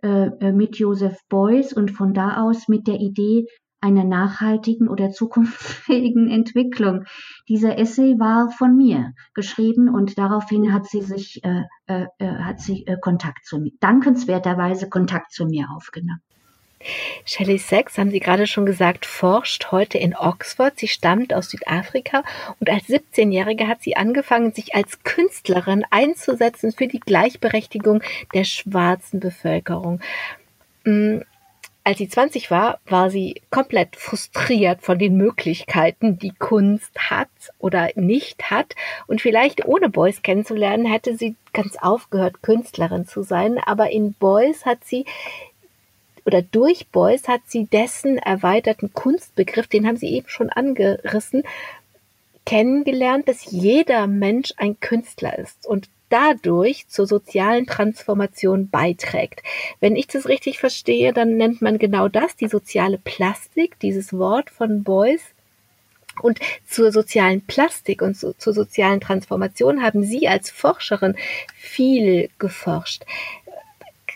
äh, 0.03 0.27
äh 0.27 0.53
mit 0.53 0.77
Joseph 0.77 1.19
Beuys 1.29 1.73
und 1.73 1.91
von 1.91 2.15
da 2.15 2.43
aus 2.43 2.69
mit 2.69 2.87
der 2.87 3.01
Idee 3.01 3.47
einer 3.81 4.05
nachhaltigen 4.05 4.89
oder 4.89 5.11
zukunftsfähigen 5.11 6.29
Entwicklung. 6.31 7.05
Dieser 7.49 7.79
Essay 7.79 8.19
war 8.19 8.51
von 8.51 8.77
mir 8.77 9.13
geschrieben 9.35 9.89
und 9.89 10.19
daraufhin 10.19 10.73
hat 10.73 10.87
sie 10.87 11.03
sich 11.03 11.43
äh, 11.45 11.63
äh, 11.87 12.07
äh 12.19 12.39
hat 12.41 12.61
sie 12.61 12.87
äh, 12.87 12.99
Kontakt 13.01 13.47
zu 13.47 13.59
mir, 13.59 13.73
dankenswerterweise 13.81 14.89
Kontakt 14.89 15.33
zu 15.33 15.47
mir 15.47 15.69
aufgenommen. 15.75 16.23
Shelley 17.25 17.59
Sachs, 17.59 17.99
haben 17.99 18.11
Sie 18.11 18.21
gerade 18.21 18.47
schon 18.47 18.65
gesagt, 18.65 19.05
forscht 19.05 19.71
heute 19.71 19.99
in 19.99 20.17
Oxford. 20.17 20.79
Sie 20.79 20.89
stammt 20.89 21.35
aus 21.35 21.51
Südafrika 21.51 22.23
und 22.59 22.71
als 22.71 22.85
17-Jährige 22.85 23.69
hat 23.69 23.83
sie 23.83 23.97
angefangen, 23.97 24.53
sich 24.53 24.75
als 24.75 25.03
Künstlerin 25.03 25.85
einzusetzen 25.91 26.73
für 26.73 26.87
die 26.87 27.01
Gleichberechtigung 27.01 28.03
der 28.35 28.45
schwarzen 28.45 29.21
Bevölkerung. 29.21 30.01
Mm, 30.85 31.19
als 31.83 31.99
sie 31.99 32.09
20 32.09 32.51
war, 32.51 32.79
war 32.87 33.11
sie 33.11 33.41
komplett 33.51 33.97
frustriert 33.97 34.83
von 34.83 34.99
den 34.99 35.17
Möglichkeiten, 35.17 36.19
die 36.19 36.33
Kunst 36.39 37.11
hat 37.11 37.29
oder 37.59 37.89
nicht 37.95 38.51
hat. 38.51 38.75
Und 39.07 39.21
vielleicht 39.21 39.65
ohne 39.65 39.89
Beuys 39.89 40.23
kennenzulernen, 40.23 40.85
hätte 40.85 41.17
sie 41.17 41.37
ganz 41.53 41.77
aufgehört, 41.77 42.43
Künstlerin 42.43 43.07
zu 43.07 43.23
sein. 43.23 43.59
Aber 43.59 43.91
in 43.91 44.13
Beuys 44.13 44.67
hat 44.67 44.85
sie 44.85 45.07
oder 46.31 46.43
durch 46.43 46.87
Beuys 46.91 47.27
hat 47.27 47.41
sie 47.47 47.67
dessen 47.67 48.17
erweiterten 48.17 48.93
Kunstbegriff, 48.93 49.67
den 49.67 49.85
haben 49.85 49.97
Sie 49.97 50.15
eben 50.15 50.29
schon 50.29 50.49
angerissen, 50.49 51.43
kennengelernt, 52.47 53.27
dass 53.29 53.51
jeder 53.51 54.07
Mensch 54.07 54.53
ein 54.57 54.79
Künstler 54.79 55.37
ist 55.41 55.67
und 55.67 55.89
dadurch 56.09 56.87
zur 56.87 57.09
sozialen 57.09 57.67
Transformation 57.67 58.71
beiträgt. 58.71 59.43
Wenn 59.81 59.97
ich 59.97 60.07
das 60.07 60.29
richtig 60.29 60.61
verstehe, 60.61 61.13
dann 61.13 61.37
nennt 61.37 61.63
man 61.63 61.79
genau 61.79 62.07
das 62.07 62.37
die 62.37 62.49
soziale 62.49 62.99
Plastik, 62.99 63.81
dieses 63.81 64.13
Wort 64.13 64.51
von 64.51 64.85
Beuys. 64.85 65.23
Und 66.23 66.39
zur 66.65 66.93
sozialen 66.93 67.41
Plastik 67.43 68.03
und 68.03 68.15
zu, 68.15 68.37
zur 68.37 68.53
sozialen 68.53 69.01
Transformation 69.01 69.83
haben 69.83 70.05
Sie 70.05 70.29
als 70.29 70.51
Forscherin 70.51 71.17
viel 71.57 72.29
geforscht. 72.39 73.05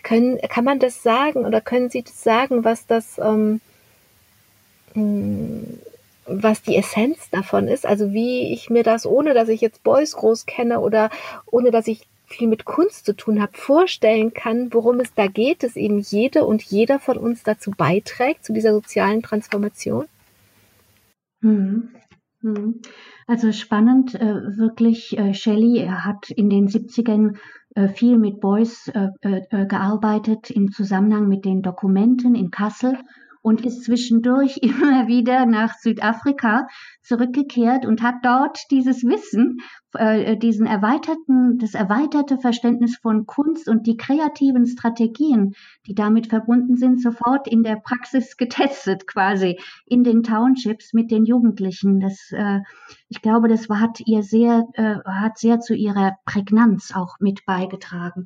Können, 0.05 0.37
kann 0.37 0.63
man 0.63 0.77
das 0.77 1.01
sagen 1.01 1.45
oder 1.45 1.61
können 1.61 1.89
Sie 1.89 2.03
das 2.03 2.21
sagen, 2.21 2.63
was 2.63 2.85
das, 2.85 3.17
ähm, 3.17 3.59
hm, 4.93 5.79
was 6.27 6.61
die 6.61 6.75
Essenz 6.75 7.31
davon 7.31 7.67
ist? 7.67 7.87
Also 7.87 8.13
wie 8.13 8.53
ich 8.53 8.69
mir 8.69 8.83
das, 8.83 9.07
ohne 9.07 9.33
dass 9.33 9.49
ich 9.49 9.61
jetzt 9.61 9.81
Beuys 9.81 10.15
groß 10.15 10.45
kenne 10.45 10.79
oder 10.79 11.09
ohne 11.49 11.71
dass 11.71 11.87
ich 11.87 12.07
viel 12.27 12.47
mit 12.47 12.65
Kunst 12.65 13.07
zu 13.07 13.15
tun 13.15 13.41
habe, 13.41 13.57
vorstellen 13.57 14.31
kann, 14.31 14.71
worum 14.75 14.99
es 14.99 15.11
da 15.15 15.25
geht, 15.25 15.63
dass 15.63 15.75
eben 15.75 15.97
jede 15.97 16.45
und 16.45 16.61
jeder 16.61 16.99
von 16.99 17.17
uns 17.17 17.41
dazu 17.41 17.71
beiträgt, 17.71 18.45
zu 18.45 18.53
dieser 18.53 18.73
sozialen 18.73 19.23
Transformation? 19.23 20.05
Hm. 21.41 21.89
Hm. 22.45 22.79
Also 23.25 23.51
spannend, 23.51 24.13
äh, 24.13 24.57
wirklich, 24.57 25.17
äh, 25.17 25.33
Shelley 25.33 25.87
hat 25.89 26.29
in 26.29 26.51
den 26.51 26.67
70ern 26.67 27.37
äh, 27.73 27.87
viel 27.87 28.17
mit 28.19 28.39
Beuys 28.39 28.91
gearbeitet 29.23 30.51
im 30.51 30.71
Zusammenhang 30.71 31.27
mit 31.27 31.43
den 31.43 31.63
Dokumenten 31.63 32.35
in 32.35 32.51
Kassel 32.51 32.97
und 33.45 33.63
ist 33.63 33.83
zwischendurch 33.83 34.57
immer 34.63 35.05
wieder 35.07 35.45
nach 35.45 35.75
Südafrika 35.77 36.67
zurückgekehrt 37.03 37.85
und 37.85 38.01
hat 38.01 38.15
dort 38.23 38.57
dieses 38.71 39.03
Wissen, 39.03 39.59
äh, 39.93 40.35
diesen 40.35 40.65
erweiterten, 40.65 41.59
das 41.59 41.75
erweiterte 41.75 42.39
Verständnis 42.39 42.97
von 42.97 43.27
Kunst 43.27 43.69
und 43.69 43.85
die 43.85 43.97
kreativen 43.97 44.65
Strategien, 44.65 45.53
die 45.85 45.93
damit 45.93 46.25
verbunden 46.25 46.75
sind, 46.75 46.99
sofort 46.99 47.47
in 47.47 47.61
der 47.61 47.75
Praxis 47.75 48.35
getestet, 48.37 49.05
quasi 49.05 49.59
in 49.85 50.03
den 50.03 50.23
Townships 50.23 50.93
mit 50.93 51.11
den 51.11 51.25
Jugendlichen. 51.25 51.99
Das, 51.99 52.31
äh, 52.31 52.61
ich 53.09 53.21
glaube, 53.21 53.47
das 53.47 53.69
hat 53.69 53.99
ihr 54.07 54.23
sehr, 54.23 54.65
äh, 54.73 54.95
hat 55.05 55.37
sehr 55.37 55.59
zu 55.59 55.75
ihrer 55.75 56.17
Prägnanz 56.25 56.93
auch 56.95 57.19
mit 57.19 57.45
beigetragen. 57.45 58.25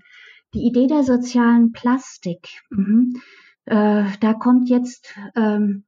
Die 0.53 0.65
Idee 0.65 0.88
der 0.88 1.03
sozialen 1.03 1.74
Plastik. 1.74 2.61
Mhm 2.70 3.20
äh, 3.66 4.05
da 4.20 4.34
kommt 4.34 4.70
jetzt 4.70 5.16
ähm, 5.36 5.86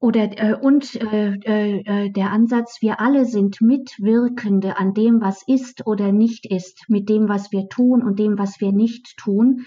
oder 0.00 0.30
äh, 0.38 0.54
und 0.54 0.94
äh, 0.94 1.34
äh, 1.44 1.80
äh, 1.80 2.10
der 2.10 2.30
Ansatz, 2.30 2.78
wir 2.80 3.00
alle 3.00 3.24
sind 3.24 3.60
Mitwirkende 3.60 4.78
an 4.78 4.94
dem, 4.94 5.20
was 5.20 5.42
ist 5.46 5.86
oder 5.86 6.12
nicht 6.12 6.46
ist, 6.46 6.84
mit 6.88 7.08
dem, 7.08 7.28
was 7.28 7.50
wir 7.50 7.68
tun 7.68 8.02
und 8.02 8.18
dem, 8.18 8.38
was 8.38 8.60
wir 8.60 8.72
nicht 8.72 9.16
tun. 9.16 9.64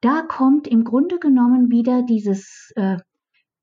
Da 0.00 0.22
kommt 0.22 0.66
im 0.66 0.84
Grunde 0.84 1.18
genommen 1.18 1.70
wieder 1.70 2.02
dieses 2.02 2.72
äh, 2.76 2.96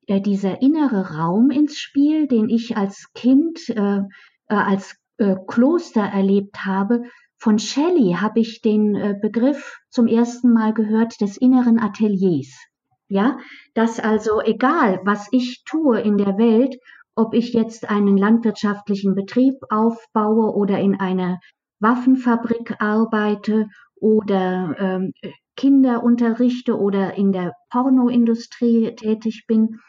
äh, 0.09 0.21
dieser 0.21 0.61
innere 0.61 1.15
Raum 1.15 1.51
ins 1.51 1.77
Spiel, 1.77 2.27
den 2.27 2.49
ich 2.49 2.75
als 2.75 3.11
Kind 3.13 3.69
äh, 3.69 3.99
äh, 3.99 4.55
als 4.55 4.95
äh, 5.17 5.35
Kloster 5.47 6.01
erlebt 6.01 6.65
habe, 6.65 7.03
von 7.39 7.57
Shelley 7.57 8.17
habe 8.19 8.41
ich 8.41 8.61
den 8.61 8.95
äh, 8.95 9.15
Begriff 9.19 9.79
zum 9.89 10.07
ersten 10.07 10.51
Mal 10.51 10.73
gehört 10.73 11.21
des 11.21 11.37
inneren 11.37 11.79
Ateliers. 11.79 12.53
Ja, 13.07 13.39
dass 13.73 13.99
also 13.99 14.41
egal, 14.41 14.99
was 15.03 15.27
ich 15.31 15.63
tue 15.63 15.99
in 15.99 16.17
der 16.17 16.37
Welt, 16.37 16.77
ob 17.15 17.33
ich 17.33 17.53
jetzt 17.53 17.89
einen 17.89 18.17
landwirtschaftlichen 18.17 19.15
Betrieb 19.15 19.55
aufbaue 19.69 20.53
oder 20.53 20.79
in 20.79 20.99
einer 20.99 21.39
Waffenfabrik 21.79 22.75
arbeite 22.79 23.67
oder 23.95 24.75
ähm, 24.77 25.13
Kinder 25.55 26.03
unterrichte 26.03 26.77
oder 26.77 27.15
in 27.15 27.31
der 27.31 27.53
Pornoindustrie 27.71 28.95
tätig 28.95 29.45
bin, 29.47 29.79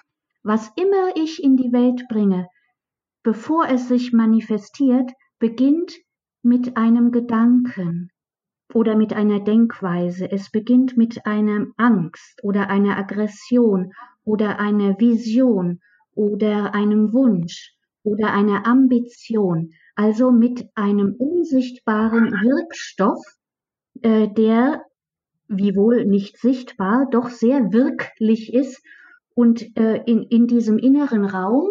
was 0.43 0.71
immer 0.77 1.15
ich 1.17 1.43
in 1.43 1.57
die 1.57 1.73
Welt 1.73 2.09
bringe, 2.09 2.49
bevor 3.23 3.69
es 3.69 3.89
sich 3.89 4.13
manifestiert, 4.13 5.11
beginnt 5.39 5.93
mit 6.43 6.77
einem 6.77 7.11
Gedanken 7.13 8.11
oder 8.73 8.97
mit 8.97 9.13
einer 9.13 9.41
Denkweise. 9.41 10.31
Es 10.31 10.51
beginnt 10.51 10.97
mit 10.97 11.27
einer 11.27 11.67
Angst 11.77 12.41
oder 12.43 12.69
einer 12.69 12.97
Aggression 12.97 13.93
oder 14.25 14.59
einer 14.59 14.99
Vision 14.99 15.81
oder 16.15 16.75
einem 16.75 17.13
Wunsch 17.13 17.75
oder 18.03 18.33
einer 18.33 18.67
Ambition, 18.67 19.73
also 19.95 20.31
mit 20.31 20.67
einem 20.75 21.15
unsichtbaren 21.19 22.31
Wirkstoff, 22.31 23.23
äh, 24.03 24.29
der, 24.29 24.83
wiewohl 25.49 26.07
nicht 26.07 26.39
sichtbar, 26.39 27.07
doch 27.11 27.29
sehr 27.29 27.73
wirklich 27.73 28.55
ist 28.55 28.83
und 29.35 29.77
äh, 29.77 30.03
in, 30.07 30.23
in 30.23 30.47
diesem 30.47 30.79
inneren 30.79 31.25
Raum 31.25 31.69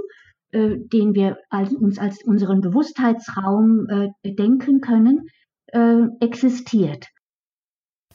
äh, 0.52 0.78
den 0.78 1.16
wir 1.16 1.38
als, 1.50 1.74
uns 1.74 2.00
als 2.00 2.24
unseren 2.24 2.62
Bewusstheitsraum 2.62 3.88
äh, 3.90 4.34
denken 4.34 4.82
können, 4.82 5.28
äh, 5.68 6.04
existiert. 6.20 7.08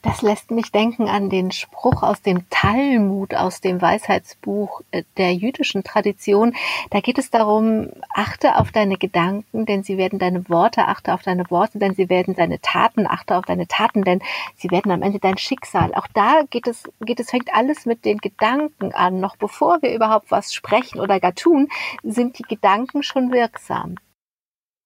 Das 0.05 0.21
lässt 0.21 0.51
mich 0.51 0.71
denken 0.71 1.09
an 1.09 1.31
den 1.31 1.51
Spruch 1.51 2.03
aus 2.03 2.21
dem 2.21 2.49
Talmud, 2.51 3.35
aus 3.35 3.63
dem 3.63 3.81
Weisheitsbuch 3.81 4.83
äh, 4.91 5.03
der 5.17 5.33
jüdischen 5.33 5.83
Tradition. 5.83 6.55
Da 6.91 7.01
geht 7.01 7.17
es 7.17 7.31
darum, 7.31 7.89
achte 8.15 8.57
auf 8.59 8.71
deine 8.71 8.99
Gedanken, 8.99 9.65
denn 9.65 9.83
sie 9.83 9.97
werden 9.97 10.19
deine 10.19 10.47
Worte, 10.51 10.89
achte 10.89 11.15
auf 11.15 11.23
deine 11.23 11.51
Worte, 11.51 11.79
denn 11.79 11.95
sie 11.95 12.11
werden 12.11 12.35
deine 12.35 12.61
Taten, 12.61 13.07
achte 13.07 13.39
auf 13.39 13.47
deine 13.47 13.67
Taten, 13.67 14.03
denn 14.03 14.21
sie 14.57 14.71
werden 14.71 14.93
am 14.93 15.01
Ende 15.01 15.21
dein 15.21 15.39
Schicksal. 15.39 15.95
Auch 15.95 16.07
da 16.13 16.43
geht 16.51 16.67
es, 16.67 16.83
geht 17.01 17.19
es, 17.19 17.31
fängt 17.31 17.55
alles 17.55 17.87
mit 17.87 18.05
den 18.05 18.19
Gedanken 18.19 18.93
an. 18.93 19.21
Noch 19.21 19.37
bevor 19.37 19.81
wir 19.81 19.95
überhaupt 19.95 20.31
was 20.31 20.53
sprechen 20.53 21.01
oder 21.01 21.19
gar 21.19 21.35
tun, 21.35 21.69
sind 22.03 22.39
die 22.39 22.45
Gedanken 22.45 23.03
schon 23.03 23.33
wirksam. 23.33 23.97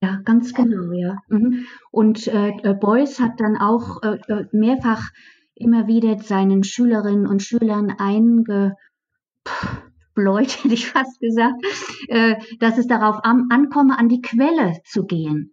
Ja, 0.01 0.21
ganz 0.25 0.55
genau, 0.55 0.93
ja. 0.93 1.17
Mhm. 1.29 1.67
Und 1.91 2.29
äh, 2.29 2.51
äh, 2.63 2.75
Beuys 2.75 3.19
hat 3.19 3.41
dann 3.41 3.57
auch 3.57 4.03
äh, 4.03 4.19
äh, 4.29 4.47
mehrfach 4.53 5.03
immer 5.57 5.89
wieder 5.89 6.19
seinen 6.21 6.63
Schülerinnen 6.63 7.27
und 7.27 7.43
Schülern 7.43 7.91
eingebläut, 7.99 8.77
hätte 10.65 10.75
ich 10.75 10.87
fast 10.87 11.19
gesagt, 11.19 11.65
äh, 12.09 12.37
dass 12.61 12.79
es 12.79 12.87
darauf 12.87 13.25
an, 13.25 13.49
ankomme, 13.51 13.99
an 13.99 14.09
die 14.09 14.21
Quelle 14.21 14.79
zu 14.85 15.05
gehen, 15.05 15.53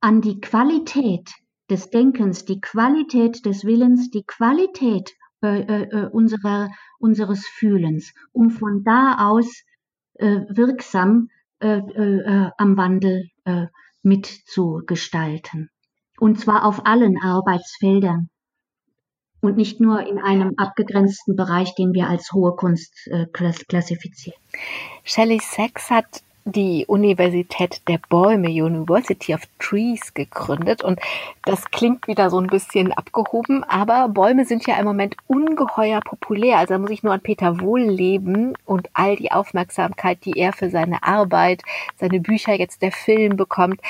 an 0.00 0.20
die 0.20 0.40
Qualität 0.40 1.30
des 1.70 1.90
Denkens, 1.90 2.44
die 2.44 2.60
Qualität 2.60 3.46
des 3.46 3.64
Willens, 3.64 4.10
die 4.10 4.24
Qualität 4.24 5.12
äh, 5.40 5.60
äh, 5.60 6.08
unserer, 6.10 6.68
unseres 6.98 7.46
Fühlens, 7.46 8.12
um 8.32 8.50
von 8.50 8.82
da 8.82 9.28
aus 9.28 9.62
äh, 10.14 10.40
wirksam 10.48 11.28
äh, 11.60 11.78
äh, 11.78 12.50
am 12.58 12.76
Wandel 12.76 13.28
äh, 13.44 13.66
mitzugestalten. 14.02 15.70
Und 16.18 16.40
zwar 16.40 16.64
auf 16.64 16.86
allen 16.86 17.16
Arbeitsfeldern 17.22 18.28
und 19.40 19.56
nicht 19.56 19.80
nur 19.80 20.06
in 20.06 20.18
einem 20.18 20.54
abgegrenzten 20.56 21.36
Bereich, 21.36 21.74
den 21.74 21.92
wir 21.92 22.08
als 22.08 22.32
hohe 22.32 22.56
Kunst 22.56 23.06
äh, 23.08 23.26
klassifizieren. 23.26 24.38
Shelley 25.04 25.40
Sachs 25.40 25.90
hat 25.90 26.23
die 26.44 26.84
Universität 26.86 27.80
der 27.88 27.98
Bäume, 28.08 28.48
University 28.48 29.34
of 29.34 29.40
Trees, 29.58 30.12
gegründet. 30.12 30.84
Und 30.84 31.00
das 31.44 31.70
klingt 31.70 32.06
wieder 32.06 32.28
so 32.28 32.38
ein 32.38 32.48
bisschen 32.48 32.92
abgehoben, 32.92 33.64
aber 33.64 34.08
Bäume 34.08 34.44
sind 34.44 34.66
ja 34.66 34.78
im 34.78 34.84
Moment 34.84 35.16
ungeheuer 35.26 36.00
populär. 36.00 36.58
Also 36.58 36.74
da 36.74 36.78
muss 36.78 36.90
ich 36.90 37.02
nur 37.02 37.14
an 37.14 37.20
Peter 37.20 37.60
Wohlleben 37.60 38.56
und 38.66 38.90
all 38.92 39.16
die 39.16 39.32
Aufmerksamkeit, 39.32 40.24
die 40.24 40.38
er 40.38 40.52
für 40.52 40.68
seine 40.68 41.02
Arbeit, 41.02 41.62
seine 41.96 42.20
Bücher, 42.20 42.54
jetzt 42.54 42.82
der 42.82 42.92
Film 42.92 43.36
bekommt. 43.36 43.80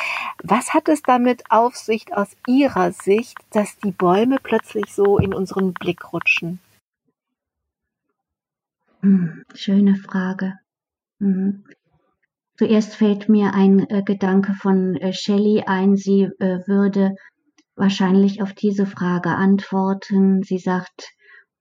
Was 0.43 0.75
hat 0.75 0.89
es 0.89 1.03
damit 1.03 1.43
auf 1.51 1.75
sich 1.75 2.15
aus 2.17 2.37
Ihrer 2.47 2.93
Sicht, 2.93 3.37
dass 3.51 3.79
die 3.79 3.91
Bäume 3.91 4.39
plötzlich 4.41 4.95
so 4.95 5.19
in 5.19 5.35
unseren 5.35 5.73
Blick 5.75 6.13
rutschen? 6.13 6.61
Hm, 9.01 9.45
schöne 9.55 9.97
Frage. 9.97 10.59
Mhm. 11.19 11.65
Zuerst 12.57 12.95
fällt 12.95 13.29
mir 13.29 13.53
ein 13.53 13.89
äh, 13.91 14.03
Gedanke 14.05 14.55
von 14.55 14.97
äh, 14.97 15.13
Shelley 15.13 15.65
ein, 15.67 15.97
sie 15.97 16.29
äh, 16.39 16.61
würde 16.67 17.15
wahrscheinlich 17.75 18.43
auf 18.43 18.53
diese 18.53 18.87
Frage 18.87 19.31
antworten. 19.31 20.43
Sie 20.43 20.59
sagt, 20.59 21.11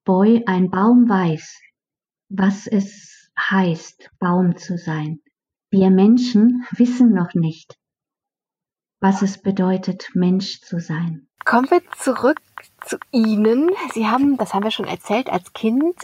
Boy, 0.05 0.43
ein 0.45 0.69
Baum 0.69 1.09
weiß, 1.09 1.59
was 2.29 2.67
es 2.67 3.31
heißt, 3.39 4.09
Baum 4.19 4.57
zu 4.57 4.77
sein. 4.77 5.19
Wir 5.71 5.89
Menschen 5.89 6.65
wissen 6.71 7.13
noch 7.13 7.33
nicht, 7.33 7.75
was 8.99 9.23
es 9.23 9.41
bedeutet, 9.41 10.09
Mensch 10.13 10.61
zu 10.61 10.79
sein. 10.79 11.27
Kommen 11.45 11.69
wir 11.71 11.81
zurück 11.97 12.39
zu 12.85 12.97
Ihnen. 13.11 13.71
Sie 13.93 14.07
haben, 14.07 14.37
das 14.37 14.53
haben 14.53 14.63
wir 14.63 14.71
schon 14.71 14.87
erzählt, 14.87 15.29
als 15.29 15.53
Kind 15.53 15.95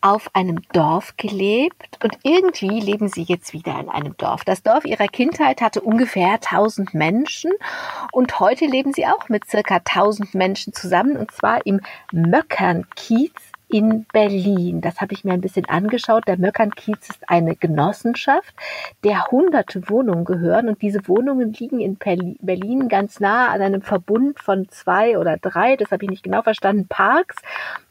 auf 0.00 0.34
einem 0.34 0.62
Dorf 0.72 1.14
gelebt 1.16 1.98
und 2.02 2.18
irgendwie 2.22 2.80
leben 2.80 3.08
sie 3.08 3.22
jetzt 3.22 3.52
wieder 3.52 3.78
in 3.80 3.88
einem 3.88 4.16
Dorf. 4.16 4.44
Das 4.44 4.62
Dorf 4.62 4.84
ihrer 4.84 5.08
Kindheit 5.08 5.60
hatte 5.60 5.80
ungefähr 5.80 6.34
1000 6.34 6.94
Menschen 6.94 7.52
und 8.12 8.40
heute 8.40 8.66
leben 8.66 8.92
sie 8.92 9.06
auch 9.06 9.28
mit 9.28 9.46
circa 9.46 9.76
1000 9.76 10.34
Menschen 10.34 10.72
zusammen 10.72 11.16
und 11.16 11.30
zwar 11.30 11.64
im 11.66 11.80
Möckernkiez 12.12 13.32
in 13.68 14.06
Berlin. 14.12 14.80
Das 14.80 15.00
habe 15.00 15.12
ich 15.12 15.24
mir 15.24 15.32
ein 15.32 15.40
bisschen 15.40 15.66
angeschaut. 15.66 16.26
Der 16.26 16.38
Möckernkiez 16.38 17.10
ist 17.10 17.28
eine 17.28 17.54
Genossenschaft, 17.56 18.54
der 19.04 19.26
hunderte 19.26 19.88
Wohnungen 19.88 20.24
gehören 20.24 20.68
und 20.68 20.82
diese 20.82 21.06
Wohnungen 21.06 21.52
liegen 21.52 21.80
in 21.80 21.98
Berlin 22.40 22.88
ganz 22.88 23.20
nah 23.20 23.48
an 23.48 23.60
einem 23.60 23.82
Verbund 23.82 24.40
von 24.40 24.68
zwei 24.70 25.18
oder 25.18 25.36
drei, 25.36 25.76
das 25.76 25.90
habe 25.90 26.04
ich 26.04 26.10
nicht 26.10 26.22
genau 26.22 26.42
verstanden, 26.42 26.86
Parks 26.88 27.36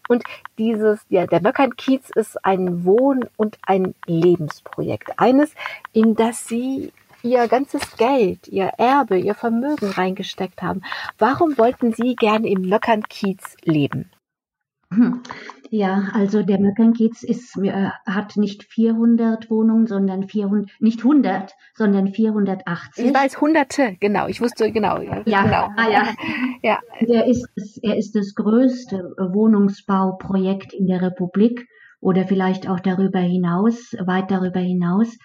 und 0.07 0.23
dieses, 0.57 0.99
ja, 1.09 1.27
der 1.27 1.41
Möckernkiez 1.41 2.09
ist 2.15 2.43
ein 2.43 2.85
Wohn- 2.85 3.29
und 3.35 3.57
ein 3.61 3.93
Lebensprojekt. 4.05 5.11
Eines, 5.17 5.53
in 5.93 6.15
das 6.15 6.47
Sie 6.47 6.91
Ihr 7.23 7.47
ganzes 7.47 7.97
Geld, 7.97 8.47
Ihr 8.47 8.71
Erbe, 8.77 9.17
Ihr 9.17 9.35
Vermögen 9.35 9.89
reingesteckt 9.89 10.61
haben. 10.61 10.81
Warum 11.17 11.57
wollten 11.57 11.93
Sie 11.93 12.15
gerne 12.15 12.47
im 12.47 12.61
Möckernkiez 12.61 13.57
leben? 13.63 14.09
Ja, 15.69 16.09
also 16.13 16.43
der 16.43 16.59
Möckernkiez 16.59 17.23
ist, 17.23 17.57
äh, 17.57 17.89
hat 18.05 18.37
nicht 18.37 18.63
400 18.63 19.49
Wohnungen, 19.49 19.87
sondern 19.87 20.27
400, 20.27 20.69
nicht 20.79 20.99
100, 20.99 21.53
sondern 21.75 22.07
480. 22.07 23.05
Ich 23.05 23.13
weiß 23.13 23.41
Hunderte, 23.41 23.95
genau. 23.99 24.27
Ich 24.27 24.41
wusste 24.41 24.71
genau. 24.71 25.01
Ja, 25.01 25.23
ja 25.25 25.43
genau. 25.43 25.69
Ah, 25.75 25.89
ja. 25.89 26.13
ja. 26.63 26.79
Er 26.99 27.25
ist, 27.25 27.47
er 27.81 27.97
ist 27.97 28.15
das 28.15 28.33
größte 28.35 28.97
Wohnungsbauprojekt 29.17 30.73
in 30.73 30.87
der 30.87 31.01
Republik 31.01 31.67
oder 31.99 32.25
vielleicht 32.25 32.69
auch 32.69 32.79
darüber 32.79 33.19
hinaus, 33.19 33.93
weit 34.05 34.31
darüber 34.31 34.59
hinaus. 34.59 35.17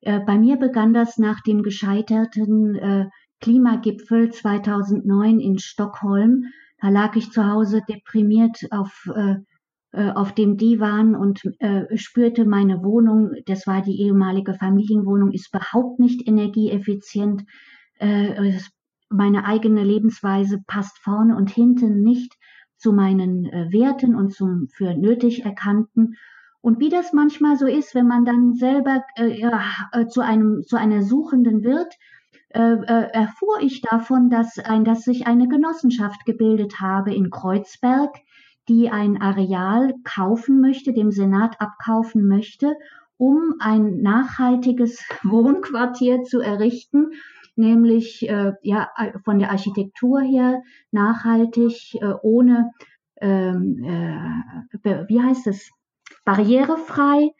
Äh, 0.00 0.20
bei 0.20 0.38
mir 0.38 0.56
begann 0.56 0.94
das 0.94 1.18
nach 1.18 1.40
dem 1.42 1.62
gescheiterten 1.62 2.74
äh, 2.76 3.04
Klimagipfel 3.40 4.30
2009 4.30 5.40
in 5.40 5.58
Stockholm 5.58 6.44
da 6.80 6.90
lag 6.90 7.16
ich 7.16 7.30
zu 7.30 7.46
Hause 7.46 7.82
deprimiert 7.88 8.58
auf, 8.70 9.08
äh, 9.14 9.36
auf 10.14 10.32
dem 10.34 10.56
Divan 10.56 11.14
und 11.14 11.42
äh, 11.58 11.96
spürte 11.96 12.44
meine 12.44 12.82
Wohnung, 12.82 13.32
das 13.46 13.66
war 13.66 13.82
die 13.82 14.00
ehemalige 14.00 14.54
Familienwohnung, 14.54 15.32
ist 15.32 15.48
überhaupt 15.54 15.98
nicht 15.98 16.26
energieeffizient. 16.28 17.44
Äh, 17.98 18.52
meine 19.08 19.44
eigene 19.44 19.84
Lebensweise 19.84 20.62
passt 20.66 20.98
vorne 20.98 21.36
und 21.36 21.50
hinten 21.50 22.02
nicht 22.02 22.34
zu 22.76 22.92
meinen 22.92 23.46
äh, 23.46 23.72
Werten 23.72 24.14
und 24.14 24.32
zum 24.34 24.68
für 24.68 24.94
nötig 24.94 25.44
erkannten. 25.44 26.16
Und 26.60 26.80
wie 26.80 26.88
das 26.88 27.12
manchmal 27.12 27.56
so 27.56 27.66
ist, 27.66 27.94
wenn 27.94 28.08
man 28.08 28.24
dann 28.24 28.54
selber 28.54 29.04
äh, 29.16 29.40
äh, 29.40 30.06
zu 30.08 30.20
einem 30.20 30.62
zu 30.66 30.76
einer 30.76 31.02
Suchenden 31.02 31.62
wird, 31.62 31.94
äh, 32.50 32.74
äh, 32.74 33.10
erfuhr 33.12 33.60
ich 33.60 33.82
davon, 33.82 34.30
dass, 34.30 34.58
ein, 34.58 34.84
dass 34.84 35.02
sich 35.02 35.26
eine 35.26 35.48
Genossenschaft 35.48 36.24
gebildet 36.24 36.80
habe 36.80 37.14
in 37.14 37.30
Kreuzberg, 37.30 38.16
die 38.68 38.90
ein 38.90 39.20
Areal 39.20 39.94
kaufen 40.04 40.60
möchte, 40.60 40.92
dem 40.92 41.10
Senat 41.10 41.60
abkaufen 41.60 42.26
möchte, 42.26 42.74
um 43.16 43.54
ein 43.60 44.02
nachhaltiges 44.02 45.02
Wohnquartier 45.24 46.22
zu 46.22 46.40
errichten, 46.40 47.12
nämlich 47.56 48.28
äh, 48.28 48.52
ja 48.62 48.90
von 49.24 49.38
der 49.38 49.50
Architektur 49.50 50.20
her 50.20 50.62
nachhaltig, 50.90 51.94
äh, 52.00 52.12
ohne 52.22 52.72
ähm, 53.20 53.82
äh, 54.84 55.04
wie 55.08 55.22
heißt 55.22 55.46
es 55.46 55.70
barrierefrei, 56.24 57.30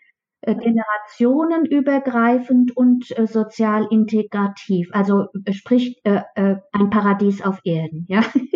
äh, 0.43 0.55
generationenübergreifend 0.55 2.77
und 2.77 3.17
äh, 3.19 3.27
sozial 3.27 3.87
integrativ. 3.91 4.91
Also 4.93 5.27
äh, 5.45 5.53
sprich 5.53 6.01
äh, 6.05 6.21
äh, 6.35 6.57
ein 6.73 6.91
Paradies 6.91 7.43
auf 7.43 7.61
Erden, 7.65 8.07
ja. 8.09 8.23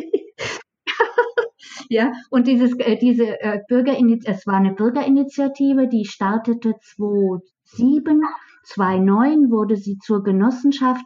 ja, 1.90 2.12
und 2.30 2.46
dieses, 2.46 2.78
äh, 2.78 2.96
diese 2.96 3.40
äh, 3.40 3.60
Bürgerinitiative, 3.68 4.32
es 4.32 4.46
war 4.46 4.54
eine 4.54 4.72
Bürgerinitiative, 4.72 5.88
die 5.88 6.04
startete 6.04 6.74
2007, 6.94 8.22
2009 8.64 9.50
wurde 9.50 9.76
sie 9.76 9.98
zur 9.98 10.22
Genossenschaft. 10.22 11.04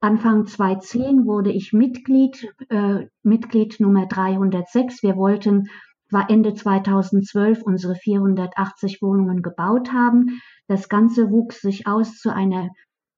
Anfang 0.00 0.44
2010 0.44 1.24
wurde 1.24 1.50
ich 1.50 1.72
Mitglied, 1.72 2.52
äh, 2.68 3.06
Mitglied 3.22 3.80
Nummer 3.80 4.04
306. 4.06 5.02
Wir 5.02 5.16
wollten 5.16 5.70
war 6.10 6.28
Ende 6.28 6.52
2012 6.52 7.62
unsere 7.62 7.94
480 7.94 9.00
Wohnungen 9.00 9.42
gebaut 9.42 9.92
haben. 9.92 10.40
Das 10.68 10.90
Ganze 10.90 11.30
wuchs 11.30 11.62
sich 11.62 11.86
aus 11.86 12.18
zu 12.18 12.32
einer 12.32 12.68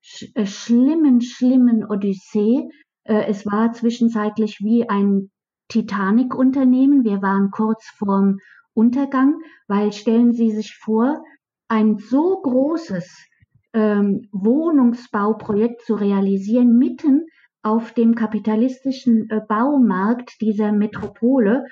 sch 0.03 0.27
äh, 0.37 0.47
schlimmen, 0.47 1.21
schlimmen 1.21 1.85
Odyssee. 1.85 2.69
Äh, 3.03 3.25
es 3.27 3.45
war 3.45 3.73
zwischenzeitlich 3.73 4.61
wie 4.61 4.89
ein 4.89 5.31
Titanic-Unternehmen. 5.69 7.05
Wir 7.05 7.23
waren 7.23 7.51
kurz 7.51 7.85
vorm 7.97 8.39
Untergang, 8.75 9.41
weil 9.66 9.93
stellen 9.93 10.33
Sie 10.33 10.51
sich 10.51 10.75
vor, 10.77 11.23
ein 11.69 11.99
so 11.99 12.41
großes 12.41 13.29
ähm, 13.75 14.29
Wohnungsbauprojekt 14.33 15.83
zu 15.83 15.95
realisieren, 15.95 16.79
mitten 16.79 17.27
auf 17.62 17.93
dem 17.93 18.14
kapitalistischen 18.14 19.29
äh, 19.31 19.41
Baumarkt 19.47 20.41
dieser 20.41 20.73
Metropole. 20.73 21.64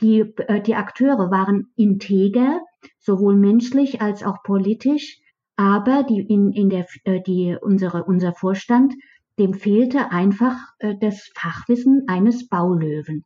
Die, 0.00 0.20
äh, 0.20 0.60
die 0.60 0.74
Akteure 0.74 1.30
waren 1.30 1.68
integer, 1.76 2.60
sowohl 2.98 3.36
menschlich 3.36 4.00
als 4.00 4.24
auch 4.24 4.42
politisch, 4.42 5.20
aber 5.56 6.02
die, 6.02 6.20
in, 6.20 6.50
in 6.50 6.70
der, 6.70 6.86
äh, 7.04 7.20
die, 7.22 7.56
unsere, 7.60 8.04
unser 8.04 8.32
Vorstand, 8.32 8.94
dem 9.38 9.54
fehlte 9.54 10.10
einfach 10.10 10.56
äh, 10.78 10.94
das 11.00 11.30
Fachwissen 11.34 12.04
eines 12.06 12.48
Baulöwen. 12.48 13.24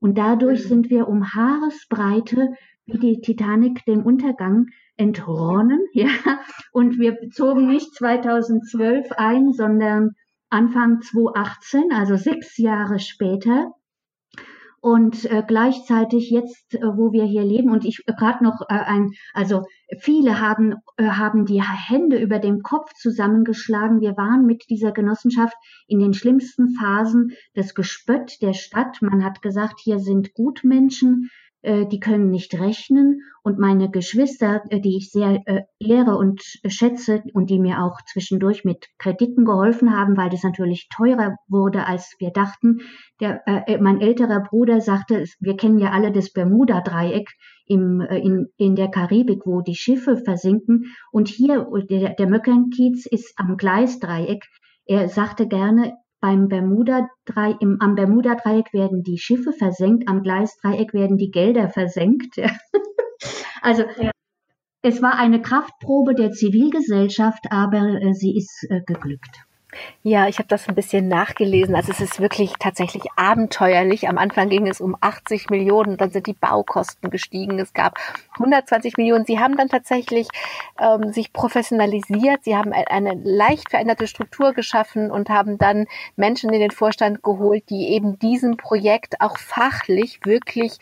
Und 0.00 0.16
dadurch 0.16 0.64
sind 0.64 0.88
wir 0.90 1.08
um 1.08 1.34
Haaresbreite 1.34 2.54
wie 2.86 2.98
die 2.98 3.20
Titanic 3.20 3.84
dem 3.84 4.04
Untergang 4.04 4.66
entronnen, 4.96 5.80
ja. 5.92 6.08
Und 6.72 6.98
wir 6.98 7.16
zogen 7.30 7.68
nicht 7.68 7.94
2012 7.94 9.12
ein, 9.12 9.52
sondern 9.52 10.12
Anfang 10.48 11.00
2018, 11.00 11.92
also 11.92 12.16
sechs 12.16 12.58
Jahre 12.58 12.98
später. 12.98 13.72
Und 14.82 15.30
äh, 15.30 15.42
gleichzeitig 15.46 16.30
jetzt, 16.30 16.74
äh, 16.74 16.80
wo 16.82 17.12
wir 17.12 17.24
hier 17.24 17.44
leben, 17.44 17.70
und 17.70 17.84
ich 17.84 18.02
äh, 18.06 18.14
gerade 18.14 18.42
noch 18.42 18.62
äh, 18.62 18.74
ein, 18.74 19.10
also 19.34 19.64
viele 19.98 20.40
haben, 20.40 20.76
äh, 20.96 21.04
haben 21.04 21.44
die 21.44 21.62
Hände 21.62 22.18
über 22.18 22.38
dem 22.38 22.62
Kopf 22.62 22.94
zusammengeschlagen. 22.94 24.00
Wir 24.00 24.16
waren 24.16 24.46
mit 24.46 24.64
dieser 24.70 24.92
Genossenschaft 24.92 25.54
in 25.86 25.98
den 25.98 26.14
schlimmsten 26.14 26.70
Phasen 26.70 27.32
des 27.54 27.74
Gespött 27.74 28.40
der 28.40 28.54
Stadt. 28.54 29.02
Man 29.02 29.22
hat 29.22 29.42
gesagt, 29.42 29.80
hier 29.80 29.98
sind 29.98 30.32
Gutmenschen, 30.32 31.28
die 31.62 32.00
können 32.00 32.30
nicht 32.30 32.58
rechnen 32.58 33.20
und 33.42 33.58
meine 33.58 33.90
Geschwister, 33.90 34.62
äh, 34.68 34.80
die 34.80 34.96
ich 34.96 35.10
sehr 35.10 35.42
äh, 35.46 35.62
ehre 35.78 36.16
und 36.16 36.42
schätze 36.66 37.22
und 37.32 37.50
die 37.50 37.58
mir 37.58 37.82
auch 37.82 38.00
zwischendurch 38.06 38.64
mit 38.64 38.88
Krediten 38.98 39.44
geholfen 39.44 39.96
haben, 39.96 40.16
weil 40.16 40.30
das 40.30 40.42
natürlich 40.42 40.88
teurer 40.94 41.36
wurde, 41.48 41.86
als 41.86 42.14
wir 42.18 42.30
dachten. 42.30 42.80
Der, 43.20 43.42
äh, 43.46 43.78
mein 43.78 44.00
älterer 44.00 44.40
Bruder 44.40 44.80
sagte, 44.80 45.24
wir 45.40 45.56
kennen 45.56 45.78
ja 45.78 45.90
alle 45.90 46.12
das 46.12 46.32
Bermuda-Dreieck 46.32 47.30
im, 47.66 48.00
in, 48.00 48.48
in 48.56 48.76
der 48.76 48.88
Karibik, 48.88 49.46
wo 49.46 49.60
die 49.62 49.76
Schiffe 49.76 50.16
versinken. 50.16 50.94
Und 51.12 51.28
hier, 51.28 51.66
der, 51.88 52.14
der 52.14 52.28
Möckernkiez 52.28 53.06
ist 53.06 53.32
am 53.36 53.56
Gleisdreieck. 53.56 54.44
Er 54.86 55.08
sagte 55.08 55.46
gerne, 55.46 55.94
beim 56.20 56.48
Bermuda 56.48 57.08
im, 57.60 57.78
am 57.80 57.94
Bermuda-Dreieck 57.94 58.72
werden 58.72 59.02
die 59.02 59.18
Schiffe 59.18 59.52
versenkt, 59.52 60.08
am 60.08 60.22
Gleisdreieck 60.22 60.92
werden 60.92 61.16
die 61.16 61.30
Gelder 61.30 61.68
versenkt. 61.68 62.36
also 63.62 63.84
ja. 64.00 64.10
es 64.82 65.02
war 65.02 65.18
eine 65.18 65.40
Kraftprobe 65.40 66.14
der 66.14 66.32
Zivilgesellschaft, 66.32 67.46
aber 67.50 68.00
äh, 68.02 68.12
sie 68.12 68.36
ist 68.36 68.66
äh, 68.68 68.80
geglückt. 68.86 69.49
Ja, 70.02 70.28
ich 70.28 70.38
habe 70.38 70.48
das 70.48 70.68
ein 70.68 70.74
bisschen 70.74 71.08
nachgelesen. 71.08 71.74
Also 71.74 71.92
es 71.92 72.00
ist 72.00 72.20
wirklich 72.20 72.54
tatsächlich 72.58 73.04
abenteuerlich. 73.16 74.08
Am 74.08 74.18
Anfang 74.18 74.48
ging 74.48 74.66
es 74.66 74.80
um 74.80 74.96
80 75.00 75.50
Millionen, 75.50 75.96
dann 75.96 76.10
sind 76.10 76.26
die 76.26 76.32
Baukosten 76.32 77.10
gestiegen. 77.10 77.58
Es 77.58 77.72
gab 77.72 77.98
120 78.34 78.96
Millionen. 78.96 79.24
Sie 79.26 79.38
haben 79.38 79.56
dann 79.56 79.68
tatsächlich 79.68 80.28
ähm, 80.78 81.12
sich 81.12 81.32
professionalisiert. 81.32 82.44
Sie 82.44 82.56
haben 82.56 82.72
eine 82.72 83.14
leicht 83.22 83.70
veränderte 83.70 84.06
Struktur 84.06 84.52
geschaffen 84.52 85.10
und 85.10 85.28
haben 85.28 85.58
dann 85.58 85.86
Menschen 86.16 86.52
in 86.52 86.60
den 86.60 86.70
Vorstand 86.70 87.22
geholt, 87.22 87.64
die 87.70 87.88
eben 87.90 88.18
diesem 88.18 88.56
Projekt 88.56 89.20
auch 89.20 89.38
fachlich 89.38 90.20
wirklich 90.24 90.78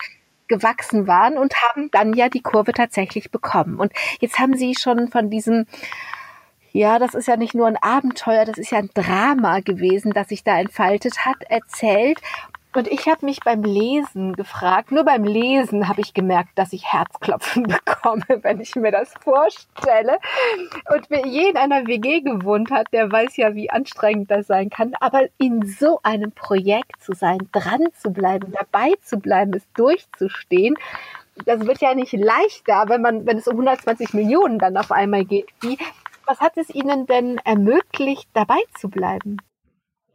gewachsen 0.49 1.07
waren 1.07 1.39
und 1.39 1.55
haben 1.63 1.91
dann 1.91 2.15
ja 2.15 2.29
die 2.29 2.41
Kurve 2.41 2.73
tatsächlich 2.73 3.31
bekommen. 3.31 3.79
Und 3.79 3.93
jetzt 4.21 4.39
haben 4.39 4.57
Sie 4.57 4.75
schon 4.75 5.09
von 5.09 5.31
diesem 5.31 5.67
ja, 6.73 6.99
das 6.99 7.15
ist 7.15 7.29
ja 7.29 7.37
nicht 7.37 7.55
nur 7.55 7.67
ein 7.67 7.77
Abenteuer, 7.77 8.45
das 8.45 8.59
ist 8.59 8.71
ja 8.71 8.79
ein 8.79 8.91
Drama 8.95 9.61
gewesen, 9.61 10.13
das 10.13 10.29
sich 10.29 10.45
da 10.45 10.59
entfaltet 10.59 11.25
hat, 11.25 11.43
erzählt. 11.49 12.21
Und 12.75 12.87
ich 12.87 13.09
habe 13.09 13.25
mich 13.25 13.41
beim 13.41 13.63
Lesen 13.63 14.35
gefragt, 14.35 14.93
nur 14.93 15.03
beim 15.05 15.25
Lesen 15.25 15.89
habe 15.89 16.03
ich 16.03 16.13
gemerkt, 16.13 16.51
dass 16.57 16.73
ich 16.75 16.93
Herzklopfen 16.93 17.63
bekomme, 17.87 18.25
wenn 18.43 18.61
ich 18.61 18.77
mir 18.77 18.93
das 18.93 19.13
vorstelle. 19.21 20.19
Und 20.95 21.09
wer 21.09 21.27
je 21.27 21.49
in 21.49 21.57
einer 21.57 21.87
WG 21.87 22.21
gewohnt 22.21 22.71
hat, 22.71 22.93
der 22.93 23.11
weiß 23.11 23.37
ja, 23.39 23.55
wie 23.55 23.71
anstrengend 23.71 24.31
das 24.31 24.47
sein 24.47 24.69
kann. 24.69 24.95
Aber 25.01 25.23
in 25.39 25.67
so 25.67 26.01
einem 26.03 26.31
Projekt 26.31 27.03
zu 27.03 27.15
sein, 27.15 27.39
dran 27.53 27.89
zu 27.99 28.11
bleiben, 28.11 28.53
dabei 28.53 28.95
zu 29.03 29.19
bleiben, 29.19 29.55
es 29.55 29.67
durchzustehen, 29.75 30.77
das 31.47 31.67
wird 31.67 31.81
ja 31.81 31.95
nicht 31.95 32.13
leichter, 32.13 32.85
wenn 32.89 33.01
man, 33.01 33.27
wenn 33.27 33.39
es 33.39 33.49
um 33.49 33.55
120 33.55 34.13
Millionen 34.13 34.59
dann 34.59 34.77
auf 34.77 34.93
einmal 34.93 35.25
geht. 35.25 35.47
Wie, 35.61 35.79
was 36.29 36.41
hat 36.41 36.57
es 36.57 36.69
Ihnen 36.71 37.07
denn 37.07 37.39
ermöglicht, 37.39 38.29
dabei 38.35 38.59
zu 38.79 38.89
bleiben? 38.89 39.39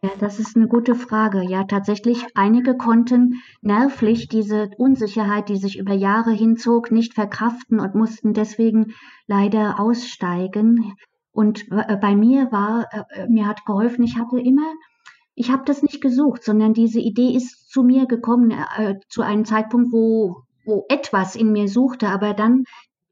Ja, 0.03 0.11
das 0.20 0.38
ist 0.38 0.55
eine 0.57 0.68
gute 0.68 0.95
Frage. 0.95 1.43
Ja, 1.43 1.64
tatsächlich, 1.64 2.26
einige 2.36 2.76
konnten 2.76 3.41
nervlich 3.61 4.28
diese 4.28 4.70
Unsicherheit, 4.78 5.47
die 5.47 5.55
sich 5.55 5.80
über 5.80 5.93
Jahre 5.93 6.32
hinzog, 6.32 6.91
nicht 6.91 7.14
verkraften 7.14 7.80
und 7.80 7.95
mussten 7.95 8.34
deswegen 8.34 8.93
leider 9.28 9.80
aussteigen. 9.80 10.93
Und 11.32 11.72
äh, 11.72 11.95
bei 11.95 12.16
mir 12.16 12.51
war, 12.51 12.89
äh, 12.91 13.28
mir 13.28 13.47
hat 13.47 13.66
geholfen, 13.66 14.03
ich 14.03 14.18
hatte 14.18 14.39
immer, 14.39 14.74
ich 15.36 15.51
habe 15.51 15.64
das 15.66 15.82
nicht 15.82 16.01
gesucht, 16.01 16.43
sondern 16.43 16.74
diese 16.74 16.99
Idee 16.99 17.34
ist 17.34 17.70
zu 17.72 17.82
mir 17.82 18.05
gekommen, 18.05 18.51
äh, 18.51 18.95
zu 19.07 19.22
einem 19.22 19.45
Zeitpunkt, 19.45 19.93
wo, 19.93 20.43
wo 20.66 20.86
etwas 20.89 21.38
in 21.38 21.53
mir 21.53 21.70
suchte, 21.70 22.09
aber 22.09 22.34
dann 22.34 22.66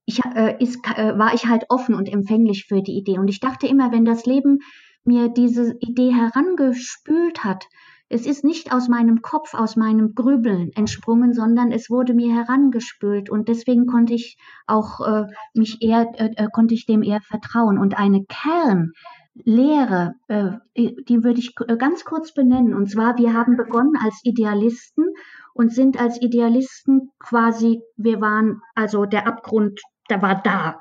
ich, 0.06 0.20
äh, 0.36 0.62
ist, 0.62 0.80
äh, 0.95 1.18
war 1.18 1.34
ich 1.34 1.47
halt 1.47 1.66
offen 1.70 1.95
und 1.95 2.10
empfänglich 2.10 2.66
für 2.68 2.82
die 2.82 2.97
Idee. 2.97 3.20
Und 3.20 3.28
ich 3.28 3.39
dachte 3.39 3.68
immer, 3.68 3.91
wenn 3.91 4.06
das 4.06 4.26
Leben 4.26 4.60
mir 5.04 5.30
diese 5.30 5.76
Idee 5.80 6.14
herangespült 6.14 7.43
hat, 7.43 7.68
es 8.14 8.26
ist 8.26 8.43
nicht 8.43 8.74
aus 8.74 8.89
meinem 8.89 9.22
Kopf, 9.22 9.54
aus 9.54 9.78
meinem 9.78 10.14
Grübeln 10.16 10.72
entsprungen, 10.76 11.34
sondern 11.34 11.72
es 11.72 11.89
wurde 11.89 12.14
mir 12.14 12.36
herangespült 12.36 13.30
und 13.30 13.47
deswegen 13.47 13.86
konnte 13.86 14.14
ich 14.14 14.38
auch 14.68 14.99
äh, 14.99 15.28
mich 15.54 15.82
eher, 15.82 16.12
äh, 16.16 16.30
äh 16.36 16.47
konnte 16.52 16.74
ich 16.74 16.86
dem 16.86 17.04
eher 17.04 17.22
vertrauen. 17.22 17.78
Und 17.78 17.97
eine 17.97 18.26
Kernlehre, 18.26 20.16
äh, 20.28 20.52
die 20.76 21.24
würde 21.24 21.39
ich 21.39 21.54
äh, 21.66 21.78
ganz 21.78 22.04
kurz 22.04 22.34
benennen. 22.34 22.74
Und 22.74 22.91
zwar, 22.91 23.18
wir 23.18 23.34
haben 23.34 23.56
begonnen 23.56 23.93
als 24.04 24.20
Idealisten 24.24 25.06
und 25.54 25.74
sind 25.74 25.97
als 25.97 26.22
Idealisten 26.22 27.12
quasi, 27.18 27.82
wir 27.95 28.20
waren 28.20 28.62
also 28.76 29.06
der 29.06 29.26
Abgrund 29.26 29.80
der 30.12 30.22
war 30.22 30.41
da. 30.43 30.80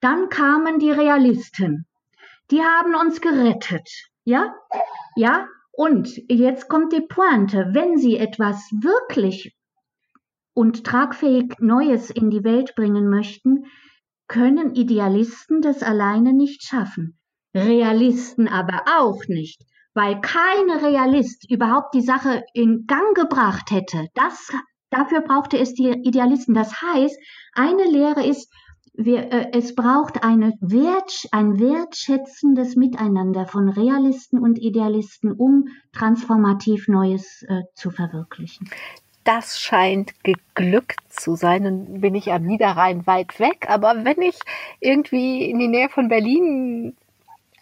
Dann 0.00 0.28
kamen 0.28 0.78
die 0.80 0.90
Realisten. 0.90 1.86
Die 2.50 2.62
haben 2.62 2.96
uns 2.96 3.20
gerettet. 3.20 3.88
Ja? 4.24 4.54
Ja? 5.14 5.46
Und 5.72 6.20
jetzt 6.28 6.68
kommt 6.68 6.92
die 6.92 7.00
Pointe. 7.02 7.70
Wenn 7.72 7.96
Sie 7.96 8.16
etwas 8.16 8.58
wirklich 8.72 9.54
und 10.54 10.84
tragfähig 10.84 11.54
Neues 11.60 12.10
in 12.10 12.30
die 12.30 12.42
Welt 12.42 12.74
bringen 12.74 13.08
möchten, 13.08 13.66
können 14.26 14.74
Idealisten 14.74 15.60
das 15.60 15.82
alleine 15.82 16.32
nicht 16.32 16.62
schaffen. 16.62 17.18
Realisten 17.54 18.48
aber 18.48 18.84
auch 18.98 19.22
nicht, 19.26 19.64
weil 19.94 20.20
kein 20.20 20.70
Realist 20.70 21.50
überhaupt 21.50 21.94
die 21.94 22.02
Sache 22.02 22.44
in 22.54 22.86
Gang 22.86 23.16
gebracht 23.16 23.70
hätte. 23.70 24.06
Das, 24.14 24.52
dafür 24.90 25.20
brauchte 25.22 25.58
es 25.58 25.74
die 25.74 25.88
Idealisten. 25.88 26.54
Das 26.54 26.80
heißt, 26.80 27.18
eine 27.54 27.84
Lehre 27.84 28.24
ist, 28.24 28.52
wir, 29.04 29.32
äh, 29.32 29.50
es 29.52 29.74
braucht 29.74 30.22
eine 30.22 30.54
Wert, 30.60 31.26
ein 31.32 31.58
wertschätzendes 31.58 32.76
Miteinander 32.76 33.46
von 33.46 33.68
Realisten 33.68 34.38
und 34.38 34.58
Idealisten, 34.58 35.32
um 35.32 35.68
transformativ 35.92 36.88
Neues 36.88 37.42
äh, 37.48 37.62
zu 37.74 37.90
verwirklichen. 37.90 38.68
Das 39.24 39.60
scheint 39.60 40.12
geglückt 40.24 41.00
zu 41.08 41.36
sein. 41.36 41.62
Nun 41.62 42.00
bin 42.00 42.14
ich 42.14 42.32
am 42.32 42.44
Niederrhein 42.44 43.06
weit 43.06 43.38
weg, 43.38 43.66
aber 43.68 44.04
wenn 44.04 44.22
ich 44.22 44.38
irgendwie 44.80 45.44
in 45.44 45.58
die 45.58 45.68
Nähe 45.68 45.88
von 45.88 46.08
Berlin 46.08 46.96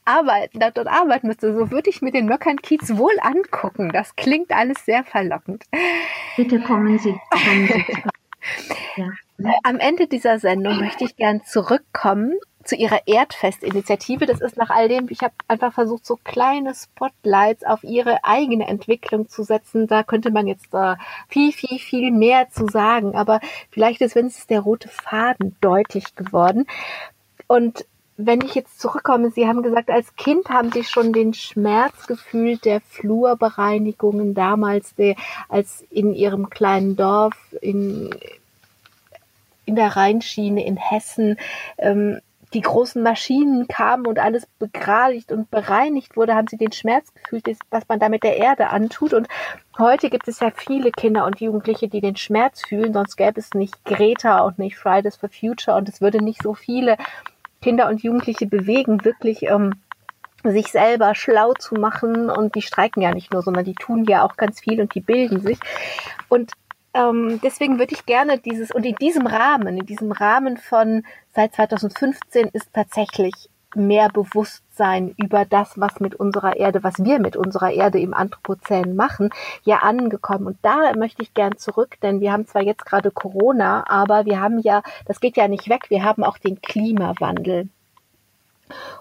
arbeiten, 0.04 0.60
dort 0.60 0.86
arbeiten 0.86 1.26
müsste, 1.26 1.54
so 1.54 1.70
würde 1.70 1.90
ich 1.90 2.00
mir 2.00 2.12
den 2.12 2.26
Möckern-Kiez 2.26 2.96
wohl 2.96 3.14
angucken. 3.20 3.90
Das 3.92 4.16
klingt 4.16 4.50
alles 4.52 4.84
sehr 4.84 5.04
verlockend. 5.04 5.64
Bitte 6.36 6.60
kommen 6.60 6.98
Sie. 6.98 7.14
Kommen 7.30 7.66
Sie. 7.66 7.84
ja. 8.96 9.08
Am 9.62 9.78
Ende 9.78 10.08
dieser 10.08 10.38
Sendung 10.40 10.78
möchte 10.78 11.04
ich 11.04 11.16
gern 11.16 11.44
zurückkommen 11.44 12.34
zu 12.64 12.74
Ihrer 12.74 13.06
Erdfest-Initiative. 13.06 14.26
Das 14.26 14.40
ist 14.40 14.56
nach 14.56 14.70
all 14.70 14.88
dem, 14.88 15.06
ich 15.10 15.20
habe 15.22 15.34
einfach 15.46 15.72
versucht, 15.72 16.04
so 16.04 16.18
kleine 16.24 16.74
Spotlights 16.74 17.64
auf 17.64 17.84
Ihre 17.84 18.24
eigene 18.24 18.66
Entwicklung 18.66 19.28
zu 19.28 19.44
setzen. 19.44 19.86
Da 19.86 20.02
könnte 20.02 20.32
man 20.32 20.48
jetzt 20.48 20.74
äh, 20.74 20.96
viel, 21.28 21.52
viel, 21.52 21.78
viel 21.78 22.10
mehr 22.10 22.50
zu 22.50 22.66
sagen. 22.66 23.14
Aber 23.14 23.40
vielleicht 23.70 24.00
ist 24.00 24.16
wenigstens 24.16 24.48
der 24.48 24.60
rote 24.60 24.88
Faden 24.88 25.56
deutlich 25.60 26.16
geworden. 26.16 26.66
Und 27.46 27.86
wenn 28.16 28.40
ich 28.40 28.56
jetzt 28.56 28.80
zurückkomme, 28.80 29.30
Sie 29.30 29.46
haben 29.46 29.62
gesagt, 29.62 29.88
als 29.88 30.16
Kind 30.16 30.48
haben 30.48 30.72
Sie 30.72 30.82
schon 30.82 31.12
den 31.12 31.34
Schmerz 31.34 32.08
gefühlt 32.08 32.64
der 32.64 32.80
Flurbereinigungen 32.80 34.34
damals, 34.34 34.96
der, 34.96 35.14
als 35.48 35.86
in 35.90 36.12
Ihrem 36.12 36.50
kleinen 36.50 36.96
Dorf 36.96 37.36
in, 37.60 38.10
in 39.68 39.76
der 39.76 39.96
Rheinschiene 39.96 40.64
in 40.66 40.76
Hessen 40.76 41.36
ähm, 41.78 42.20
die 42.54 42.62
großen 42.62 43.02
Maschinen 43.02 43.68
kamen 43.68 44.06
und 44.06 44.18
alles 44.18 44.46
begradigt 44.58 45.32
und 45.32 45.50
bereinigt 45.50 46.16
wurde, 46.16 46.34
haben 46.34 46.48
sie 46.48 46.56
den 46.56 46.72
Schmerz 46.72 47.12
gefühlt, 47.12 47.46
was 47.70 47.86
man 47.88 47.98
da 47.98 48.08
mit 48.08 48.22
der 48.22 48.38
Erde 48.38 48.68
antut. 48.68 49.12
Und 49.12 49.28
heute 49.78 50.08
gibt 50.08 50.28
es 50.28 50.40
ja 50.40 50.50
viele 50.54 50.90
Kinder 50.90 51.26
und 51.26 51.40
Jugendliche, 51.40 51.88
die 51.88 52.00
den 52.00 52.16
Schmerz 52.16 52.62
fühlen, 52.66 52.94
sonst 52.94 53.16
gäbe 53.16 53.38
es 53.38 53.52
nicht 53.52 53.84
Greta 53.84 54.40
und 54.40 54.58
nicht 54.58 54.76
Fridays 54.76 55.16
for 55.16 55.28
Future 55.28 55.76
und 55.76 55.88
es 55.88 56.00
würde 56.00 56.24
nicht 56.24 56.42
so 56.42 56.54
viele 56.54 56.96
Kinder 57.60 57.88
und 57.88 58.02
Jugendliche 58.02 58.46
bewegen, 58.46 59.04
wirklich 59.04 59.42
ähm, 59.42 59.74
sich 60.44 60.68
selber 60.68 61.14
schlau 61.14 61.52
zu 61.54 61.74
machen. 61.74 62.30
Und 62.30 62.54
die 62.54 62.62
streiken 62.62 63.02
ja 63.02 63.12
nicht 63.12 63.32
nur, 63.32 63.42
sondern 63.42 63.64
die 63.64 63.74
tun 63.74 64.04
ja 64.04 64.24
auch 64.24 64.36
ganz 64.36 64.60
viel 64.60 64.80
und 64.80 64.94
die 64.94 65.00
bilden 65.00 65.40
sich. 65.40 65.58
Und 66.28 66.52
ähm, 66.94 67.40
deswegen 67.42 67.78
würde 67.78 67.94
ich 67.94 68.06
gerne 68.06 68.38
dieses, 68.38 68.70
und 68.70 68.84
in 68.84 68.96
diesem 68.96 69.26
Rahmen, 69.26 69.78
in 69.78 69.86
diesem 69.86 70.12
Rahmen 70.12 70.56
von 70.56 71.04
seit 71.34 71.54
2015 71.54 72.48
ist 72.52 72.72
tatsächlich 72.72 73.50
mehr 73.74 74.08
Bewusstsein 74.08 75.14
über 75.18 75.44
das, 75.44 75.78
was 75.78 76.00
mit 76.00 76.14
unserer 76.14 76.56
Erde, 76.56 76.82
was 76.82 77.04
wir 77.04 77.18
mit 77.18 77.36
unserer 77.36 77.70
Erde 77.70 78.00
im 78.00 78.14
Anthropozän 78.14 78.96
machen, 78.96 79.30
ja 79.62 79.78
angekommen. 79.78 80.46
Und 80.46 80.58
da 80.62 80.94
möchte 80.96 81.22
ich 81.22 81.34
gern 81.34 81.58
zurück, 81.58 81.96
denn 82.02 82.20
wir 82.20 82.32
haben 82.32 82.46
zwar 82.46 82.62
jetzt 82.62 82.86
gerade 82.86 83.10
Corona, 83.10 83.84
aber 83.88 84.24
wir 84.24 84.40
haben 84.40 84.58
ja, 84.58 84.82
das 85.06 85.20
geht 85.20 85.36
ja 85.36 85.48
nicht 85.48 85.68
weg, 85.68 85.90
wir 85.90 86.02
haben 86.02 86.24
auch 86.24 86.38
den 86.38 86.60
Klimawandel. 86.62 87.68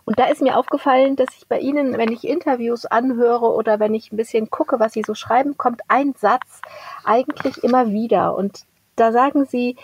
Und 0.06 0.18
da 0.20 0.26
ist 0.26 0.42
mir 0.42 0.58
aufgefallen, 0.58 1.16
dass 1.16 1.28
ich 1.38 1.48
bei 1.48 1.60
Ihnen, 1.60 1.98
wenn 1.98 2.12
ich 2.12 2.26
Interviews 2.26 2.86
anhöre 2.86 3.54
oder 3.54 3.80
wenn 3.80 3.94
ich 3.94 4.12
ein 4.12 4.18
bisschen 4.18 4.50
gucke, 4.50 4.80
was 4.80 4.94
Sie 4.94 5.04
so 5.06 5.14
schreiben, 5.14 5.58
kommt 5.58 5.82
ein 5.90 6.14
Satz 6.18 6.62
eigentlich 7.08 7.64
immer 7.64 7.92
wieder. 7.92 8.36
Und 8.36 8.66
da 8.96 9.12
sagen 9.12 9.46
Sie, 9.46 9.76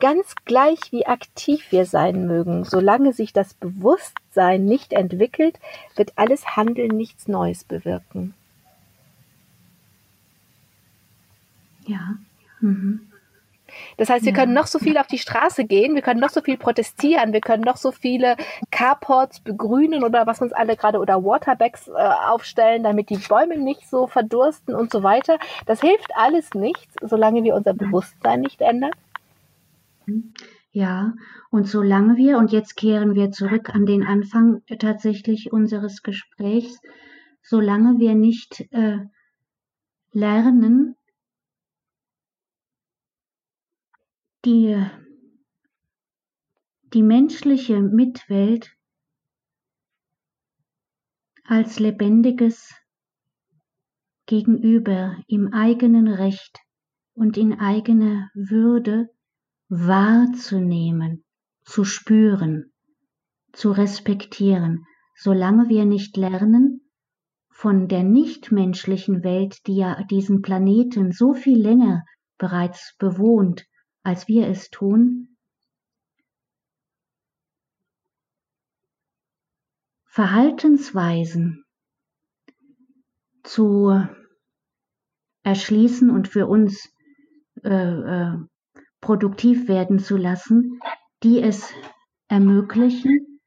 ganz 0.00 0.34
gleich 0.44 0.78
wie 0.90 1.06
aktiv 1.06 1.70
wir 1.70 1.86
sein 1.86 2.26
mögen, 2.26 2.64
solange 2.64 3.12
sich 3.12 3.32
das 3.32 3.54
Bewusstsein 3.54 4.64
nicht 4.64 4.92
entwickelt, 4.92 5.58
wird 5.94 6.12
alles 6.16 6.56
Handeln 6.56 6.96
nichts 6.96 7.28
Neues 7.28 7.64
bewirken. 7.64 8.34
Ja. 11.86 12.16
Mhm. 12.60 13.09
Das 13.96 14.10
heißt, 14.10 14.24
wir 14.24 14.32
ja. 14.32 14.38
können 14.38 14.52
noch 14.52 14.66
so 14.66 14.78
viel 14.78 14.96
auf 14.98 15.06
die 15.06 15.18
Straße 15.18 15.64
gehen, 15.64 15.94
wir 15.94 16.02
können 16.02 16.20
noch 16.20 16.30
so 16.30 16.40
viel 16.40 16.56
protestieren, 16.56 17.32
wir 17.32 17.40
können 17.40 17.62
noch 17.62 17.76
so 17.76 17.92
viele 17.92 18.36
Carports 18.70 19.40
begrünen 19.40 20.04
oder 20.04 20.26
was 20.26 20.40
uns 20.40 20.52
alle 20.52 20.76
gerade 20.76 20.98
oder 20.98 21.24
Waterbags 21.24 21.88
äh, 21.88 21.92
aufstellen, 22.28 22.82
damit 22.82 23.10
die 23.10 23.18
Bäume 23.18 23.58
nicht 23.58 23.88
so 23.88 24.06
verdursten 24.06 24.74
und 24.74 24.90
so 24.90 25.02
weiter. 25.02 25.38
Das 25.66 25.80
hilft 25.80 26.10
alles 26.16 26.54
nichts, 26.54 26.94
solange 27.02 27.42
wir 27.42 27.54
unser 27.54 27.74
Bewusstsein 27.74 28.40
nicht 28.40 28.60
ändern. 28.60 28.92
Ja, 30.72 31.14
und 31.50 31.66
solange 31.66 32.16
wir, 32.16 32.38
und 32.38 32.52
jetzt 32.52 32.76
kehren 32.76 33.14
wir 33.14 33.32
zurück 33.32 33.74
an 33.74 33.86
den 33.86 34.04
Anfang 34.04 34.62
tatsächlich 34.78 35.52
unseres 35.52 36.02
Gesprächs, 36.02 36.80
solange 37.42 37.98
wir 37.98 38.14
nicht 38.14 38.66
äh, 38.72 38.98
lernen, 40.12 40.96
die, 44.44 44.86
die 46.94 47.02
menschliche 47.02 47.80
Mitwelt 47.80 48.74
als 51.44 51.78
lebendiges 51.78 52.74
Gegenüber 54.26 55.16
im 55.26 55.52
eigenen 55.52 56.08
Recht 56.08 56.58
und 57.12 57.36
in 57.36 57.58
eigener 57.58 58.30
Würde 58.34 59.08
wahrzunehmen, 59.68 61.24
zu 61.64 61.84
spüren, 61.84 62.72
zu 63.52 63.72
respektieren, 63.72 64.86
solange 65.16 65.68
wir 65.68 65.84
nicht 65.84 66.16
lernen, 66.16 66.90
von 67.50 67.88
der 67.88 68.04
nichtmenschlichen 68.04 69.22
Welt, 69.22 69.66
die 69.66 69.76
ja 69.76 70.02
diesen 70.04 70.40
Planeten 70.40 71.12
so 71.12 71.34
viel 71.34 71.60
länger 71.60 72.04
bereits 72.38 72.94
bewohnt, 72.98 73.66
als 74.02 74.28
wir 74.28 74.48
es 74.48 74.70
tun, 74.70 75.36
Verhaltensweisen 80.06 81.64
zu 83.44 84.06
erschließen 85.42 86.10
und 86.10 86.28
für 86.28 86.46
uns 86.46 86.92
äh, 87.62 87.70
äh, 87.70 88.36
produktiv 89.00 89.68
werden 89.68 89.98
zu 89.98 90.16
lassen, 90.16 90.80
die 91.22 91.40
es 91.40 91.72
ermöglichen, 92.28 93.40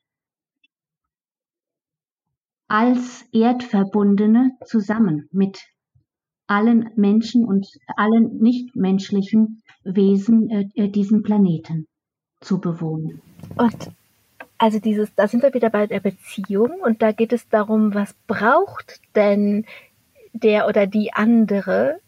als 2.67 3.23
Erdverbundene 3.31 4.51
zusammen 4.65 5.27
mit 5.31 5.61
allen 6.53 6.91
Menschen 6.95 7.45
und 7.45 7.67
allen 7.97 8.37
nichtmenschlichen 8.39 9.63
Wesen 9.83 10.49
äh, 10.49 10.69
äh, 10.75 10.87
diesen 10.87 11.23
Planeten 11.23 11.87
zu 12.41 12.61
bewohnen. 12.61 13.21
Und 13.55 13.91
also 14.59 14.79
dieses, 14.79 15.13
da 15.15 15.27
sind 15.27 15.41
wir 15.41 15.53
wieder 15.53 15.71
bei 15.71 15.87
der 15.87 15.99
Beziehung 15.99 16.79
und 16.83 17.01
da 17.01 17.11
geht 17.11 17.33
es 17.33 17.49
darum, 17.49 17.93
was 17.95 18.13
braucht 18.27 19.01
denn 19.15 19.65
der 20.31 20.67
oder 20.67 20.85
die 20.85 21.13
andere, 21.13 21.99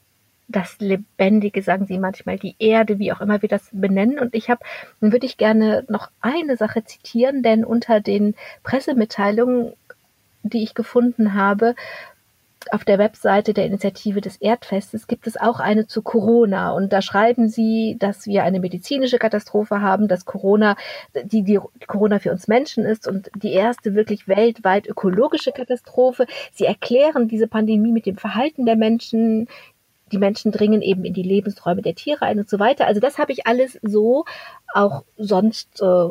das 0.47 0.77
Lebendige, 0.79 1.63
sagen 1.63 1.87
Sie 1.87 1.97
manchmal, 1.97 2.37
die 2.37 2.55
Erde, 2.59 2.99
wie 2.99 3.11
auch 3.11 3.21
immer 3.21 3.41
wir 3.41 3.49
das 3.49 3.67
benennen. 3.71 4.19
Und 4.19 4.35
ich 4.35 4.49
habe, 4.49 4.63
dann 5.01 5.11
würde 5.11 5.25
ich 5.25 5.37
gerne 5.37 5.85
noch 5.89 6.11
eine 6.21 6.55
Sache 6.55 6.83
zitieren, 6.85 7.41
denn 7.41 7.65
unter 7.65 7.99
den 7.99 8.35
Pressemitteilungen, 8.63 9.73
die 10.43 10.61
ich 10.61 10.75
gefunden 10.75 11.33
habe, 11.33 11.75
auf 12.71 12.83
der 12.83 12.97
Webseite 12.97 13.53
der 13.53 13.65
Initiative 13.65 14.21
des 14.21 14.37
Erdfestes 14.37 15.07
gibt 15.07 15.27
es 15.27 15.37
auch 15.37 15.59
eine 15.59 15.87
zu 15.87 16.01
Corona. 16.01 16.71
Und 16.71 16.91
da 16.93 17.01
schreiben 17.01 17.49
sie, 17.49 17.95
dass 17.99 18.25
wir 18.25 18.43
eine 18.43 18.59
medizinische 18.59 19.19
Katastrophe 19.19 19.81
haben, 19.81 20.07
dass 20.07 20.25
Corona, 20.25 20.75
die, 21.13 21.43
die 21.43 21.59
Corona 21.87 22.19
für 22.19 22.31
uns 22.31 22.47
Menschen 22.47 22.85
ist 22.85 23.07
und 23.07 23.29
die 23.35 23.53
erste 23.53 23.95
wirklich 23.95 24.27
weltweit 24.27 24.87
ökologische 24.87 25.51
Katastrophe. 25.51 26.25
Sie 26.51 26.65
erklären 26.65 27.27
diese 27.27 27.47
Pandemie 27.47 27.91
mit 27.91 28.05
dem 28.05 28.17
Verhalten 28.17 28.65
der 28.65 28.75
Menschen. 28.75 29.47
Die 30.11 30.17
Menschen 30.17 30.51
dringen 30.51 30.81
eben 30.81 31.03
in 31.03 31.13
die 31.13 31.23
Lebensräume 31.23 31.81
der 31.81 31.95
Tiere 31.95 32.25
ein 32.25 32.39
und 32.39 32.49
so 32.49 32.59
weiter. 32.59 32.85
Also 32.87 32.99
das 32.99 33.17
habe 33.17 33.31
ich 33.31 33.47
alles 33.47 33.79
so 33.81 34.25
auch 34.73 35.03
sonst 35.17 35.81
äh, 35.81 36.09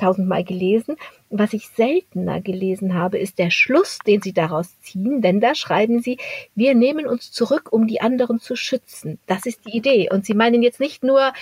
tausendmal 0.00 0.44
gelesen. 0.44 0.96
Was 1.28 1.52
ich 1.52 1.68
seltener 1.68 2.40
gelesen 2.40 2.94
habe, 2.94 3.18
ist 3.18 3.38
der 3.38 3.50
Schluss, 3.50 3.98
den 4.06 4.20
Sie 4.22 4.32
daraus 4.32 4.80
ziehen, 4.80 5.20
denn 5.20 5.40
da 5.40 5.54
schreiben 5.54 6.00
Sie, 6.00 6.18
wir 6.54 6.74
nehmen 6.74 7.06
uns 7.06 7.30
zurück, 7.30 7.72
um 7.72 7.86
die 7.86 8.00
anderen 8.00 8.40
zu 8.40 8.56
schützen. 8.56 9.18
Das 9.26 9.46
ist 9.46 9.66
die 9.66 9.76
Idee. 9.76 10.08
Und 10.10 10.26
Sie 10.26 10.34
meinen 10.34 10.62
jetzt 10.62 10.80
nicht 10.80 11.04
nur, 11.04 11.32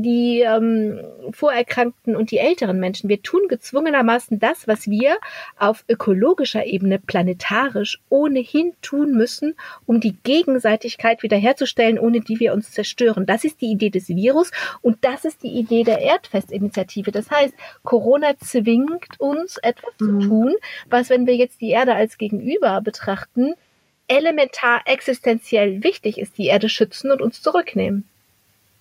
die 0.00 0.42
ähm, 0.42 1.00
Vorerkrankten 1.32 2.14
und 2.14 2.30
die 2.30 2.38
älteren 2.38 2.78
Menschen. 2.78 3.08
Wir 3.08 3.20
tun 3.20 3.48
gezwungenermaßen 3.48 4.38
das, 4.38 4.68
was 4.68 4.88
wir 4.88 5.18
auf 5.58 5.84
ökologischer 5.88 6.64
Ebene 6.66 7.00
planetarisch 7.00 7.98
ohnehin 8.08 8.74
tun 8.80 9.16
müssen, 9.16 9.56
um 9.86 9.98
die 9.98 10.16
Gegenseitigkeit 10.22 11.24
wiederherzustellen, 11.24 11.98
ohne 11.98 12.20
die 12.20 12.38
wir 12.38 12.52
uns 12.52 12.70
zerstören. 12.70 13.26
Das 13.26 13.42
ist 13.42 13.60
die 13.60 13.72
Idee 13.72 13.90
des 13.90 14.08
Virus 14.08 14.52
und 14.82 14.98
das 15.00 15.24
ist 15.24 15.42
die 15.42 15.58
Idee 15.58 15.82
der 15.82 16.00
Erdfestinitiative. 16.00 17.10
Das 17.10 17.28
heißt, 17.28 17.54
Corona 17.82 18.36
zwingt 18.38 19.18
uns 19.18 19.56
etwas 19.56 19.94
mhm. 19.98 20.20
zu 20.20 20.28
tun, 20.28 20.54
was, 20.88 21.10
wenn 21.10 21.26
wir 21.26 21.34
jetzt 21.34 21.60
die 21.60 21.70
Erde 21.70 21.94
als 21.94 22.18
Gegenüber 22.18 22.80
betrachten, 22.82 23.54
elementar 24.06 24.82
existenziell 24.86 25.82
wichtig 25.82 26.18
ist, 26.18 26.38
die 26.38 26.46
Erde 26.46 26.68
schützen 26.68 27.10
und 27.10 27.20
uns 27.20 27.42
zurücknehmen. 27.42 28.08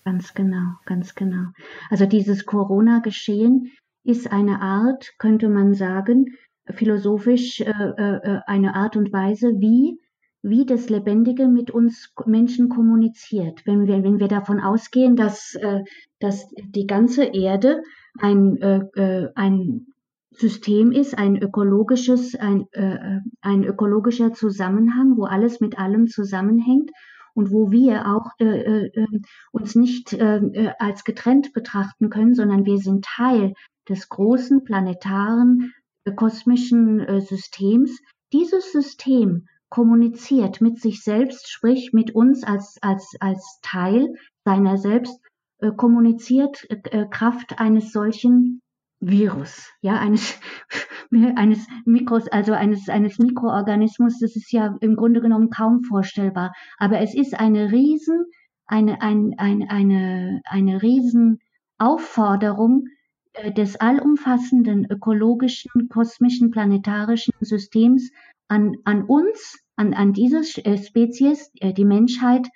Ganz 0.07 0.33
genau, 0.33 0.75
ganz 0.85 1.15
genau. 1.15 1.49
Also 1.89 2.05
dieses 2.05 2.45
Corona-Geschehen 2.45 3.73
ist 4.05 4.31
eine 4.31 4.61
Art, 4.61 5.11
könnte 5.17 5.49
man 5.49 5.73
sagen, 5.73 6.27
philosophisch 6.65 7.59
äh, 7.59 7.65
äh, 7.71 8.39
eine 8.45 8.73
Art 8.75 8.95
und 8.95 9.11
Weise, 9.11 9.59
wie 9.59 9.99
wie 10.43 10.65
das 10.65 10.87
Lebendige 10.89 11.49
mit 11.49 11.71
uns 11.71 12.13
Menschen 12.25 12.69
kommuniziert. 12.69 13.63
Wenn 13.65 13.85
wir, 13.85 14.01
wenn 14.01 14.17
wir 14.19 14.29
davon 14.29 14.61
ausgehen, 14.61 15.17
dass, 15.17 15.55
äh, 15.55 15.81
dass 16.21 16.47
die 16.55 16.87
ganze 16.87 17.25
Erde 17.25 17.81
ein, 18.17 18.55
äh, 18.61 18.79
äh 18.95 19.29
ein 19.35 19.87
System 20.31 20.93
ist, 20.93 21.17
ein 21.17 21.35
ökologisches, 21.35 22.33
ein, 22.35 22.67
äh, 22.71 22.93
äh, 22.93 23.19
ein 23.41 23.65
ökologischer 23.65 24.31
Zusammenhang, 24.31 25.17
wo 25.17 25.25
alles 25.25 25.59
mit 25.59 25.77
allem 25.77 26.07
zusammenhängt 26.07 26.91
und 27.37 27.51
wo 27.51 27.69
wir 27.69 28.07
auch 28.07 28.31
äh, 28.39 28.45
äh, 28.45 28.91
ähm, 28.95 29.21
uns 29.51 29.75
nicht 29.75 30.11
äh, 30.11 30.37
äh, 30.37 30.73
als 30.79 31.03
getrennt 31.03 31.53
betrachten 31.53 32.09
können, 32.09 32.33
sondern 32.33 32.65
wir 32.65 32.79
sind 32.79 33.05
Teil 33.05 33.53
des 33.87 34.09
großen 34.09 34.63
planetaren 34.63 35.71
äh, 36.05 36.13
kosmischen 36.13 36.99
äh, 36.99 37.21
Systems. 37.21 37.99
Dieses 38.33 38.71
System 38.71 39.45
kommuniziert 39.69 40.61
mit 40.61 40.81
sich 40.81 41.03
selbst, 41.03 41.47
sprich 41.47 41.93
mit 41.93 42.15
uns 42.15 42.43
als, 42.43 42.79
als, 42.81 43.15
als 43.19 43.59
Teil 43.61 44.15
seiner 44.43 44.77
selbst, 44.77 45.19
äh, 45.59 45.71
kommuniziert 45.71 46.65
Kraft 47.11 47.59
eines 47.59 47.91
solchen 47.91 48.61
Virus, 48.99 49.71
ja, 49.81 49.99
eines, 49.99 50.39
eines 51.35 51.67
Mikros, 51.85 52.27
also 52.29 52.53
eines, 52.53 52.89
eines 52.89 53.19
Mikroorganismus, 53.19 54.19
das 54.19 54.35
ist 54.35 54.51
ja 54.51 54.75
im 54.81 54.95
Grunde 54.95 55.21
genommen 55.21 55.49
kaum 55.49 55.83
vorstellbar. 55.83 56.53
Aber 56.77 56.99
es 56.99 57.13
ist 57.13 57.39
eine 57.39 57.71
riesen, 57.71 58.25
eine, 58.65 59.01
ein, 59.01 59.35
ein, 59.37 59.69
eine, 59.69 60.41
eine 60.45 60.81
riesen 60.81 61.39
Aufforderung 61.77 62.85
äh, 63.33 63.51
des 63.51 63.79
allumfassenden 63.79 64.85
ökologischen, 64.89 65.89
kosmischen, 65.89 66.51
planetarischen 66.51 67.33
Systems 67.39 68.11
an, 68.47 68.77
an 68.83 69.03
uns, 69.03 69.59
an, 69.75 69.93
an 69.93 70.13
diese 70.13 70.39
äh, 70.63 70.77
Spezies, 70.77 71.51
äh, 71.59 71.73
die 71.73 71.85
Menschheit, 71.85 72.47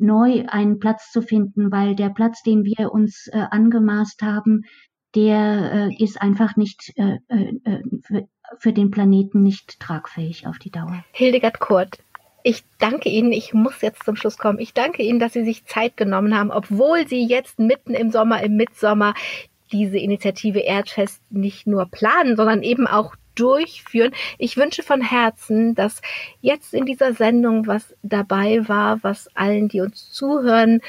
neu 0.00 0.44
einen 0.48 0.80
Platz 0.80 1.10
zu 1.12 1.22
finden, 1.22 1.72
weil 1.72 1.96
der 1.96 2.10
Platz, 2.10 2.42
den 2.42 2.62
wir 2.62 2.92
uns 2.92 3.30
angemaßt 3.32 4.20
haben, 4.20 4.64
der 5.14 5.90
äh, 5.90 6.02
ist 6.02 6.20
einfach 6.20 6.56
nicht 6.56 6.92
äh, 6.96 7.18
äh, 7.28 7.82
für, 8.02 8.28
für 8.58 8.72
den 8.72 8.90
Planeten 8.90 9.42
nicht 9.42 9.80
tragfähig 9.80 10.46
auf 10.46 10.58
die 10.58 10.70
Dauer. 10.70 11.04
Hildegard 11.12 11.60
Kurt, 11.60 11.98
ich 12.42 12.64
danke 12.78 13.08
Ihnen, 13.08 13.32
ich 13.32 13.54
muss 13.54 13.80
jetzt 13.82 14.04
zum 14.04 14.16
Schluss 14.16 14.38
kommen. 14.38 14.58
Ich 14.58 14.74
danke 14.74 15.02
Ihnen, 15.02 15.20
dass 15.20 15.32
Sie 15.32 15.44
sich 15.44 15.64
Zeit 15.66 15.96
genommen 15.96 16.36
haben, 16.36 16.50
obwohl 16.50 17.06
Sie 17.06 17.24
jetzt 17.24 17.58
mitten 17.58 17.94
im 17.94 18.10
Sommer, 18.10 18.42
im 18.42 18.56
Mitsommer 18.56 19.14
diese 19.70 19.98
Initiative 19.98 20.60
Erdfest 20.60 21.20
nicht 21.30 21.66
nur 21.66 21.86
planen, 21.86 22.36
sondern 22.36 22.62
eben 22.62 22.86
auch 22.86 23.14
durchführen. 23.34 24.12
Ich 24.38 24.56
wünsche 24.56 24.82
von 24.82 25.00
Herzen, 25.00 25.74
dass 25.74 26.02
jetzt 26.40 26.74
in 26.74 26.84
dieser 26.84 27.14
Sendung 27.14 27.66
was 27.66 27.94
dabei 28.02 28.68
war, 28.68 29.02
was 29.02 29.34
allen, 29.34 29.68
die 29.68 29.80
uns 29.80 30.12
zuhören, 30.12 30.80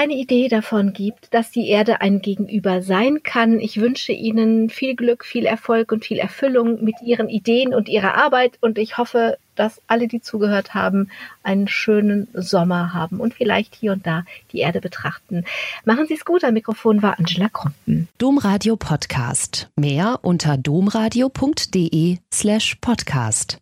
eine 0.00 0.14
Idee 0.14 0.48
davon 0.48 0.94
gibt, 0.94 1.34
dass 1.34 1.50
die 1.50 1.68
Erde 1.68 2.00
ein 2.00 2.22
Gegenüber 2.22 2.80
sein 2.80 3.22
kann. 3.22 3.60
Ich 3.60 3.82
wünsche 3.82 4.12
Ihnen 4.12 4.70
viel 4.70 4.96
Glück, 4.96 5.26
viel 5.26 5.44
Erfolg 5.44 5.92
und 5.92 6.06
viel 6.06 6.16
Erfüllung 6.16 6.82
mit 6.82 6.94
Ihren 7.02 7.28
Ideen 7.28 7.74
und 7.74 7.86
Ihrer 7.86 8.14
Arbeit 8.14 8.56
und 8.62 8.78
ich 8.78 8.96
hoffe, 8.96 9.36
dass 9.56 9.82
alle, 9.88 10.08
die 10.08 10.22
zugehört 10.22 10.72
haben, 10.72 11.10
einen 11.42 11.68
schönen 11.68 12.28
Sommer 12.32 12.94
haben 12.94 13.20
und 13.20 13.34
vielleicht 13.34 13.74
hier 13.74 13.92
und 13.92 14.06
da 14.06 14.24
die 14.52 14.60
Erde 14.60 14.80
betrachten. 14.80 15.44
Machen 15.84 16.06
Sie 16.06 16.14
es 16.14 16.24
gut. 16.24 16.44
Am 16.44 16.54
Mikrofon 16.54 17.02
war 17.02 17.18
Angela 17.18 17.50
Krumpen. 17.50 18.08
Domradio 18.16 18.76
Podcast. 18.76 19.68
Mehr 19.76 20.20
unter 20.22 20.56
domradio.de 20.56 22.16
slash 22.32 22.76
podcast. 22.80 23.58